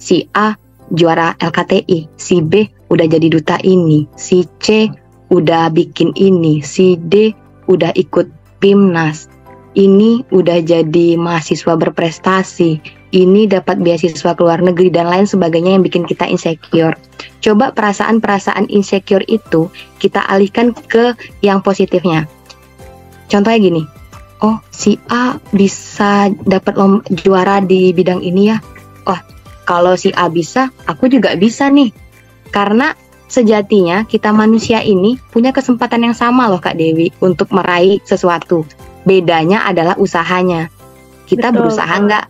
si 0.00 0.26
A 0.34 0.56
juara 0.92 1.36
LKTI, 1.40 2.10
si 2.18 2.44
B 2.44 2.68
udah 2.94 3.06
jadi 3.10 3.26
duta 3.26 3.58
ini, 3.66 4.06
si 4.14 4.46
C 4.62 4.86
udah 5.34 5.66
bikin 5.74 6.14
ini, 6.14 6.62
si 6.62 6.94
D 6.94 7.34
udah 7.66 7.90
ikut 7.98 8.30
PIMNAS, 8.62 9.26
ini 9.74 10.22
udah 10.30 10.62
jadi 10.62 11.18
mahasiswa 11.18 11.74
berprestasi, 11.74 12.78
ini 13.10 13.50
dapat 13.50 13.82
beasiswa 13.82 14.38
ke 14.38 14.42
luar 14.46 14.62
negeri 14.62 14.94
dan 14.94 15.10
lain 15.10 15.26
sebagainya 15.26 15.74
yang 15.74 15.82
bikin 15.82 16.06
kita 16.06 16.30
insecure. 16.30 16.94
Coba 17.42 17.74
perasaan-perasaan 17.74 18.70
insecure 18.70 19.26
itu 19.26 19.66
kita 19.98 20.22
alihkan 20.30 20.70
ke 20.70 21.18
yang 21.42 21.60
positifnya. 21.66 22.30
Contohnya 23.26 23.58
gini, 23.58 23.82
oh 24.46 24.62
si 24.70 25.02
A 25.10 25.42
bisa 25.50 26.30
dapat 26.46 26.78
juara 27.26 27.58
di 27.58 27.90
bidang 27.90 28.22
ini 28.22 28.54
ya, 28.54 28.62
wah 29.02 29.18
kalau 29.66 29.98
si 29.98 30.14
A 30.14 30.30
bisa, 30.30 30.70
aku 30.86 31.10
juga 31.10 31.34
bisa 31.34 31.66
nih. 31.66 32.03
Karena 32.54 32.94
sejatinya 33.26 34.06
kita 34.06 34.30
manusia 34.30 34.78
ini 34.78 35.18
punya 35.34 35.50
kesempatan 35.50 36.06
yang 36.06 36.14
sama 36.14 36.46
loh 36.46 36.62
Kak 36.62 36.78
Dewi 36.78 37.10
untuk 37.18 37.50
meraih 37.50 37.98
sesuatu. 38.06 38.62
Bedanya 39.02 39.66
adalah 39.66 39.98
usahanya. 39.98 40.70
Kita 41.26 41.50
Betul. 41.50 41.66
berusaha 41.66 41.94
nggak? 41.98 42.26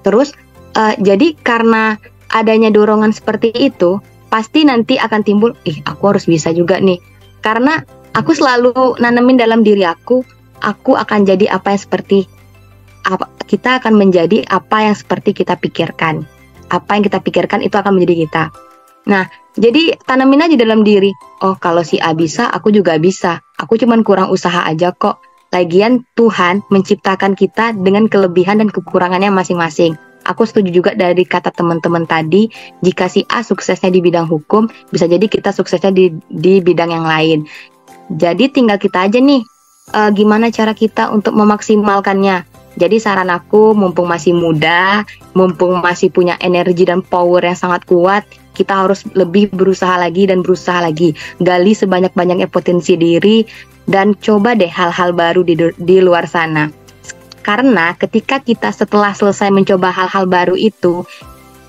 Terus 0.00 0.32
uh, 0.80 0.96
jadi 0.96 1.36
karena 1.44 2.00
adanya 2.32 2.72
dorongan 2.72 3.12
seperti 3.12 3.52
itu, 3.52 4.00
pasti 4.32 4.64
nanti 4.64 4.96
akan 4.96 5.20
timbul, 5.20 5.52
ih 5.68 5.76
aku 5.84 6.16
harus 6.16 6.24
bisa 6.24 6.48
juga 6.56 6.80
nih. 6.80 6.96
Karena 7.44 7.84
aku 8.16 8.32
selalu 8.32 8.96
nanemin 8.96 9.36
dalam 9.36 9.60
diri 9.60 9.84
aku, 9.84 10.24
aku 10.64 10.96
akan 10.96 11.28
jadi 11.28 11.52
apa 11.52 11.76
yang 11.76 11.82
seperti 11.84 12.18
apa, 13.06 13.28
kita 13.44 13.78
akan 13.78 13.94
menjadi 13.94 14.42
apa 14.48 14.88
yang 14.88 14.96
seperti 14.96 15.36
kita 15.36 15.54
pikirkan. 15.60 16.24
Apa 16.72 16.98
yang 16.98 17.06
kita 17.06 17.22
pikirkan 17.22 17.62
itu 17.62 17.76
akan 17.78 18.00
menjadi 18.00 18.26
kita. 18.26 18.44
Nah, 19.06 19.30
jadi 19.56 19.96
tanamin 20.04 20.50
aja 20.50 20.56
dalam 20.58 20.82
diri. 20.82 21.14
Oh, 21.40 21.54
kalau 21.56 21.86
si 21.86 21.96
A 22.02 22.12
bisa, 22.12 22.50
aku 22.50 22.74
juga 22.74 22.98
bisa. 22.98 23.40
Aku 23.56 23.78
cuman 23.78 24.02
kurang 24.02 24.28
usaha 24.28 24.66
aja 24.66 24.92
kok. 24.92 25.22
Lagian 25.54 26.02
Tuhan 26.18 26.66
menciptakan 26.68 27.38
kita 27.38 27.72
dengan 27.78 28.10
kelebihan 28.10 28.58
dan 28.60 28.68
kekurangannya 28.68 29.30
masing-masing. 29.30 29.94
Aku 30.26 30.42
setuju 30.42 30.74
juga 30.74 30.90
dari 30.98 31.22
kata 31.22 31.54
teman-teman 31.54 32.02
tadi, 32.02 32.50
jika 32.82 33.06
si 33.06 33.22
A 33.30 33.46
suksesnya 33.46 33.94
di 33.94 34.02
bidang 34.02 34.26
hukum, 34.26 34.66
bisa 34.90 35.06
jadi 35.06 35.22
kita 35.30 35.54
suksesnya 35.54 35.94
di, 35.94 36.10
di 36.26 36.58
bidang 36.58 36.90
yang 36.90 37.06
lain. 37.06 37.46
Jadi 38.10 38.50
tinggal 38.50 38.82
kita 38.82 39.06
aja 39.06 39.22
nih, 39.22 39.46
uh, 39.94 40.10
gimana 40.10 40.50
cara 40.50 40.74
kita 40.74 41.14
untuk 41.14 41.38
memaksimalkannya. 41.38 42.42
Jadi 42.76 43.00
saran 43.00 43.32
aku 43.32 43.72
mumpung 43.72 44.10
masih 44.10 44.36
muda, 44.36 45.06
mumpung 45.32 45.80
masih 45.80 46.12
punya 46.12 46.36
energi 46.42 46.84
dan 46.84 47.00
power 47.00 47.40
yang 47.40 47.56
sangat 47.56 47.88
kuat, 47.88 48.26
kita 48.56 48.88
harus 48.88 49.04
lebih 49.12 49.52
berusaha 49.52 50.00
lagi 50.00 50.24
dan 50.24 50.40
berusaha 50.40 50.80
lagi. 50.80 51.12
Gali 51.44 51.76
sebanyak-banyaknya 51.76 52.48
potensi 52.48 52.96
diri 52.96 53.44
dan 53.84 54.16
coba 54.16 54.56
deh 54.56 54.72
hal-hal 54.72 55.12
baru 55.12 55.44
di 55.44 55.54
di 55.76 55.96
luar 56.00 56.24
sana. 56.24 56.72
Karena 57.44 57.94
ketika 57.94 58.42
kita 58.42 58.72
setelah 58.74 59.14
selesai 59.14 59.54
mencoba 59.54 59.94
hal-hal 59.94 60.26
baru 60.26 60.58
itu, 60.58 61.06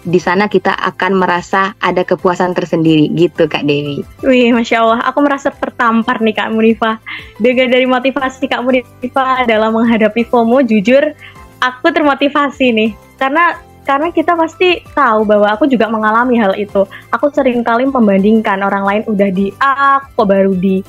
di 0.08 0.18
sana 0.24 0.48
kita 0.48 0.72
akan 0.72 1.20
merasa 1.20 1.76
ada 1.84 2.02
kepuasan 2.02 2.56
tersendiri 2.56 3.12
gitu 3.14 3.46
Kak 3.46 3.68
Dewi. 3.68 4.02
Wih, 4.24 4.56
Masya 4.56 4.82
Allah, 4.82 5.00
aku 5.04 5.20
merasa 5.22 5.52
tertampar 5.52 6.24
nih 6.24 6.34
Kak 6.34 6.50
Munifa. 6.56 6.98
Dengan 7.38 7.68
dari 7.70 7.84
motivasi 7.84 8.48
Kak 8.48 8.64
Munifa 8.64 9.44
adalah 9.44 9.70
menghadapi 9.70 10.24
FOMO, 10.32 10.64
jujur 10.64 11.14
aku 11.60 11.88
termotivasi 11.92 12.72
nih. 12.72 12.92
Karena 13.20 13.60
karena 13.88 14.12
kita 14.12 14.36
pasti 14.36 14.84
tahu 14.92 15.24
bahwa 15.24 15.48
aku 15.56 15.64
juga 15.72 15.88
mengalami 15.88 16.36
hal 16.36 16.60
itu. 16.60 16.84
Aku 17.16 17.32
sering 17.32 17.64
kali 17.64 17.88
membandingkan 17.88 18.60
orang 18.60 18.84
lain 18.84 19.04
udah 19.08 19.30
di 19.32 19.56
A, 19.64 20.04
kok 20.04 20.28
baru 20.28 20.52
di 20.52 20.84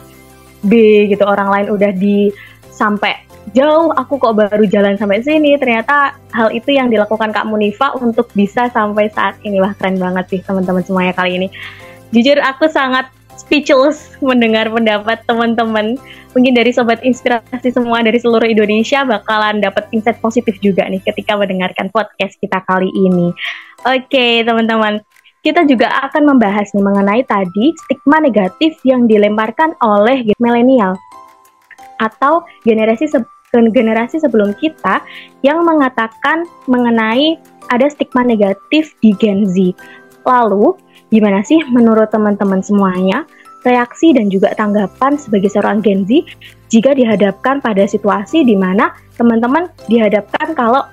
B 0.66 1.07
gitu. 1.07 1.22
Orang 1.22 1.55
lain 1.55 1.70
udah 1.70 1.94
di 1.94 2.34
sampai 2.74 3.28
jauh 3.57 3.90
aku 3.96 4.20
kok 4.20 4.36
baru 4.36 4.64
jalan 4.68 4.99
sampai 5.01 5.24
sini 5.24 5.57
ternyata 5.57 6.14
hal 6.36 6.53
itu 6.53 6.74
yang 6.74 6.92
dilakukan 6.92 7.32
Kak 7.32 7.49
Munifa 7.49 7.96
untuk 7.96 8.28
bisa 8.36 8.68
sampai 8.68 9.09
saat 9.09 9.40
ini 9.40 9.59
wah 9.59 9.72
keren 9.72 9.96
banget 9.96 10.24
sih 10.28 10.40
teman-teman 10.44 10.84
semuanya 10.84 11.16
kali 11.16 11.40
ini 11.40 11.49
jujur 12.12 12.36
aku 12.44 12.68
sangat 12.68 13.09
speechless 13.49 14.12
mendengar 14.20 14.68
pendapat 14.68 15.24
teman-teman. 15.24 15.96
Mungkin 16.36 16.53
dari 16.53 16.68
sobat 16.68 17.01
inspirasi 17.01 17.72
semua 17.72 18.05
dari 18.05 18.20
seluruh 18.20 18.44
Indonesia 18.44 19.09
bakalan 19.09 19.64
dapat 19.64 19.88
insight 19.96 20.20
positif 20.20 20.61
juga 20.61 20.84
nih 20.84 21.01
ketika 21.01 21.32
mendengarkan 21.40 21.88
podcast 21.88 22.36
kita 22.44 22.61
kali 22.68 22.92
ini. 22.92 23.32
Oke 23.88 24.44
teman-teman. 24.44 25.01
Kita 25.40 25.64
juga 25.64 25.88
akan 26.05 26.36
membahas 26.36 26.68
nih 26.76 26.84
mengenai 26.84 27.24
tadi 27.24 27.72
stigma 27.88 28.20
negatif 28.20 28.76
yang 28.84 29.09
dilemparkan 29.09 29.72
oleh 29.80 30.28
milenial 30.36 30.92
atau 32.05 32.44
generasi 32.68 33.09
se 33.09 33.18
generasi 33.57 34.20
sebelum 34.20 34.53
kita 34.61 35.01
yang 35.40 35.64
mengatakan 35.64 36.44
mengenai 36.68 37.40
ada 37.72 37.88
stigma 37.88 38.20
negatif 38.20 38.92
di 39.01 39.16
Gen 39.16 39.49
Z. 39.49 39.72
Lalu, 40.28 40.76
gimana 41.09 41.40
sih 41.40 41.57
menurut 41.72 42.12
teman-teman 42.12 42.61
semuanya 42.61 43.24
reaksi 43.66 44.14
dan 44.14 44.30
juga 44.30 44.54
tanggapan 44.54 45.18
sebagai 45.18 45.50
seorang 45.50 45.82
Gen 45.82 46.06
Z 46.06 46.22
jika 46.68 46.94
dihadapkan 46.94 47.59
pada 47.59 47.84
situasi 47.88 48.44
di 48.46 48.54
mana 48.54 48.94
teman-teman 49.16 49.66
dihadapkan 49.90 50.54
kalau 50.54 50.84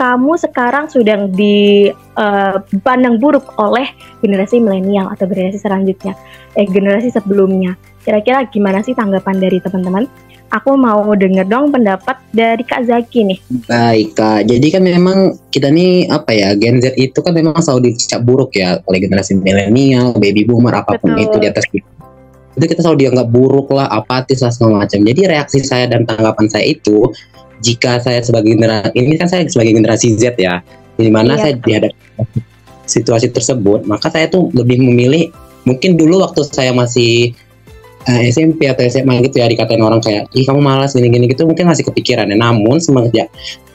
kamu 0.00 0.32
sekarang 0.40 0.88
sudah 0.88 1.28
dipandang 1.28 3.14
uh, 3.16 3.20
buruk 3.20 3.52
oleh 3.60 3.84
generasi 4.24 4.56
milenial 4.56 5.12
atau 5.12 5.28
generasi 5.28 5.60
selanjutnya, 5.60 6.16
eh 6.56 6.64
generasi 6.64 7.12
sebelumnya. 7.12 7.76
Kira-kira 8.00 8.48
gimana 8.48 8.80
sih 8.80 8.96
tanggapan 8.96 9.36
dari 9.36 9.60
teman-teman? 9.60 10.08
Aku 10.50 10.74
mau 10.74 11.06
denger 11.14 11.46
dong 11.46 11.70
pendapat 11.70 12.18
dari 12.34 12.66
Kak 12.66 12.82
Zaki 12.90 13.22
nih. 13.22 13.38
Baik 13.70 14.18
Kak, 14.18 14.50
jadi 14.50 14.66
kan 14.74 14.82
memang 14.82 15.38
kita 15.54 15.70
nih 15.70 16.10
apa 16.10 16.34
ya, 16.34 16.58
Gen 16.58 16.82
Z 16.82 16.98
itu 16.98 17.22
kan 17.22 17.30
memang 17.30 17.54
selalu 17.62 17.94
dicap 17.94 18.26
buruk 18.26 18.50
ya 18.58 18.82
oleh 18.90 18.98
generasi 18.98 19.38
milenial, 19.38 20.10
baby 20.18 20.42
boomer, 20.42 20.74
apa 20.74 20.98
pun 20.98 21.14
Betul. 21.14 21.22
itu 21.22 21.36
di 21.38 21.46
atas 21.46 21.64
itu 21.70 22.66
kita 22.66 22.82
selalu 22.82 23.06
dianggap 23.06 23.30
buruk 23.30 23.70
lah, 23.70 23.86
apatis 23.94 24.42
lah 24.42 24.50
segala 24.50 24.82
macam. 24.82 24.98
Jadi 25.06 25.20
reaksi 25.30 25.62
saya 25.62 25.86
dan 25.86 26.02
tanggapan 26.02 26.50
saya 26.50 26.66
itu 26.66 27.06
jika 27.62 28.02
saya 28.02 28.18
sebagai 28.18 28.58
generasi 28.58 28.90
ini 28.98 29.14
kan 29.14 29.30
saya 29.30 29.46
sebagai 29.46 29.78
generasi 29.78 30.18
Z 30.18 30.34
ya, 30.34 30.58
di 30.98 31.14
mana 31.14 31.38
iya. 31.38 31.42
saya 31.46 31.52
dihadapi 31.62 31.94
situasi 32.90 33.30
tersebut, 33.30 33.86
maka 33.86 34.10
saya 34.10 34.26
tuh 34.26 34.50
lebih 34.50 34.82
memilih 34.82 35.30
mungkin 35.62 35.94
dulu 35.94 36.26
waktu 36.26 36.42
saya 36.42 36.74
masih 36.74 37.38
eh, 38.08 38.32
SMP 38.32 38.70
atau 38.70 38.80
SMA 38.86 39.20
gitu 39.28 39.42
ya 39.42 39.46
dikatain 39.50 39.82
orang 39.82 40.00
kayak 40.00 40.30
ih 40.32 40.44
kamu 40.46 40.60
malas 40.62 40.96
gini-gini 40.96 41.28
gitu 41.28 41.44
mungkin 41.44 41.68
masih 41.68 41.84
kepikiran 41.84 42.30
ya. 42.30 42.36
Namun 42.36 42.80
semenjak 42.80 43.28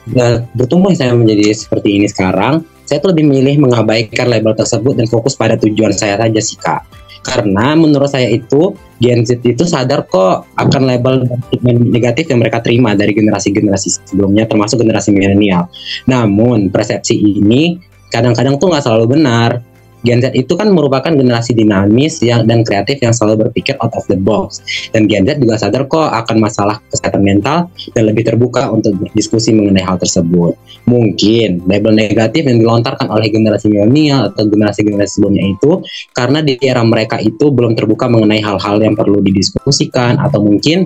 ya, 0.09 0.31
bertumbuh 0.57 0.93
saya 0.97 1.13
menjadi 1.13 1.53
seperti 1.53 2.01
ini 2.01 2.07
sekarang, 2.09 2.65
saya 2.85 3.01
tuh 3.01 3.13
lebih 3.13 3.29
memilih 3.29 3.61
mengabaikan 3.65 4.29
label 4.29 4.53
tersebut 4.57 4.97
dan 4.97 5.05
fokus 5.09 5.33
pada 5.37 5.57
tujuan 5.57 5.93
saya 5.93 6.17
saja 6.17 6.41
sih 6.41 6.57
kak. 6.57 6.81
Karena 7.25 7.73
menurut 7.73 8.05
saya 8.05 8.29
itu 8.29 8.77
Gen 9.01 9.25
Z 9.25 9.41
itu 9.41 9.65
sadar 9.65 10.05
kok 10.05 10.45
akan 10.61 10.81
label 10.85 11.25
negatif 11.65 12.29
yang 12.29 12.37
mereka 12.37 12.61
terima 12.61 12.93
dari 12.93 13.17
generasi-generasi 13.17 14.13
sebelumnya 14.13 14.45
termasuk 14.45 14.77
generasi 14.77 15.09
milenial. 15.09 15.65
Namun 16.05 16.69
persepsi 16.69 17.17
ini 17.17 17.81
kadang-kadang 18.13 18.61
tuh 18.61 18.69
nggak 18.69 18.85
selalu 18.85 19.17
benar 19.17 19.57
Gen 20.05 20.21
Z 20.21 20.37
itu 20.37 20.53
kan 20.53 20.69
merupakan 20.69 21.09
generasi 21.09 21.57
dinamis 21.57 22.21
yang 22.21 22.45
dan 22.45 22.61
kreatif 22.61 23.01
yang 23.01 23.11
selalu 23.11 23.49
berpikir 23.49 23.73
out 23.81 23.91
of 23.97 24.05
the 24.05 24.15
box. 24.15 24.61
Dan 24.93 25.09
Gen 25.09 25.25
Z 25.25 25.41
juga 25.41 25.57
sadar 25.57 25.89
kok 25.89 26.13
akan 26.13 26.37
masalah 26.37 26.77
kesehatan 26.93 27.25
mental 27.25 27.67
dan 27.97 28.03
lebih 28.05 28.29
terbuka 28.29 28.69
untuk 28.69 28.95
berdiskusi 29.01 29.51
mengenai 29.51 29.81
hal 29.81 29.97
tersebut. 29.97 30.53
Mungkin 30.85 31.65
label 31.65 31.97
negatif 31.97 32.45
yang 32.45 32.61
dilontarkan 32.61 33.09
oleh 33.09 33.33
generasi 33.33 33.67
milenial 33.73 34.29
atau 34.29 34.45
generasi-generasi 34.45 35.17
sebelumnya 35.17 35.43
itu 35.49 35.81
karena 36.13 36.45
di 36.45 36.55
era 36.61 36.85
mereka 36.85 37.17
itu 37.17 37.49
belum 37.49 37.73
terbuka 37.73 38.05
mengenai 38.05 38.39
hal-hal 38.45 38.77
yang 38.77 38.93
perlu 38.93 39.19
didiskusikan 39.25 40.21
atau 40.21 40.39
mungkin 40.45 40.85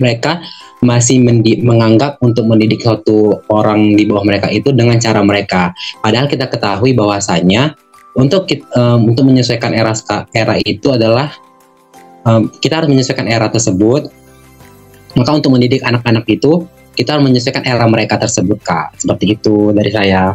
mereka 0.00 0.40
masih 0.80 1.20
menganggap 1.60 2.16
untuk 2.24 2.48
mendidik 2.48 2.80
suatu 2.80 3.44
orang 3.52 3.92
di 3.92 4.08
bawah 4.08 4.24
mereka 4.24 4.48
itu 4.48 4.72
dengan 4.72 4.96
cara 4.96 5.20
mereka. 5.20 5.76
Padahal 6.00 6.24
kita 6.24 6.48
ketahui 6.48 6.96
bahwasanya 6.96 7.76
untuk 8.14 8.50
um, 8.74 9.10
untuk 9.14 9.24
menyesuaikan 9.26 9.70
era 9.74 9.94
era 10.34 10.54
itu 10.62 10.90
adalah 10.90 11.30
um, 12.26 12.50
kita 12.58 12.82
harus 12.82 12.90
menyesuaikan 12.90 13.26
era 13.30 13.46
tersebut 13.46 14.10
maka 15.14 15.30
untuk 15.34 15.54
mendidik 15.54 15.82
anak-anak 15.82 16.26
itu 16.26 16.66
kita 16.98 17.16
harus 17.16 17.24
menyesuaikan 17.26 17.62
era 17.66 17.86
mereka 17.86 18.18
tersebut 18.18 18.58
kak 18.62 18.98
seperti 18.98 19.38
itu 19.38 19.70
dari 19.70 19.90
saya 19.94 20.34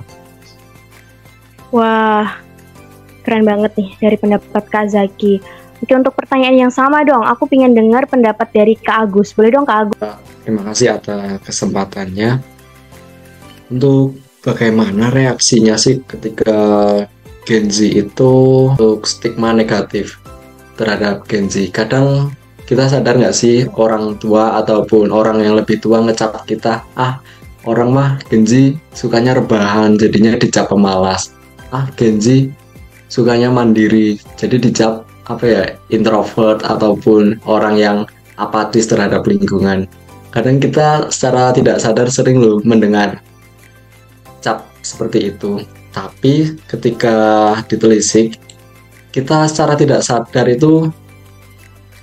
wah 1.76 2.32
keren 3.28 3.44
banget 3.44 3.72
nih 3.76 3.90
dari 4.00 4.16
pendapat 4.20 4.64
kak 4.72 4.88
Zaki 4.92 5.66
Oke 5.84 5.92
untuk 5.92 6.16
pertanyaan 6.16 6.56
yang 6.56 6.74
sama 6.74 7.04
dong, 7.04 7.22
aku 7.28 7.52
ingin 7.52 7.76
dengar 7.76 8.08
pendapat 8.08 8.48
dari 8.56 8.80
Kak 8.80 9.12
Agus. 9.12 9.36
Boleh 9.36 9.52
dong 9.52 9.68
Kak 9.68 9.86
Agus? 9.86 10.00
Terima 10.48 10.64
kasih 10.72 10.96
atas 10.96 11.44
kesempatannya. 11.44 12.40
Untuk 13.76 14.16
bagaimana 14.40 15.12
reaksinya 15.12 15.76
sih 15.76 16.00
ketika 16.08 16.56
Gen 17.46 17.70
Z 17.70 17.86
itu 17.86 18.34
untuk 18.74 19.06
stigma 19.06 19.54
negatif 19.54 20.18
terhadap 20.76 21.30
Gen 21.30 21.46
Z. 21.46 21.70
Kadang 21.70 22.34
kita 22.66 22.90
sadar 22.90 23.22
nggak 23.22 23.38
sih 23.38 23.70
orang 23.78 24.18
tua 24.18 24.58
ataupun 24.58 25.14
orang 25.14 25.46
yang 25.46 25.54
lebih 25.54 25.78
tua 25.78 26.02
ngecap 26.02 26.50
kita, 26.50 26.82
ah 26.98 27.22
orang 27.70 27.90
mah 27.94 28.10
Gen 28.34 28.50
Z 28.50 28.74
sukanya 28.98 29.38
rebahan 29.38 29.94
jadinya 29.94 30.34
dicap 30.34 30.74
pemalas. 30.74 31.38
Ah 31.70 31.86
Gen 31.94 32.18
Z 32.18 32.50
sukanya 33.14 33.54
mandiri 33.54 34.18
jadi 34.34 34.58
dicap 34.58 35.06
apa 35.30 35.46
ya 35.46 35.64
introvert 35.94 36.66
ataupun 36.66 37.38
orang 37.46 37.78
yang 37.78 37.98
apatis 38.42 38.90
terhadap 38.90 39.22
lingkungan. 39.30 39.86
Kadang 40.34 40.58
kita 40.58 41.14
secara 41.14 41.54
tidak 41.54 41.78
sadar 41.80 42.10
sering 42.10 42.42
loh 42.42 42.58
mendengar 42.66 43.22
cap 44.42 44.66
seperti 44.82 45.30
itu. 45.30 45.62
Tapi 45.96 46.60
ketika 46.68 47.16
ditelisik, 47.72 48.36
kita 49.16 49.48
secara 49.48 49.80
tidak 49.80 50.04
sadar 50.04 50.44
itu 50.52 50.92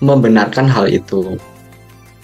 membenarkan 0.01 0.65
hal 0.65 0.89
itu. 0.89 1.37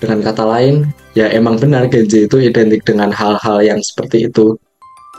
Dengan 0.01 0.25
kata 0.25 0.49
lain, 0.49 0.89
ya 1.13 1.29
emang 1.29 1.61
benar 1.61 1.85
Genji 1.93 2.25
itu 2.25 2.41
identik 2.41 2.89
dengan 2.89 3.13
hal-hal 3.13 3.61
yang 3.61 3.85
seperti 3.85 4.33
itu 4.33 4.57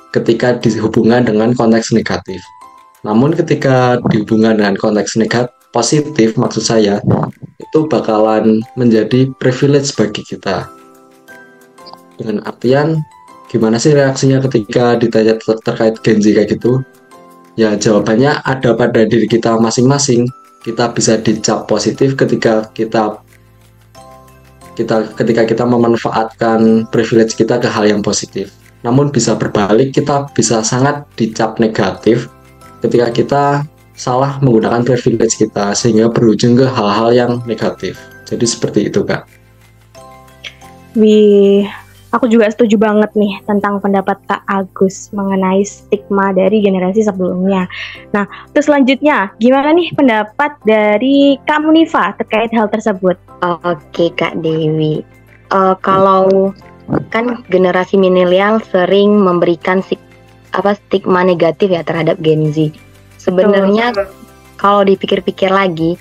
ketika 0.09 0.57
dihubungkan 0.57 1.29
dengan 1.29 1.53
konteks 1.53 1.93
negatif. 1.93 2.41
Namun 3.05 3.37
ketika 3.37 4.01
dihubungkan 4.09 4.57
dengan 4.57 4.73
konteks 4.73 5.21
negatif 5.21 5.53
positif 5.69 6.33
maksud 6.33 6.65
saya 6.65 6.97
itu 7.61 7.79
bakalan 7.85 8.61
menjadi 8.73 9.29
privilege 9.37 9.93
bagi 9.93 10.25
kita. 10.25 10.65
Dengan 12.17 12.43
artian 12.43 12.99
gimana 13.49 13.81
sih 13.81 13.91
reaksinya 13.91 14.39
ketika 14.45 14.95
ditanya 14.95 15.35
ter 15.41 15.57
terkait 15.65 15.97
Genji 16.05 16.37
kayak 16.37 16.55
gitu? 16.55 16.85
Ya 17.57 17.75
jawabannya 17.75 18.45
ada 18.45 18.77
pada 18.77 19.03
diri 19.03 19.25
kita 19.25 19.57
masing-masing. 19.57 20.29
Kita 20.63 20.91
bisa 20.93 21.17
dicap 21.17 21.65
positif 21.65 22.13
ketika 22.13 22.69
kita 22.71 23.19
kita 24.77 25.11
ketika 25.17 25.43
kita 25.43 25.63
memanfaatkan 25.67 26.87
privilege 26.93 27.35
kita 27.35 27.59
ke 27.59 27.67
hal 27.67 27.89
yang 27.89 27.99
positif. 27.99 28.53
Namun 28.85 29.11
bisa 29.11 29.35
berbalik 29.35 29.91
kita 29.91 30.31
bisa 30.31 30.63
sangat 30.63 31.03
dicap 31.19 31.59
negatif 31.59 32.31
ketika 32.79 33.07
kita 33.11 33.43
salah 33.99 34.39
menggunakan 34.39 34.87
privilege 34.87 35.35
kita 35.35 35.75
sehingga 35.75 36.07
berujung 36.07 36.55
ke 36.55 36.63
hal-hal 36.63 37.11
yang 37.11 37.31
negatif. 37.43 37.99
Jadi 38.23 38.45
seperti 38.47 38.79
itu, 38.87 39.03
Kak. 39.03 39.27
Wih, 40.95 41.67
Aku 42.09 42.25
juga 42.25 42.49
setuju 42.49 42.81
banget 42.81 43.13
nih 43.13 43.37
tentang 43.45 43.77
pendapat 43.77 44.17
Kak 44.25 44.41
Agus 44.49 45.13
mengenai 45.13 45.61
stigma 45.61 46.33
dari 46.33 46.57
generasi 46.57 47.05
sebelumnya. 47.05 47.69
Nah, 48.17 48.25
terus 48.49 48.65
selanjutnya, 48.65 49.29
gimana 49.37 49.69
nih 49.77 49.93
pendapat 49.93 50.57
dari 50.65 51.37
Kak 51.45 51.61
Munifa 51.61 52.17
terkait 52.17 52.49
hal 52.49 52.65
tersebut? 52.73 53.13
Oke, 53.45 54.09
Kak 54.17 54.41
Dewi. 54.41 55.05
Uh, 55.53 55.77
kalau 55.85 56.49
kan 57.13 57.45
generasi 57.53 58.01
milenial 58.01 58.57
sering 58.73 59.13
memberikan 59.21 59.85
stik, 59.85 60.01
apa 60.57 60.73
stigma 60.73 61.21
negatif 61.21 61.69
ya 61.69 61.85
terhadap 61.85 62.17
Gen 62.25 62.49
Z. 62.49 62.73
Sebenarnya 63.21 63.93
kalau 64.57 64.81
dipikir-pikir 64.81 65.53
lagi, 65.53 65.93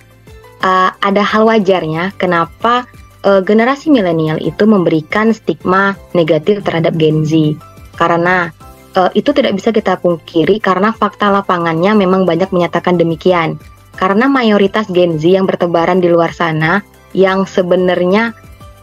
uh, 0.65 0.89
ada 1.05 1.21
hal 1.21 1.45
wajarnya 1.45 2.17
kenapa 2.17 2.89
uh, 3.25 3.41
generasi 3.43 3.91
milenial 3.91 4.39
itu 4.39 4.69
memberikan 4.69 5.33
stigma 5.35 5.97
negatif 6.15 6.63
terhadap 6.63 6.95
Gen 6.99 7.25
Z 7.25 7.57
karena 7.99 8.53
uh, 8.95 9.11
itu 9.15 9.35
tidak 9.35 9.59
bisa 9.59 9.75
kita 9.75 9.99
pungkiri 9.99 10.63
karena 10.63 10.95
fakta 10.95 11.31
lapangannya 11.31 11.95
memang 11.99 12.27
banyak 12.27 12.51
menyatakan 12.55 12.99
demikian. 12.99 13.59
Karena 13.99 14.31
mayoritas 14.31 14.87
Gen 14.95 15.19
Z 15.19 15.27
yang 15.27 15.47
bertebaran 15.47 15.99
di 15.99 16.07
luar 16.07 16.31
sana 16.31 16.83
yang 17.17 17.43
sebenarnya 17.43 18.31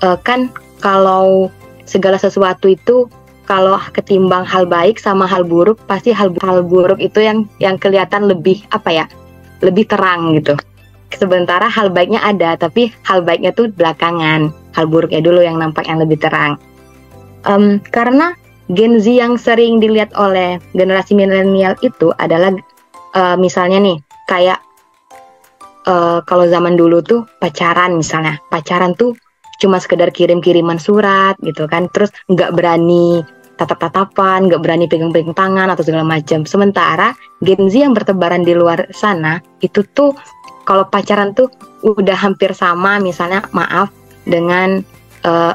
uh, 0.04 0.20
kan 0.20 0.52
kalau 0.84 1.48
segala 1.88 2.20
sesuatu 2.20 2.68
itu 2.68 3.08
kalau 3.46 3.78
ketimbang 3.94 4.44
hal 4.44 4.66
baik 4.66 4.98
sama 4.98 5.30
hal 5.30 5.46
buruk 5.46 5.78
pasti 5.86 6.10
hal 6.12 6.34
hal 6.42 6.66
buruk 6.66 6.98
itu 6.98 7.22
yang 7.22 7.46
yang 7.62 7.78
kelihatan 7.78 8.26
lebih 8.26 8.66
apa 8.74 8.90
ya 8.92 9.06
lebih 9.62 9.86
terang 9.86 10.34
gitu 10.36 10.58
sementara 11.14 11.70
hal 11.70 11.94
baiknya 11.94 12.22
ada 12.24 12.58
tapi 12.58 12.90
hal 13.06 13.22
baiknya 13.22 13.54
tuh 13.54 13.70
belakangan. 13.70 14.50
Hal 14.76 14.86
buruknya 14.92 15.24
dulu 15.24 15.40
yang 15.40 15.62
nampak 15.62 15.88
yang 15.88 16.02
lebih 16.02 16.20
terang. 16.20 16.60
Um, 17.46 17.80
karena 17.94 18.34
Gen 18.74 18.98
Z 18.98 19.06
yang 19.06 19.38
sering 19.38 19.78
dilihat 19.78 20.12
oleh 20.18 20.58
generasi 20.74 21.14
milenial 21.14 21.78
itu 21.86 22.10
adalah 22.18 22.52
uh, 23.14 23.38
misalnya 23.38 23.78
nih 23.78 23.98
kayak 24.26 24.60
uh, 25.86 26.26
kalau 26.26 26.50
zaman 26.50 26.74
dulu 26.74 27.00
tuh 27.06 27.22
pacaran 27.38 27.96
misalnya. 27.96 28.42
Pacaran 28.50 28.98
tuh 28.98 29.14
cuma 29.62 29.80
sekedar 29.80 30.10
kirim-kiriman 30.12 30.82
surat 30.82 31.38
gitu 31.46 31.70
kan. 31.70 31.88
Terus 31.94 32.10
nggak 32.28 32.52
berani 32.58 33.22
tatap-tatapan 33.56 34.52
nggak 34.52 34.62
berani 34.62 34.86
pegang-pegang 34.92 35.36
tangan 35.36 35.72
atau 35.72 35.84
segala 35.86 36.04
macam. 36.04 36.44
Sementara 36.44 37.16
Gen 37.40 37.72
Z 37.72 37.74
yang 37.80 37.96
bertebaran 37.96 38.44
di 38.44 38.52
luar 38.52 38.92
sana 38.92 39.40
itu 39.64 39.86
tuh 39.96 40.12
kalau 40.66 40.90
pacaran 40.90 41.32
tuh 41.38 41.48
udah 41.86 42.18
hampir 42.18 42.52
sama 42.58 42.98
misalnya 42.98 43.46
maaf 43.54 43.94
dengan 44.26 44.82
uh, 45.24 45.54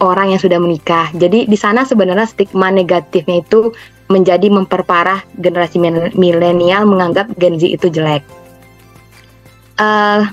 orang 0.00 0.32
yang 0.32 0.40
sudah 0.40 0.56
menikah 0.56 1.12
jadi 1.12 1.44
di 1.44 1.58
sana 1.60 1.84
sebenarnya 1.84 2.24
stigma 2.24 2.72
negatifnya 2.72 3.44
itu 3.44 3.70
menjadi 4.10 4.50
memperparah 4.50 5.22
generasi 5.38 5.78
milenial 6.16 6.82
menganggap 6.88 7.30
Gen 7.36 7.60
Z 7.60 7.68
itu 7.68 7.86
jelek 7.92 8.24
uh, 9.76 10.24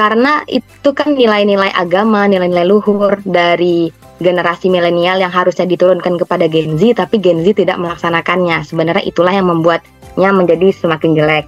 karena 0.00 0.40
itu 0.48 0.96
kan 0.96 1.12
nilai-nilai 1.12 1.76
agama, 1.76 2.24
nilai-nilai 2.24 2.64
luhur 2.64 3.20
dari 3.20 3.92
generasi 4.16 4.72
milenial 4.72 5.20
yang 5.20 5.28
harusnya 5.28 5.68
diturunkan 5.68 6.16
kepada 6.16 6.48
Gen 6.48 6.80
Z, 6.80 6.96
tapi 6.96 7.20
Gen 7.20 7.44
Z 7.44 7.60
tidak 7.60 7.76
melaksanakannya. 7.76 8.64
Sebenarnya 8.64 9.04
itulah 9.04 9.36
yang 9.36 9.52
membuatnya 9.52 10.32
menjadi 10.32 10.72
semakin 10.72 11.12
jelek. 11.12 11.44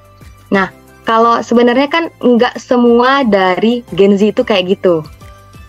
Nah, 0.52 0.68
kalau 1.02 1.42
sebenarnya 1.42 1.88
kan 1.90 2.04
nggak 2.22 2.58
semua 2.62 3.26
dari 3.26 3.82
Gen 3.94 4.14
Z 4.14 4.34
itu 4.34 4.42
kayak 4.46 4.78
gitu. 4.78 5.02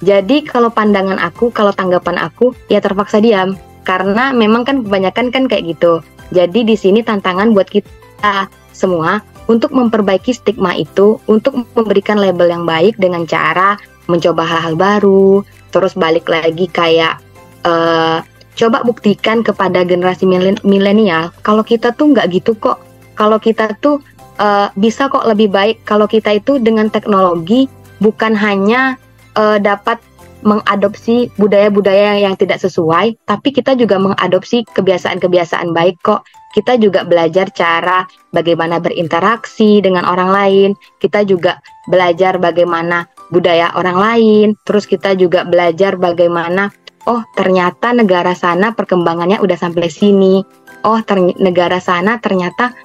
Jadi 0.04 0.44
kalau 0.44 0.68
pandangan 0.68 1.16
aku, 1.18 1.50
kalau 1.50 1.72
tanggapan 1.72 2.20
aku, 2.20 2.52
ya 2.68 2.84
terpaksa 2.84 3.24
diam. 3.24 3.56
Karena 3.88 4.36
memang 4.36 4.68
kan 4.68 4.84
kebanyakan 4.84 5.32
kan 5.32 5.44
kayak 5.48 5.76
gitu. 5.76 6.04
Jadi 6.36 6.68
di 6.68 6.76
sini 6.76 7.04
tantangan 7.04 7.56
buat 7.56 7.72
kita 7.72 8.48
semua 8.76 9.24
untuk 9.48 9.76
memperbaiki 9.76 10.32
stigma 10.32 10.76
itu, 10.76 11.20
untuk 11.28 11.56
memberikan 11.76 12.20
label 12.20 12.48
yang 12.48 12.64
baik 12.64 12.96
dengan 13.00 13.28
cara 13.28 13.76
mencoba 14.08 14.44
hal-hal 14.44 14.76
baru, 14.76 15.44
terus 15.72 15.96
balik 15.96 16.28
lagi 16.28 16.68
kayak 16.68 17.20
uh, 17.64 18.20
coba 18.54 18.86
buktikan 18.86 19.42
kepada 19.42 19.82
generasi 19.82 20.30
milenial 20.62 21.34
kalau 21.42 21.66
kita 21.66 21.90
tuh 21.96 22.14
nggak 22.14 22.30
gitu 22.32 22.54
kok, 22.60 22.80
kalau 23.18 23.40
kita 23.42 23.74
tuh 23.80 24.04
uh, 24.40 24.70
bisa 24.80 25.10
kok 25.10 25.26
lebih 25.28 25.50
baik 25.52 25.84
kalau 25.84 26.06
kita 26.10 26.38
itu 26.38 26.62
dengan 26.62 26.90
teknologi 26.90 27.68
bukan 28.00 28.34
hanya 28.34 28.98
uh, 29.38 29.58
dapat 29.60 30.00
mengadopsi 30.44 31.32
budaya-budaya 31.40 32.20
yang 32.20 32.36
tidak 32.36 32.60
sesuai, 32.60 33.16
tapi 33.24 33.56
kita 33.56 33.80
juga 33.80 33.96
mengadopsi 33.96 34.68
kebiasaan-kebiasaan 34.76 35.72
baik 35.72 35.98
kok. 36.04 36.28
Kita 36.54 36.78
juga 36.78 37.02
belajar 37.02 37.50
cara 37.50 38.06
bagaimana 38.30 38.78
berinteraksi 38.78 39.82
dengan 39.82 40.06
orang 40.06 40.30
lain, 40.30 40.70
kita 41.02 41.26
juga 41.26 41.58
belajar 41.90 42.38
bagaimana 42.38 43.10
budaya 43.34 43.74
orang 43.74 43.98
lain, 43.98 44.48
terus 44.68 44.86
kita 44.86 45.18
juga 45.18 45.48
belajar 45.48 45.98
bagaimana 45.98 46.70
oh 47.10 47.26
ternyata 47.34 47.92
negara 47.92 48.38
sana 48.38 48.76
perkembangannya 48.78 49.42
udah 49.42 49.58
sampai 49.58 49.90
sini. 49.90 50.46
Oh, 50.84 51.00
negara 51.40 51.80
sana 51.80 52.20
ternyata 52.20 52.76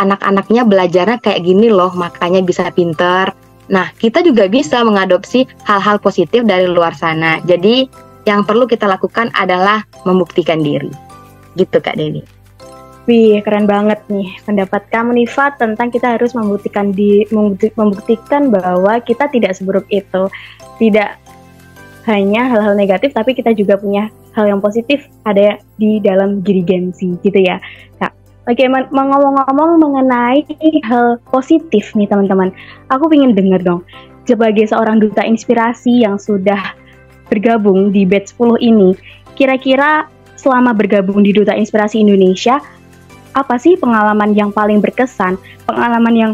anak-anaknya 0.00 0.62
belajarnya 0.64 1.18
kayak 1.20 1.44
gini 1.44 1.68
loh, 1.68 1.92
makanya 1.92 2.40
bisa 2.40 2.68
pinter. 2.72 3.32
Nah, 3.72 3.88
kita 3.96 4.20
juga 4.20 4.48
bisa 4.48 4.84
mengadopsi 4.84 5.48
hal-hal 5.64 5.96
positif 6.02 6.44
dari 6.44 6.68
luar 6.68 6.92
sana. 6.92 7.40
Jadi, 7.44 7.88
yang 8.28 8.46
perlu 8.46 8.68
kita 8.68 8.86
lakukan 8.86 9.30
adalah 9.34 9.82
membuktikan 10.06 10.62
diri. 10.62 10.90
Gitu 11.58 11.78
Kak 11.82 11.98
Dewi. 11.98 12.22
Wih, 13.02 13.42
keren 13.42 13.66
banget 13.66 13.98
nih 14.06 14.30
pendapat 14.46 14.86
kamu 14.94 15.18
nih 15.18 15.26
Fat 15.26 15.58
tentang 15.58 15.90
kita 15.90 16.14
harus 16.14 16.38
membuktikan 16.38 16.94
di 16.94 17.26
membuktikan 17.74 18.54
bahwa 18.54 19.02
kita 19.02 19.26
tidak 19.26 19.58
seburuk 19.58 19.82
itu. 19.90 20.30
Tidak 20.78 21.10
hanya 22.06 22.46
hal-hal 22.46 22.78
negatif 22.78 23.10
tapi 23.10 23.34
kita 23.34 23.54
juga 23.58 23.74
punya 23.74 24.06
hal 24.38 24.46
yang 24.50 24.62
positif 24.62 25.02
ada 25.26 25.58
di 25.78 25.98
dalam 25.98 26.46
diri 26.46 26.62
Gensi 26.62 27.18
gitu 27.26 27.42
ya. 27.42 27.58
Kak, 27.98 28.14
oke 28.46 28.64
ngomong-ngomong 28.90 29.70
mengenai 29.78 30.42
hal 30.86 31.18
positif 31.30 31.94
nih 31.94 32.10
teman-teman. 32.10 32.50
Aku 32.90 33.06
ingin 33.12 33.34
dengar 33.36 33.62
dong 33.62 33.82
sebagai 34.26 34.70
seorang 34.70 35.02
duta 35.02 35.22
inspirasi 35.26 36.06
yang 36.06 36.18
sudah 36.18 36.74
bergabung 37.26 37.90
di 37.90 38.04
batch 38.04 38.36
10 38.36 38.60
ini, 38.60 38.94
kira-kira 39.34 40.06
selama 40.36 40.74
bergabung 40.74 41.22
di 41.22 41.32
Duta 41.32 41.54
Inspirasi 41.54 42.02
Indonesia, 42.02 42.60
apa 43.32 43.56
sih 43.56 43.78
pengalaman 43.80 44.36
yang 44.36 44.52
paling 44.52 44.84
berkesan, 44.84 45.40
pengalaman 45.64 46.14
yang 46.14 46.32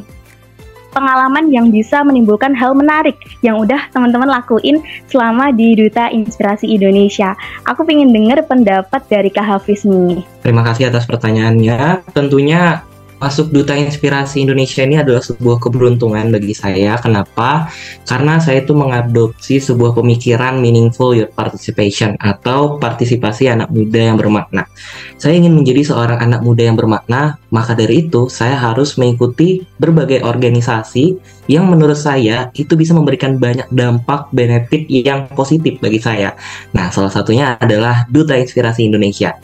pengalaman 0.92 1.52
yang 1.52 1.68
bisa 1.68 2.00
menimbulkan 2.02 2.56
hal 2.56 2.72
menarik 2.72 3.16
yang 3.44 3.60
udah 3.60 3.88
teman-teman 3.92 4.28
lakuin 4.28 4.80
selama 5.08 5.52
di 5.52 5.76
Duta 5.76 6.08
Inspirasi 6.10 6.68
Indonesia. 6.68 7.36
Aku 7.68 7.84
pengen 7.84 8.10
dengar 8.10 8.40
pendapat 8.44 9.04
dari 9.06 9.28
Kak 9.28 9.46
Hafiz 9.46 9.84
nih. 9.84 10.24
Terima 10.42 10.64
kasih 10.64 10.88
atas 10.88 11.04
pertanyaannya. 11.04 12.08
Tentunya 12.16 12.87
masuk 13.18 13.50
Duta 13.50 13.74
Inspirasi 13.74 14.46
Indonesia 14.46 14.86
ini 14.86 14.98
adalah 14.98 15.22
sebuah 15.22 15.58
keberuntungan 15.58 16.30
bagi 16.30 16.54
saya. 16.54 16.94
Kenapa? 17.02 17.70
Karena 18.06 18.38
saya 18.38 18.62
itu 18.62 18.72
mengadopsi 18.74 19.58
sebuah 19.58 19.94
pemikiran 19.98 20.62
meaningful 20.62 21.14
youth 21.14 21.34
participation 21.34 22.14
atau 22.22 22.78
partisipasi 22.78 23.50
anak 23.50 23.68
muda 23.74 24.14
yang 24.14 24.16
bermakna. 24.16 24.70
Saya 25.18 25.34
ingin 25.34 25.58
menjadi 25.58 25.90
seorang 25.90 26.22
anak 26.22 26.46
muda 26.46 26.62
yang 26.70 26.78
bermakna, 26.78 27.42
maka 27.50 27.74
dari 27.74 28.06
itu 28.06 28.30
saya 28.30 28.54
harus 28.54 28.94
mengikuti 28.94 29.66
berbagai 29.82 30.22
organisasi 30.22 31.18
yang 31.50 31.66
menurut 31.66 31.98
saya 31.98 32.54
itu 32.54 32.78
bisa 32.78 32.94
memberikan 32.94 33.40
banyak 33.40 33.66
dampak 33.74 34.30
benefit 34.30 34.86
yang 34.86 35.26
positif 35.34 35.80
bagi 35.82 35.98
saya. 35.98 36.38
Nah, 36.70 36.92
salah 36.94 37.10
satunya 37.10 37.58
adalah 37.58 38.06
Duta 38.06 38.38
Inspirasi 38.38 38.86
Indonesia. 38.86 39.34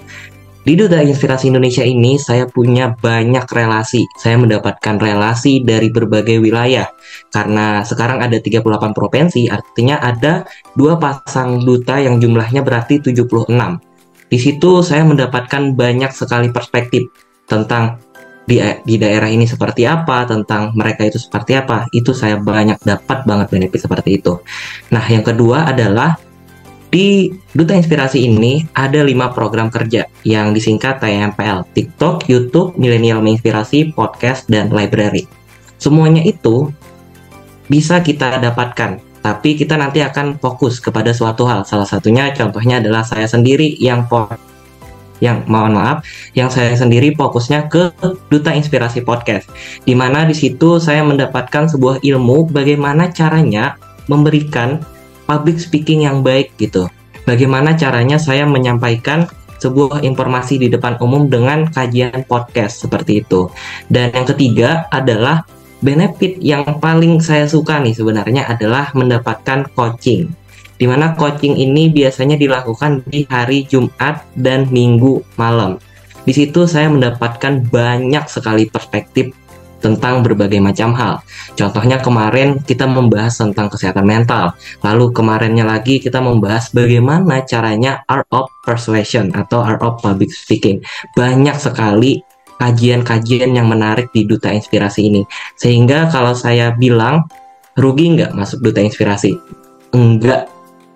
Di 0.64 0.80
Duta 0.80 0.96
Inspirasi 1.04 1.52
Indonesia 1.52 1.84
ini 1.84 2.16
saya 2.16 2.48
punya 2.48 2.96
banyak 2.96 3.44
relasi. 3.52 4.08
Saya 4.16 4.40
mendapatkan 4.40 4.96
relasi 4.96 5.60
dari 5.60 5.92
berbagai 5.92 6.40
wilayah. 6.40 6.88
Karena 7.28 7.84
sekarang 7.84 8.24
ada 8.24 8.40
38 8.40 8.64
provinsi, 8.96 9.52
artinya 9.52 10.00
ada 10.00 10.48
dua 10.72 10.96
pasang 10.96 11.60
duta 11.60 12.00
yang 12.00 12.16
jumlahnya 12.16 12.64
berarti 12.64 12.96
76. 12.96 13.52
Di 14.32 14.38
situ 14.40 14.80
saya 14.80 15.04
mendapatkan 15.04 15.76
banyak 15.76 16.16
sekali 16.16 16.48
perspektif 16.48 17.12
tentang 17.44 18.00
di, 18.48 18.56
di 18.88 18.96
daerah 18.96 19.28
ini 19.28 19.44
seperti 19.44 19.84
apa, 19.84 20.24
tentang 20.24 20.72
mereka 20.72 21.04
itu 21.04 21.20
seperti 21.20 21.60
apa. 21.60 21.92
Itu 21.92 22.16
saya 22.16 22.40
banyak 22.40 22.80
dapat 22.80 23.28
banget 23.28 23.52
benefit 23.52 23.84
seperti 23.84 24.16
itu. 24.16 24.40
Nah, 24.96 25.04
yang 25.12 25.28
kedua 25.28 25.68
adalah 25.68 26.16
di 26.94 27.26
Duta 27.50 27.74
Inspirasi 27.74 28.22
ini 28.22 28.62
ada 28.70 29.02
lima 29.02 29.34
program 29.34 29.66
kerja 29.66 30.06
yang 30.22 30.54
disingkat 30.54 31.02
TMPL, 31.02 31.66
TikTok, 31.74 32.30
YouTube, 32.30 32.78
Milenial 32.78 33.18
Menginspirasi, 33.18 33.90
Podcast, 33.98 34.46
dan 34.46 34.70
Library. 34.70 35.26
Semuanya 35.82 36.22
itu 36.22 36.70
bisa 37.66 37.98
kita 37.98 38.38
dapatkan, 38.38 39.02
tapi 39.26 39.58
kita 39.58 39.74
nanti 39.74 40.06
akan 40.06 40.38
fokus 40.38 40.78
kepada 40.78 41.10
suatu 41.10 41.42
hal. 41.50 41.66
Salah 41.66 41.90
satunya 41.90 42.30
contohnya 42.30 42.78
adalah 42.78 43.02
saya 43.02 43.26
sendiri 43.26 43.74
yang 43.82 44.06
yang 45.18 45.42
mohon 45.50 45.74
maaf, 45.74 46.06
yang 46.38 46.46
saya 46.46 46.78
sendiri 46.78 47.10
fokusnya 47.18 47.66
ke 47.74 47.90
Duta 48.30 48.54
Inspirasi 48.54 49.02
Podcast, 49.02 49.50
di 49.82 49.98
mana 49.98 50.22
di 50.22 50.34
situ 50.38 50.78
saya 50.78 51.02
mendapatkan 51.02 51.66
sebuah 51.74 52.06
ilmu 52.06 52.54
bagaimana 52.54 53.10
caranya 53.10 53.74
memberikan 54.06 54.93
public 55.24 55.60
speaking 55.60 56.04
yang 56.06 56.20
baik 56.24 56.56
gitu. 56.56 56.88
Bagaimana 57.24 57.72
caranya 57.74 58.20
saya 58.20 58.44
menyampaikan 58.44 59.24
sebuah 59.64 60.04
informasi 60.04 60.60
di 60.60 60.68
depan 60.68 61.00
umum 61.00 61.24
dengan 61.24 61.64
kajian 61.72 62.28
podcast 62.28 62.84
seperti 62.84 63.24
itu. 63.24 63.48
Dan 63.88 64.12
yang 64.12 64.28
ketiga 64.28 64.84
adalah 64.92 65.48
benefit 65.80 66.36
yang 66.44 66.64
paling 66.80 67.20
saya 67.24 67.48
suka 67.48 67.80
nih 67.80 67.96
sebenarnya 67.96 68.44
adalah 68.44 68.92
mendapatkan 68.92 69.68
coaching. 69.72 70.28
Di 70.76 70.84
mana 70.84 71.16
coaching 71.16 71.56
ini 71.56 71.88
biasanya 71.88 72.36
dilakukan 72.36 73.08
di 73.08 73.24
hari 73.24 73.64
Jumat 73.64 74.26
dan 74.36 74.68
Minggu 74.68 75.24
malam. 75.40 75.80
Di 76.24 76.32
situ 76.32 76.64
saya 76.64 76.88
mendapatkan 76.88 77.68
banyak 77.68 78.24
sekali 78.28 78.68
perspektif 78.68 79.32
tentang 79.84 80.24
berbagai 80.24 80.56
macam 80.64 80.96
hal. 80.96 81.20
Contohnya 81.52 82.00
kemarin 82.00 82.64
kita 82.64 82.88
membahas 82.88 83.36
tentang 83.36 83.68
kesehatan 83.68 84.08
mental. 84.08 84.56
Lalu 84.80 85.12
kemarinnya 85.12 85.68
lagi 85.68 86.00
kita 86.00 86.24
membahas 86.24 86.72
bagaimana 86.72 87.44
caranya 87.44 88.00
art 88.08 88.24
of 88.32 88.48
persuasion 88.64 89.28
atau 89.36 89.60
art 89.60 89.84
of 89.84 90.00
public 90.00 90.32
speaking. 90.32 90.80
Banyak 91.12 91.60
sekali 91.60 92.24
kajian-kajian 92.56 93.52
yang 93.52 93.68
menarik 93.68 94.08
di 94.16 94.24
Duta 94.24 94.48
Inspirasi 94.48 95.12
ini. 95.12 95.22
Sehingga 95.60 96.08
kalau 96.08 96.32
saya 96.32 96.72
bilang 96.72 97.28
rugi 97.76 98.16
nggak 98.16 98.32
masuk 98.32 98.64
Duta 98.64 98.80
Inspirasi? 98.80 99.36
Enggak, 99.92 100.48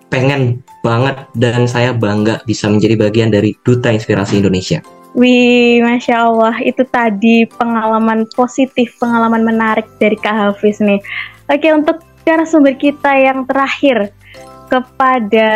pengen 0.09 0.65
banget 0.81 1.29
dan 1.37 1.69
saya 1.69 1.93
bangga 1.93 2.41
bisa 2.49 2.73
menjadi 2.73 2.97
bagian 2.97 3.29
dari 3.29 3.53
Duta 3.61 3.93
Inspirasi 3.93 4.41
Indonesia. 4.41 4.81
Wih, 5.17 5.81
Masya 5.81 6.29
Allah, 6.29 6.57
itu 6.61 6.85
tadi 6.85 7.49
pengalaman 7.49 8.29
positif, 8.37 8.93
pengalaman 9.01 9.41
menarik 9.41 9.89
dari 9.97 10.15
Kak 10.21 10.37
Hafiz 10.37 10.79
nih. 10.85 11.01
Oke, 11.49 11.69
untuk 11.73 12.05
narasumber 12.29 12.77
kita 12.77 13.17
yang 13.17 13.49
terakhir, 13.49 14.13
kepada 14.69 15.49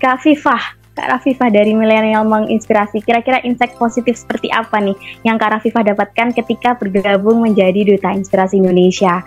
Kak 0.00 0.24
Fifah. 0.24 0.80
Kak 0.94 1.10
Rafifah 1.10 1.50
dari 1.50 1.74
Milenial 1.74 2.22
menginspirasi. 2.22 3.02
Kira-kira 3.02 3.42
insight 3.42 3.74
positif 3.74 4.14
seperti 4.14 4.46
apa 4.54 4.78
nih 4.78 4.94
yang 5.26 5.36
Kak 5.36 5.58
Rafifah 5.58 5.82
dapatkan 5.90 6.30
ketika 6.38 6.78
bergabung 6.78 7.42
menjadi 7.42 7.82
Duta 7.82 8.14
Inspirasi 8.14 8.62
Indonesia? 8.62 9.26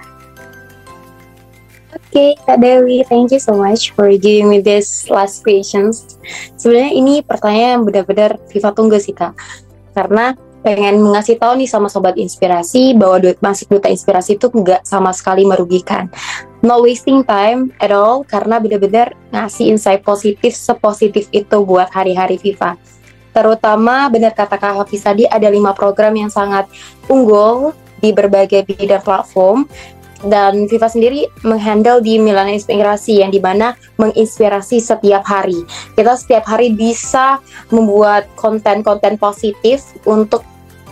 Oke, 1.92 2.00
okay, 2.08 2.32
Kak 2.48 2.64
Dewi, 2.64 3.04
thank 3.12 3.36
you 3.36 3.42
so 3.42 3.60
much 3.60 3.92
for 3.92 4.08
giving 4.16 4.48
me 4.48 4.64
this 4.64 5.12
last 5.12 5.44
questions. 5.44 6.16
Sebenarnya 6.56 6.94
ini 6.96 7.14
pertanyaan 7.20 7.72
yang 7.80 7.84
benar-benar 7.84 8.32
Viva 8.48 8.72
tunggu 8.72 8.96
sih 8.96 9.12
Kak. 9.12 9.36
Karena 9.98 10.38
pengen 10.62 11.02
mengasih 11.02 11.42
tahu 11.42 11.58
nih 11.58 11.70
sama 11.70 11.90
sobat 11.90 12.14
inspirasi 12.22 12.94
bahwa 12.94 13.34
masuk 13.42 13.78
duta 13.78 13.90
inspirasi 13.90 14.38
itu 14.38 14.52
nggak 14.52 14.84
sama 14.84 15.16
sekali 15.16 15.48
merugikan 15.48 16.12
no 16.66 16.82
wasting 16.82 17.22
time 17.24 17.70
at 17.78 17.94
all 17.94 18.26
karena 18.26 18.58
benar-benar 18.58 19.14
ngasih 19.32 19.70
insight 19.72 20.02
positif 20.02 20.58
sepositif 20.58 21.30
itu 21.32 21.58
buat 21.64 21.88
hari-hari 21.94 22.42
FIFA. 22.42 22.76
Terutama 23.32 24.10
benar 24.10 24.34
kata 24.34 24.58
Kak 24.58 24.82
Hafiz 24.82 25.06
tadi 25.06 25.30
ada 25.30 25.46
lima 25.46 25.72
program 25.78 26.12
yang 26.18 26.34
sangat 26.34 26.66
unggul 27.06 27.72
di 28.02 28.10
berbagai 28.10 28.66
bidang 28.66 29.02
platform 29.06 29.70
dan 30.26 30.66
FIFA 30.66 30.90
sendiri 30.90 31.22
menghandle 31.46 32.02
di 32.02 32.18
Milan 32.18 32.50
Inspirasi 32.50 33.22
yang 33.22 33.30
di 33.30 33.38
mana 33.38 33.78
menginspirasi 34.02 34.82
setiap 34.82 35.22
hari. 35.28 35.62
Kita 35.94 36.18
setiap 36.18 36.50
hari 36.50 36.74
bisa 36.74 37.38
membuat 37.70 38.26
konten-konten 38.34 39.22
positif 39.22 39.86
untuk 40.10 40.42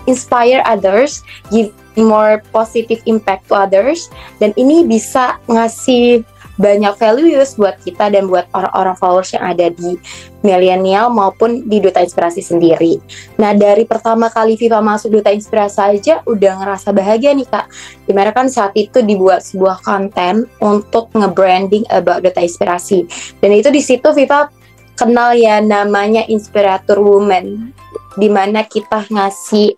inspire 0.06 0.62
others, 0.70 1.26
give 1.50 1.74
more 1.98 2.44
positive 2.52 3.02
impact 3.08 3.48
to 3.50 3.56
others 3.56 4.12
dan 4.44 4.52
ini 4.60 4.84
bisa 4.84 5.40
ngasih 5.48 6.22
banyak 6.56 6.96
values 6.96 7.60
buat 7.60 7.76
kita 7.84 8.12
dan 8.12 8.32
buat 8.32 8.48
orang-orang 8.56 8.96
followers 8.96 9.36
yang 9.36 9.44
ada 9.44 9.68
di 9.72 10.00
milenial 10.46 11.12
maupun 11.12 11.66
di 11.68 11.82
Duta 11.82 12.00
Inspirasi 12.06 12.40
sendiri. 12.40 13.02
Nah 13.42 13.52
dari 13.58 13.84
pertama 13.84 14.32
kali 14.32 14.56
Viva 14.56 14.80
masuk 14.80 15.20
Duta 15.20 15.34
Inspirasi 15.34 16.00
aja 16.00 16.22
udah 16.24 16.62
ngerasa 16.62 16.94
bahagia 16.96 17.34
nih 17.34 17.48
kak. 17.50 17.68
Di 18.06 18.14
mana 18.14 18.32
kan 18.32 18.48
saat 18.48 18.72
itu 18.78 19.02
dibuat 19.02 19.44
sebuah 19.44 19.84
konten 19.84 20.48
untuk 20.62 21.12
nge-branding 21.12 21.84
about 21.92 22.24
Duta 22.24 22.40
Inspirasi. 22.40 23.10
Dan 23.42 23.52
itu 23.52 23.74
di 23.74 23.82
situ 23.82 24.08
Viva 24.14 24.48
kenal 24.96 25.36
ya 25.36 25.60
namanya 25.60 26.24
Inspirator 26.30 27.02
Woman. 27.02 27.74
Di 28.16 28.32
mana 28.32 28.64
kita 28.64 29.12
ngasih 29.12 29.76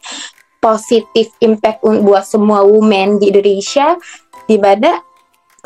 positif 0.62 1.32
impact 1.42 1.86
buat 2.06 2.26
semua 2.26 2.66
women 2.66 3.22
di 3.22 3.32
Indonesia 3.34 3.98
di 4.48 4.58
mana 4.58 5.07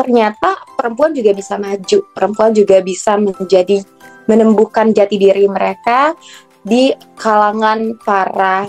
ternyata 0.02 0.58
perempuan 0.74 1.14
juga 1.14 1.32
bisa 1.38 1.62
maju, 1.62 2.00
perempuan 2.18 2.52
juga 2.58 2.82
bisa 2.82 3.22
menjadi 3.22 3.86
menembuhkan 4.26 4.90
jati 4.98 5.22
diri 5.22 5.46
mereka 5.46 6.18
di 6.66 6.94
kalangan 7.18 7.98
para 8.02 8.66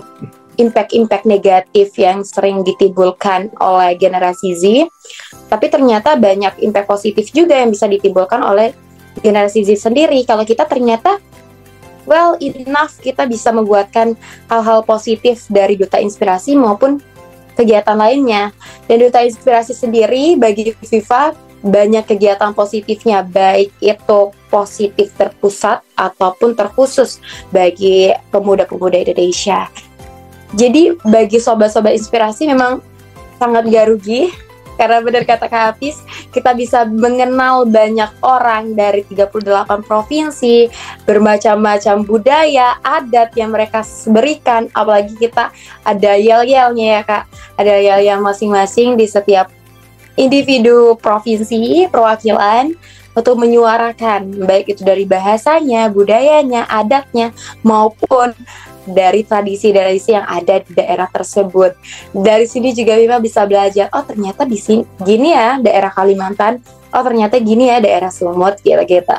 impact-impact 0.61 1.25
negatif 1.25 1.97
yang 1.97 2.21
sering 2.21 2.61
ditimbulkan 2.61 3.49
oleh 3.57 3.97
generasi 3.97 4.53
Z. 4.53 4.63
Tapi 5.49 5.65
ternyata 5.73 6.13
banyak 6.13 6.61
impact 6.61 6.85
positif 6.89 7.33
juga 7.33 7.57
yang 7.57 7.73
bisa 7.73 7.89
ditimbulkan 7.89 8.45
oleh 8.45 8.77
generasi 9.21 9.65
Z 9.65 9.89
sendiri. 9.89 10.21
Kalau 10.25 10.45
kita 10.45 10.69
ternyata 10.69 11.17
well 12.05 12.37
enough 12.43 12.99
kita 13.01 13.25
bisa 13.25 13.49
membuatkan 13.49 14.13
hal-hal 14.51 14.85
positif 14.85 15.49
dari 15.49 15.73
Duta 15.79 15.97
Inspirasi 15.97 16.53
maupun 16.53 17.01
kegiatan 17.55 17.97
lainnya. 17.97 18.51
Dan 18.85 19.01
Duta 19.01 19.21
Inspirasi 19.23 19.73
sendiri 19.73 20.35
bagi 20.37 20.73
Viva 20.75 21.33
banyak 21.63 22.03
kegiatan 22.03 22.51
positifnya, 22.51 23.23
baik 23.23 23.71
itu 23.79 24.19
positif 24.51 25.15
terpusat 25.15 25.79
ataupun 25.95 26.59
terkhusus 26.59 27.23
bagi 27.55 28.11
pemuda-pemuda 28.35 28.99
Indonesia. 28.99 29.71
Jadi 30.53 30.93
bagi 31.07 31.39
sobat-sobat 31.39 31.95
inspirasi 31.97 32.45
memang 32.51 32.83
sangat 33.39 33.65
gak 33.71 33.89
rugi 33.89 34.29
karena 34.75 34.99
benar 35.01 35.23
kata 35.23 35.45
Kak 35.47 35.63
Hafiz, 35.73 36.01
kita 36.33 36.51
bisa 36.57 36.85
mengenal 36.87 37.65
banyak 37.69 38.09
orang 38.25 38.73
dari 38.73 39.05
38 39.05 39.85
provinsi, 39.85 40.67
bermacam-macam 41.05 41.95
budaya, 42.03 42.77
adat 42.81 43.33
yang 43.37 43.53
mereka 43.53 43.85
berikan, 44.09 44.67
apalagi 44.73 45.13
kita 45.17 45.53
ada 45.85 46.11
yel-yelnya 46.17 46.87
ya 46.99 47.01
Kak, 47.05 47.23
ada 47.57 47.73
yel-yel 47.77 48.19
masing-masing 48.21 48.97
di 48.97 49.05
setiap 49.05 49.49
individu 50.17 50.97
provinsi, 51.01 51.89
perwakilan, 51.89 52.73
untuk 53.13 53.37
menyuarakan. 53.37 54.25
Baik 54.45 54.73
itu 54.77 54.81
dari 54.81 55.05
bahasanya, 55.05 55.89
budayanya, 55.93 56.65
adatnya 56.65 57.29
maupun 57.61 58.33
dari 58.87 59.23
tradisi-tradisi 59.23 60.15
yang 60.15 60.27
ada 60.27 60.59
di 60.59 60.71
daerah 60.75 61.07
tersebut. 61.07 61.75
Dari 62.11 62.45
sini 62.47 62.75
juga 62.75 62.99
Bima 62.99 63.17
bisa 63.19 63.47
belajar, 63.47 63.87
oh 63.95 64.03
ternyata 64.03 64.43
di 64.43 64.59
sini 64.59 64.83
gini 65.01 65.31
ya 65.31 65.59
daerah 65.59 65.91
Kalimantan, 65.91 66.59
oh 66.91 67.03
ternyata 67.03 67.39
gini 67.39 67.71
ya 67.71 67.79
daerah 67.79 68.11
Sumut 68.11 68.59
gitu-gitu. 68.61 69.15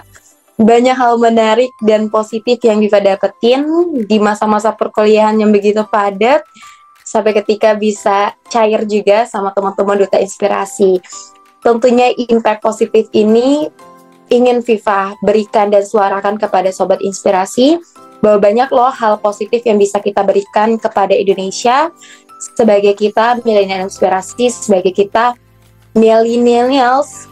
Banyak 0.55 0.95
hal 0.95 1.19
menarik 1.19 1.75
dan 1.83 2.07
positif 2.07 2.63
yang 2.63 2.79
bisa 2.79 3.03
dapetin 3.03 3.67
di 4.07 4.23
masa-masa 4.23 4.71
perkuliahan 4.71 5.35
yang 5.35 5.51
begitu 5.51 5.83
padat 5.83 6.47
sampai 7.03 7.35
ketika 7.35 7.75
bisa 7.75 8.39
cair 8.47 8.87
juga 8.87 9.27
sama 9.27 9.51
teman-teman 9.51 10.07
duta 10.07 10.23
inspirasi. 10.23 11.03
Tentunya 11.59 12.15
impact 12.31 12.63
positif 12.63 13.11
ini 13.11 13.67
ingin 14.33 14.65
Viva 14.65 15.13
berikan 15.21 15.69
dan 15.69 15.85
suarakan 15.85 16.41
kepada 16.41 16.73
sobat 16.73 17.03
inspirasi 17.05 17.77
bahwa 18.23 18.39
banyak 18.43 18.69
loh 18.71 18.93
hal 18.93 19.19
positif 19.19 19.65
yang 19.67 19.81
bisa 19.81 19.99
kita 19.99 20.23
berikan 20.23 20.77
kepada 20.77 21.13
Indonesia 21.17 21.91
sebagai 22.55 22.93
kita 22.95 23.41
milenial 23.43 23.89
inspirasi, 23.89 24.53
sebagai 24.53 24.93
kita 24.93 25.35
millennials 25.97 27.31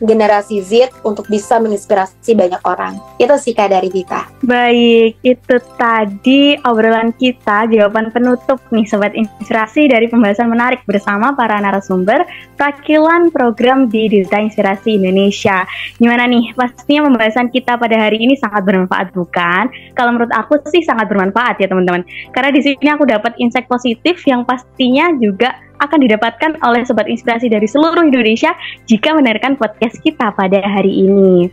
generasi 0.00 0.60
Z 0.62 0.92
untuk 1.02 1.26
bisa 1.28 1.56
menginspirasi 1.60 2.36
banyak 2.36 2.60
orang. 2.64 2.98
Itu 3.16 3.34
sih 3.40 3.56
Kak 3.56 3.72
dari 3.72 3.88
Vita. 3.88 4.28
Baik, 4.44 5.16
itu 5.24 5.56
tadi 5.80 6.56
obrolan 6.64 7.12
kita, 7.16 7.68
jawaban 7.70 8.12
penutup 8.12 8.60
nih 8.70 8.84
Sobat 8.88 9.16
Inspirasi 9.16 9.88
dari 9.88 10.06
pembahasan 10.10 10.52
menarik 10.52 10.84
bersama 10.84 11.32
para 11.32 11.58
narasumber 11.60 12.24
perwakilan 12.56 13.32
program 13.32 13.86
di 13.88 14.08
Duta 14.08 14.40
Inspirasi 14.40 15.00
Indonesia. 15.00 15.64
Gimana 15.96 16.28
nih? 16.28 16.52
Pastinya 16.56 17.08
pembahasan 17.08 17.48
kita 17.52 17.76
pada 17.76 17.96
hari 17.96 18.20
ini 18.20 18.34
sangat 18.36 18.64
bermanfaat 18.64 19.12
bukan? 19.12 19.68
Kalau 19.96 20.10
menurut 20.12 20.32
aku 20.32 20.60
sih 20.68 20.84
sangat 20.84 21.08
bermanfaat 21.08 21.60
ya 21.60 21.68
teman-teman. 21.70 22.04
Karena 22.32 22.50
di 22.52 22.60
sini 22.64 22.88
aku 22.90 23.04
dapat 23.08 23.36
insight 23.40 23.68
positif 23.68 24.20
yang 24.24 24.44
pastinya 24.44 25.12
juga 25.20 25.56
akan 25.80 25.98
didapatkan 26.04 26.60
oleh 26.64 26.82
sobat 26.84 27.06
inspirasi 27.08 27.50
dari 27.52 27.66
seluruh 27.68 28.04
Indonesia 28.04 28.52
jika 28.88 29.12
mendengarkan 29.16 29.58
podcast 29.58 30.00
kita 30.00 30.32
pada 30.32 30.60
hari 30.64 31.08
ini. 31.08 31.50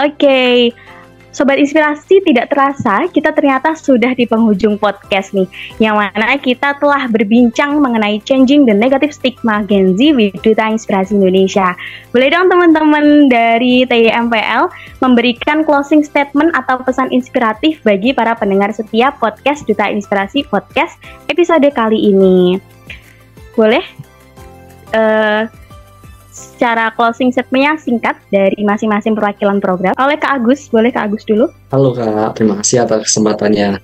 Oke, 0.00 0.16
okay. 0.16 0.56
Sobat 1.32 1.56
Inspirasi 1.56 2.20
tidak 2.20 2.52
terasa 2.52 3.08
kita 3.08 3.32
ternyata 3.32 3.72
sudah 3.72 4.12
di 4.12 4.28
penghujung 4.28 4.76
podcast 4.76 5.32
nih 5.32 5.48
Yang 5.80 5.96
mana 5.96 6.36
kita 6.36 6.76
telah 6.76 7.08
berbincang 7.08 7.80
mengenai 7.80 8.20
changing 8.20 8.68
the 8.68 8.76
negative 8.76 9.16
stigma 9.16 9.64
Gen 9.64 9.96
Z 9.96 10.12
with 10.12 10.36
Duta 10.44 10.68
Inspirasi 10.68 11.16
Indonesia 11.16 11.72
Boleh 12.12 12.28
dong 12.28 12.52
teman-teman 12.52 13.32
dari 13.32 13.88
TYMPL 13.88 14.68
memberikan 15.00 15.64
closing 15.64 16.04
statement 16.04 16.52
atau 16.52 16.84
pesan 16.84 17.08
inspiratif 17.08 17.80
bagi 17.80 18.12
para 18.12 18.36
pendengar 18.36 18.68
setiap 18.76 19.16
podcast 19.16 19.64
Duta 19.64 19.88
Inspirasi 19.88 20.44
Podcast 20.52 21.00
episode 21.32 21.64
kali 21.72 22.12
ini 22.12 22.60
boleh 23.54 23.84
uh, 24.96 25.48
secara 26.32 26.88
closing 26.96 27.28
statementnya 27.28 27.76
singkat 27.76 28.16
dari 28.32 28.56
masing-masing 28.64 29.12
perwakilan 29.12 29.60
program. 29.60 29.92
Oleh 30.00 30.16
Kak 30.16 30.40
Agus, 30.40 30.72
boleh 30.72 30.88
Kak 30.88 31.12
Agus 31.12 31.22
dulu? 31.28 31.52
Halo 31.68 31.92
Kak, 31.92 32.40
terima 32.40 32.56
kasih 32.64 32.88
atas 32.88 33.12
kesempatannya. 33.12 33.78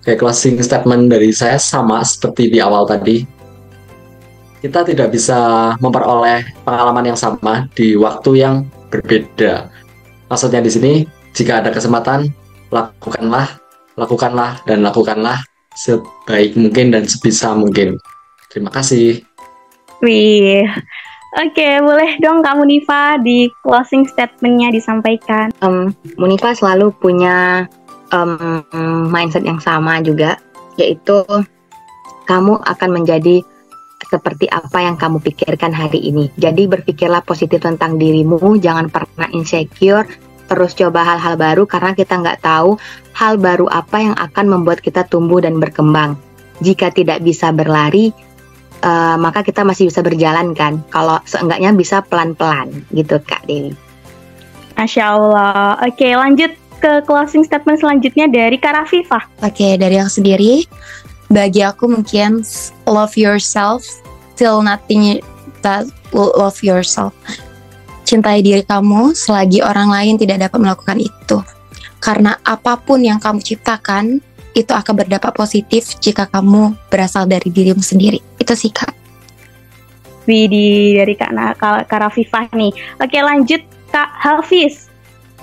Oke, 0.00 0.16
closing 0.16 0.56
statement 0.64 1.12
dari 1.12 1.28
saya 1.28 1.60
sama 1.60 2.00
seperti 2.00 2.48
di 2.48 2.56
awal 2.56 2.88
tadi. 2.88 3.20
Kita 4.64 4.84
tidak 4.84 5.12
bisa 5.12 5.72
memperoleh 5.80 6.64
pengalaman 6.64 7.12
yang 7.12 7.18
sama 7.20 7.68
di 7.76 7.96
waktu 7.96 8.40
yang 8.40 8.64
berbeda. 8.88 9.68
Maksudnya 10.32 10.64
di 10.64 10.72
sini, 10.72 10.92
jika 11.36 11.60
ada 11.60 11.72
kesempatan, 11.72 12.28
lakukanlah, 12.72 13.60
lakukanlah, 13.96 14.60
dan 14.64 14.84
lakukanlah 14.84 15.40
sebaik 15.76 16.56
mungkin 16.56 16.92
dan 16.92 17.04
sebisa 17.04 17.52
mungkin. 17.52 17.96
Terima 18.50 18.68
kasih. 18.74 19.22
Wih, 20.02 20.66
Oke, 21.30 21.78
boleh 21.78 22.18
dong 22.18 22.42
Kak 22.42 22.58
Munifa 22.58 23.14
di 23.22 23.46
closing 23.62 24.02
statementnya 24.02 24.74
disampaikan. 24.74 25.54
Um, 25.62 25.94
Munifa 26.18 26.58
selalu 26.58 26.90
punya 26.98 27.70
um, 28.10 28.66
mindset 29.06 29.46
yang 29.46 29.62
sama 29.62 30.02
juga, 30.02 30.42
yaitu 30.74 31.22
kamu 32.26 32.58
akan 32.66 32.90
menjadi 32.90 33.46
seperti 34.10 34.50
apa 34.50 34.82
yang 34.82 34.98
kamu 34.98 35.22
pikirkan 35.22 35.70
hari 35.70 36.02
ini. 36.02 36.34
Jadi 36.34 36.66
berpikirlah 36.66 37.22
positif 37.22 37.62
tentang 37.62 37.94
dirimu, 37.94 38.58
jangan 38.58 38.90
pernah 38.90 39.30
insecure, 39.30 40.10
terus 40.50 40.74
coba 40.74 41.06
hal-hal 41.14 41.38
baru 41.38 41.62
karena 41.62 41.94
kita 41.94 42.18
nggak 42.18 42.42
tahu 42.42 42.74
hal 43.14 43.38
baru 43.38 43.70
apa 43.70 43.96
yang 44.02 44.16
akan 44.18 44.46
membuat 44.50 44.82
kita 44.82 45.06
tumbuh 45.06 45.38
dan 45.38 45.62
berkembang. 45.62 46.18
Jika 46.58 46.90
tidak 46.90 47.22
bisa 47.22 47.54
berlari, 47.54 48.10
uh, 48.84 49.16
maka 49.16 49.44
kita 49.44 49.64
masih 49.64 49.88
bisa 49.88 50.00
berjalan 50.04 50.52
kan. 50.56 50.80
Kalau 50.92 51.20
seenggaknya 51.24 51.72
bisa 51.72 52.02
pelan-pelan 52.04 52.84
gitu 52.92 53.20
Kak 53.24 53.44
Dewi. 53.48 53.72
Masya 54.76 55.04
Allah. 55.12 55.76
Oke, 55.84 56.08
lanjut 56.16 56.52
ke 56.80 57.04
closing 57.04 57.44
statement 57.44 57.84
selanjutnya 57.84 58.26
dari 58.32 58.56
Kak 58.56 58.72
Rafifah. 58.72 59.24
Oke, 59.44 59.76
dari 59.76 60.00
aku 60.00 60.08
sendiri, 60.20 60.64
bagi 61.28 61.60
aku 61.60 61.92
mungkin 61.92 62.40
love 62.88 63.12
yourself 63.20 63.84
till 64.40 64.64
nothing 64.64 65.20
that 65.60 65.84
will 66.16 66.32
love 66.32 66.56
yourself. 66.64 67.12
Cintai 68.08 68.40
diri 68.40 68.64
kamu 68.64 69.12
selagi 69.12 69.60
orang 69.60 69.92
lain 69.92 70.16
tidak 70.16 70.48
dapat 70.48 70.58
melakukan 70.58 70.98
itu. 70.98 71.38
Karena 72.00 72.32
apa 72.40 72.80
pun 72.80 73.04
yang 73.04 73.20
kamu 73.20 73.44
ciptakan, 73.44 74.24
itu 74.56 74.72
akan 74.74 74.94
berdampak 74.98 75.36
positif 75.36 75.94
jika 76.02 76.26
kamu 76.26 76.74
berasal 76.90 77.28
dari 77.28 77.52
dirimu 77.52 77.84
sendiri. 77.84 78.29
Itu 78.50 78.66
sih 78.66 78.74
kak. 78.74 78.90
Widi 80.26 80.98
dari 80.98 81.14
Kak, 81.14 81.30
Kak, 81.54 81.86
Kak 81.86 82.00
Rafifah 82.02 82.50
nih. 82.50 82.74
Oke 82.98 83.22
lanjut 83.22 83.62
Kak 83.94 84.10
Hafiz. 84.10 84.90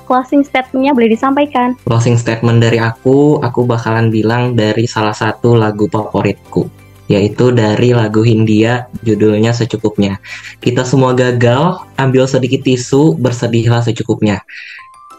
Closing 0.04 0.44
statementnya 0.44 0.92
boleh 0.92 1.16
disampaikan. 1.16 1.80
Closing 1.88 2.20
statement 2.20 2.60
dari 2.60 2.84
aku, 2.84 3.40
aku 3.40 3.64
bakalan 3.64 4.12
bilang 4.12 4.60
dari 4.60 4.84
salah 4.92 5.16
satu 5.16 5.56
lagu 5.56 5.88
favoritku 5.88 6.68
yaitu 7.08 7.56
dari 7.56 7.96
lagu 7.96 8.28
Hindia 8.28 8.92
judulnya 9.08 9.56
secukupnya. 9.56 10.20
Kita 10.60 10.84
semua 10.84 11.16
gagal, 11.16 11.80
ambil 11.96 12.28
sedikit 12.28 12.68
tisu, 12.68 13.16
bersedihlah 13.16 13.88
secukupnya. 13.88 14.44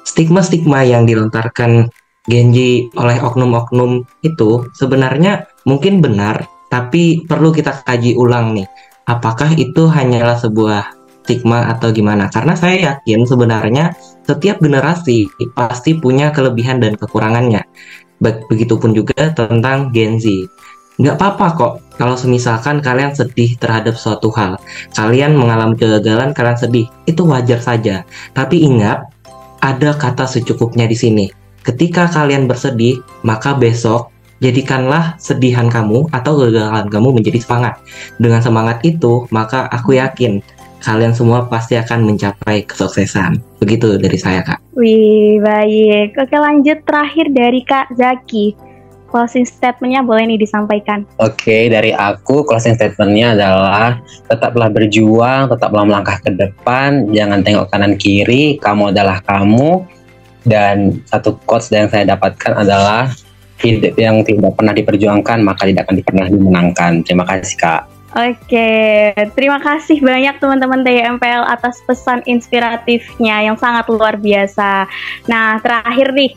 Stigma-stigma 0.04 0.84
yang 0.84 1.08
dilontarkan 1.08 1.88
Genji 2.28 2.92
oleh 3.00 3.16
oknum-oknum 3.24 4.04
itu 4.20 4.68
sebenarnya 4.76 5.48
mungkin 5.64 6.04
benar, 6.04 6.44
tapi 6.68 7.24
perlu 7.24 7.52
kita 7.52 7.84
kaji 7.84 8.16
ulang 8.16 8.56
nih. 8.56 8.68
Apakah 9.08 9.56
itu 9.56 9.88
hanyalah 9.88 10.36
sebuah 10.36 10.92
stigma 11.24 11.72
atau 11.72 11.88
gimana? 11.92 12.28
Karena 12.28 12.52
saya 12.52 12.76
yakin 12.92 13.24
sebenarnya 13.24 13.96
setiap 14.28 14.60
generasi 14.60 15.28
pasti 15.56 15.96
punya 15.96 16.28
kelebihan 16.32 16.80
dan 16.80 16.96
kekurangannya. 16.96 17.64
Begitupun 18.20 18.92
juga 18.92 19.32
tentang 19.32 19.88
Genji. 19.96 20.44
Nggak 20.98 21.14
apa-apa 21.14 21.46
kok 21.54 21.72
kalau 21.94 22.18
semisalkan 22.18 22.82
kalian 22.82 23.14
sedih 23.14 23.54
terhadap 23.56 23.94
suatu 23.94 24.28
hal. 24.34 24.58
Kalian 24.92 25.38
mengalami 25.38 25.78
kegagalan, 25.78 26.34
kalian 26.34 26.58
sedih. 26.58 26.86
Itu 27.06 27.22
wajar 27.24 27.62
saja. 27.62 28.02
Tapi 28.34 28.66
ingat, 28.66 29.06
ada 29.62 29.94
kata 29.94 30.26
secukupnya 30.26 30.86
di 30.86 30.98
sini 30.98 31.26
Ketika 31.68 32.08
kalian 32.08 32.48
bersedih, 32.48 33.04
maka 33.28 33.52
besok 33.52 34.08
jadikanlah 34.38 35.18
sedihan 35.18 35.66
kamu 35.66 36.06
atau 36.14 36.38
kegagalan 36.38 36.86
kamu 36.86 37.08
menjadi 37.22 37.38
semangat. 37.42 37.74
Dengan 38.18 38.40
semangat 38.42 38.78
itu, 38.86 39.26
maka 39.34 39.66
aku 39.70 39.98
yakin 39.98 40.42
kalian 40.78 41.10
semua 41.10 41.46
pasti 41.50 41.74
akan 41.74 42.06
mencapai 42.06 42.62
kesuksesan. 42.62 43.42
Begitu 43.58 43.98
dari 43.98 44.18
saya, 44.18 44.46
Kak. 44.46 44.62
Wih, 44.78 45.42
baik. 45.42 46.14
Oke, 46.14 46.36
lanjut 46.38 46.78
terakhir 46.86 47.26
dari 47.34 47.66
Kak 47.66 47.90
Zaki. 47.98 48.54
Closing 49.08 49.48
statementnya 49.48 50.04
boleh 50.04 50.28
nih 50.28 50.36
disampaikan. 50.36 51.08
Oke, 51.16 51.72
dari 51.72 51.96
aku 51.96 52.44
closing 52.44 52.76
statementnya 52.76 53.32
adalah 53.32 53.96
tetaplah 54.28 54.68
berjuang, 54.68 55.48
tetaplah 55.48 55.82
melangkah 55.88 56.20
ke 56.20 56.28
depan, 56.36 57.08
jangan 57.16 57.40
tengok 57.40 57.72
kanan 57.72 57.96
kiri, 57.96 58.60
kamu 58.60 58.92
adalah 58.92 59.24
kamu, 59.24 59.88
dan 60.44 61.00
satu 61.08 61.40
quotes 61.48 61.72
yang 61.72 61.88
saya 61.88 62.04
dapatkan 62.04 62.52
adalah 62.52 63.08
yang 63.98 64.22
tidak 64.22 64.54
pernah 64.54 64.74
diperjuangkan 64.74 65.38
maka 65.42 65.66
tidak 65.66 65.86
akan 65.88 66.02
pernah 66.02 66.26
dimenangkan. 66.30 66.92
Terima 67.02 67.24
kasih 67.26 67.56
kak. 67.58 67.82
Oke, 68.08 69.12
terima 69.36 69.60
kasih 69.60 70.00
banyak 70.00 70.40
teman-teman 70.40 70.80
TMPL 70.80 71.44
atas 71.44 71.84
pesan 71.84 72.24
inspiratifnya 72.24 73.44
yang 73.44 73.60
sangat 73.60 73.84
luar 73.92 74.16
biasa. 74.16 74.88
Nah, 75.28 75.60
terakhir 75.60 76.16
nih, 76.16 76.32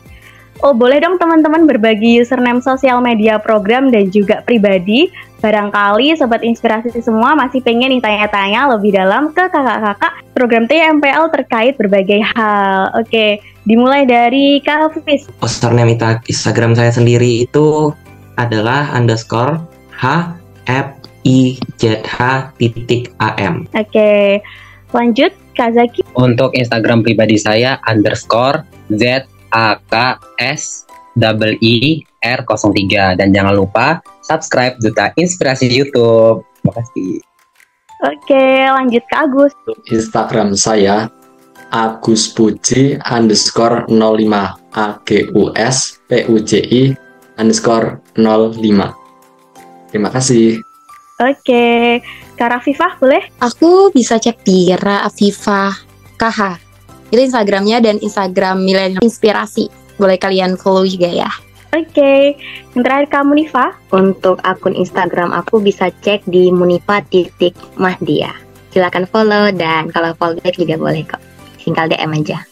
oh 0.62 0.74
boleh 0.74 1.02
dong 1.02 1.18
teman-teman 1.18 1.66
berbagi 1.66 2.22
username 2.22 2.62
sosial 2.62 3.02
media 3.02 3.36
program 3.42 3.90
dan 3.90 4.08
juga 4.08 4.40
pribadi. 4.46 5.10
Barangkali 5.42 6.14
Sobat 6.14 6.46
Inspirasi 6.46 6.94
semua 7.02 7.34
masih 7.34 7.66
pengen 7.66 7.90
nih 7.90 7.98
tanya-tanya 7.98 8.78
lebih 8.78 8.94
dalam 8.94 9.34
ke 9.34 9.50
kakak-kakak 9.50 10.22
program 10.38 10.70
TMPL 10.70 11.34
terkait 11.34 11.74
berbagai 11.74 12.22
hal. 12.22 12.94
Oke, 12.94 13.42
Dimulai 13.62 14.02
dari 14.02 14.58
Kak 14.58 14.90
Hafiz. 14.90 15.30
Username 15.38 15.94
Instagram 16.26 16.74
saya 16.74 16.90
sendiri 16.90 17.46
itu 17.46 17.94
adalah 18.34 18.90
underscore 18.90 19.62
H 19.94 20.34
F 20.66 20.98
I 21.22 21.54
Z 21.78 22.02
H 22.02 22.50
titik 22.58 23.14
A 23.22 23.38
M. 23.38 23.70
Oke, 23.70 24.42
lanjut 24.90 25.30
Kak 25.54 25.78
Zaki. 25.78 26.02
Untuk 26.18 26.50
Instagram 26.58 27.06
pribadi 27.06 27.38
saya 27.38 27.78
underscore 27.86 28.66
Z 28.90 29.30
A 29.52 29.76
K 29.76 30.18
S 30.40 30.88
double 31.16 31.56
I 31.60 32.00
R 32.24 32.40
03 32.44 33.20
dan 33.20 33.28
jangan 33.34 33.54
lupa 33.56 34.00
subscribe 34.24 34.78
Duta 34.80 35.12
Inspirasi 35.14 35.68
YouTube. 35.68 36.44
Terima 36.60 36.72
kasih. 36.78 37.12
Oke, 38.02 38.46
lanjut 38.66 39.04
ke 39.06 39.14
Agus. 39.14 39.52
Instagram 39.86 40.58
saya 40.58 41.06
Agus 41.70 42.32
Puji 42.34 42.98
underscore 43.06 43.86
05 43.86 44.76
A 44.76 44.98
G 45.06 45.30
U 45.32 45.54
S 45.54 46.02
P 46.10 46.26
U 46.26 46.42
J 46.42 46.52
I 46.66 46.82
underscore 47.38 48.02
05 48.18 48.58
Terima 49.92 50.08
kasih. 50.08 50.56
Oke, 51.20 52.00
Kak 52.34 52.48
Rafifah 52.58 52.98
boleh? 52.98 53.22
Aku 53.38 53.92
bisa 53.92 54.16
cek 54.16 54.42
di 54.42 54.72
Ra 54.74 55.06
Afifah 55.06 55.76
KH. 56.18 56.71
Itu 57.12 57.20
Instagramnya 57.20 57.84
dan 57.84 58.00
Instagram 58.00 58.64
Milenial 58.64 59.04
Inspirasi. 59.04 59.68
Boleh 60.00 60.16
kalian 60.16 60.56
follow 60.56 60.88
juga 60.88 61.12
ya. 61.12 61.28
Oke, 61.72 62.36
yang 62.72 62.84
terakhir 62.84 63.08
kamu 63.12 63.44
Nifa? 63.44 63.76
Untuk 63.92 64.40
akun 64.44 64.72
Instagram 64.72 65.32
aku 65.32 65.60
bisa 65.60 65.92
cek 66.04 66.24
di 66.24 66.48
munifa 66.48 67.04
titik 67.12 67.52
mahdia. 67.76 68.32
Silakan 68.72 69.04
follow 69.08 69.52
dan 69.52 69.92
kalau 69.92 70.16
follow 70.16 70.40
back 70.40 70.56
juga 70.56 70.80
boleh 70.80 71.04
kok 71.04 71.20
tinggal 71.60 71.88
DM 71.88 72.12
aja. 72.16 72.44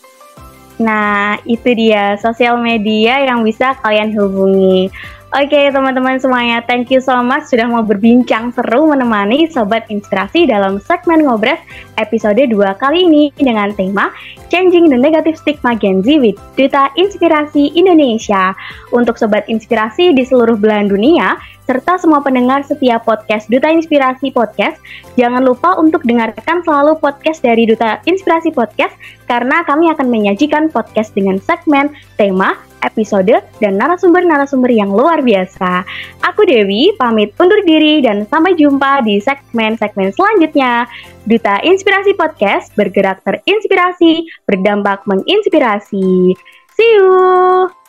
Nah, 0.80 1.36
itu 1.44 1.76
dia 1.76 2.16
sosial 2.16 2.56
media 2.56 3.28
yang 3.28 3.44
bisa 3.44 3.76
kalian 3.84 4.16
hubungi. 4.16 4.88
Oke 5.30 5.54
okay, 5.54 5.70
teman-teman 5.70 6.18
semuanya, 6.18 6.58
thank 6.66 6.90
you 6.90 6.98
so 6.98 7.14
much 7.22 7.46
sudah 7.46 7.70
mau 7.70 7.86
berbincang 7.86 8.50
seru 8.50 8.90
menemani 8.90 9.46
Sobat 9.46 9.86
Inspirasi 9.86 10.50
dalam 10.50 10.82
segmen 10.82 11.22
Ngobres 11.22 11.62
episode 12.02 12.50
2 12.50 12.50
kali 12.82 13.06
ini 13.06 13.30
dengan 13.38 13.70
tema 13.78 14.10
Changing 14.50 14.90
the 14.90 14.98
Negative 14.98 15.38
Stigma 15.38 15.78
Gen 15.78 16.02
Z 16.02 16.18
with 16.18 16.34
Duta 16.58 16.90
Inspirasi 16.98 17.70
Indonesia. 17.78 18.58
Untuk 18.90 19.22
Sobat 19.22 19.46
Inspirasi 19.46 20.18
di 20.18 20.26
seluruh 20.26 20.58
belahan 20.58 20.90
dunia, 20.90 21.38
serta 21.62 21.94
semua 22.02 22.18
pendengar 22.26 22.66
setiap 22.66 23.06
podcast 23.06 23.46
Duta 23.46 23.70
Inspirasi 23.70 24.34
Podcast, 24.34 24.82
jangan 25.14 25.46
lupa 25.46 25.78
untuk 25.78 26.02
dengarkan 26.02 26.66
selalu 26.66 26.98
podcast 26.98 27.38
dari 27.38 27.70
Duta 27.70 28.02
Inspirasi 28.02 28.50
Podcast 28.50 28.98
karena 29.30 29.62
kami 29.62 29.94
akan 29.94 30.10
menyajikan 30.10 30.74
podcast 30.74 31.14
dengan 31.14 31.38
segmen, 31.38 31.94
tema, 32.18 32.58
episode, 32.84 33.40
dan 33.58 33.72
narasumber-narasumber 33.80 34.70
yang 34.70 34.92
luar 34.92 35.24
biasa. 35.24 35.82
Aku 36.26 36.44
Dewi, 36.44 36.92
pamit 37.00 37.32
undur 37.40 37.60
diri 37.64 38.04
dan 38.04 38.28
sampai 38.28 38.54
jumpa 38.56 39.02
di 39.04 39.18
segmen-segmen 39.20 40.12
selanjutnya. 40.12 40.84
Duta 41.24 41.60
Inspirasi 41.64 42.16
Podcast 42.16 42.72
bergerak 42.76 43.24
terinspirasi, 43.24 44.28
berdampak 44.44 45.04
menginspirasi. 45.08 46.36
See 46.76 46.90
you! 46.96 47.79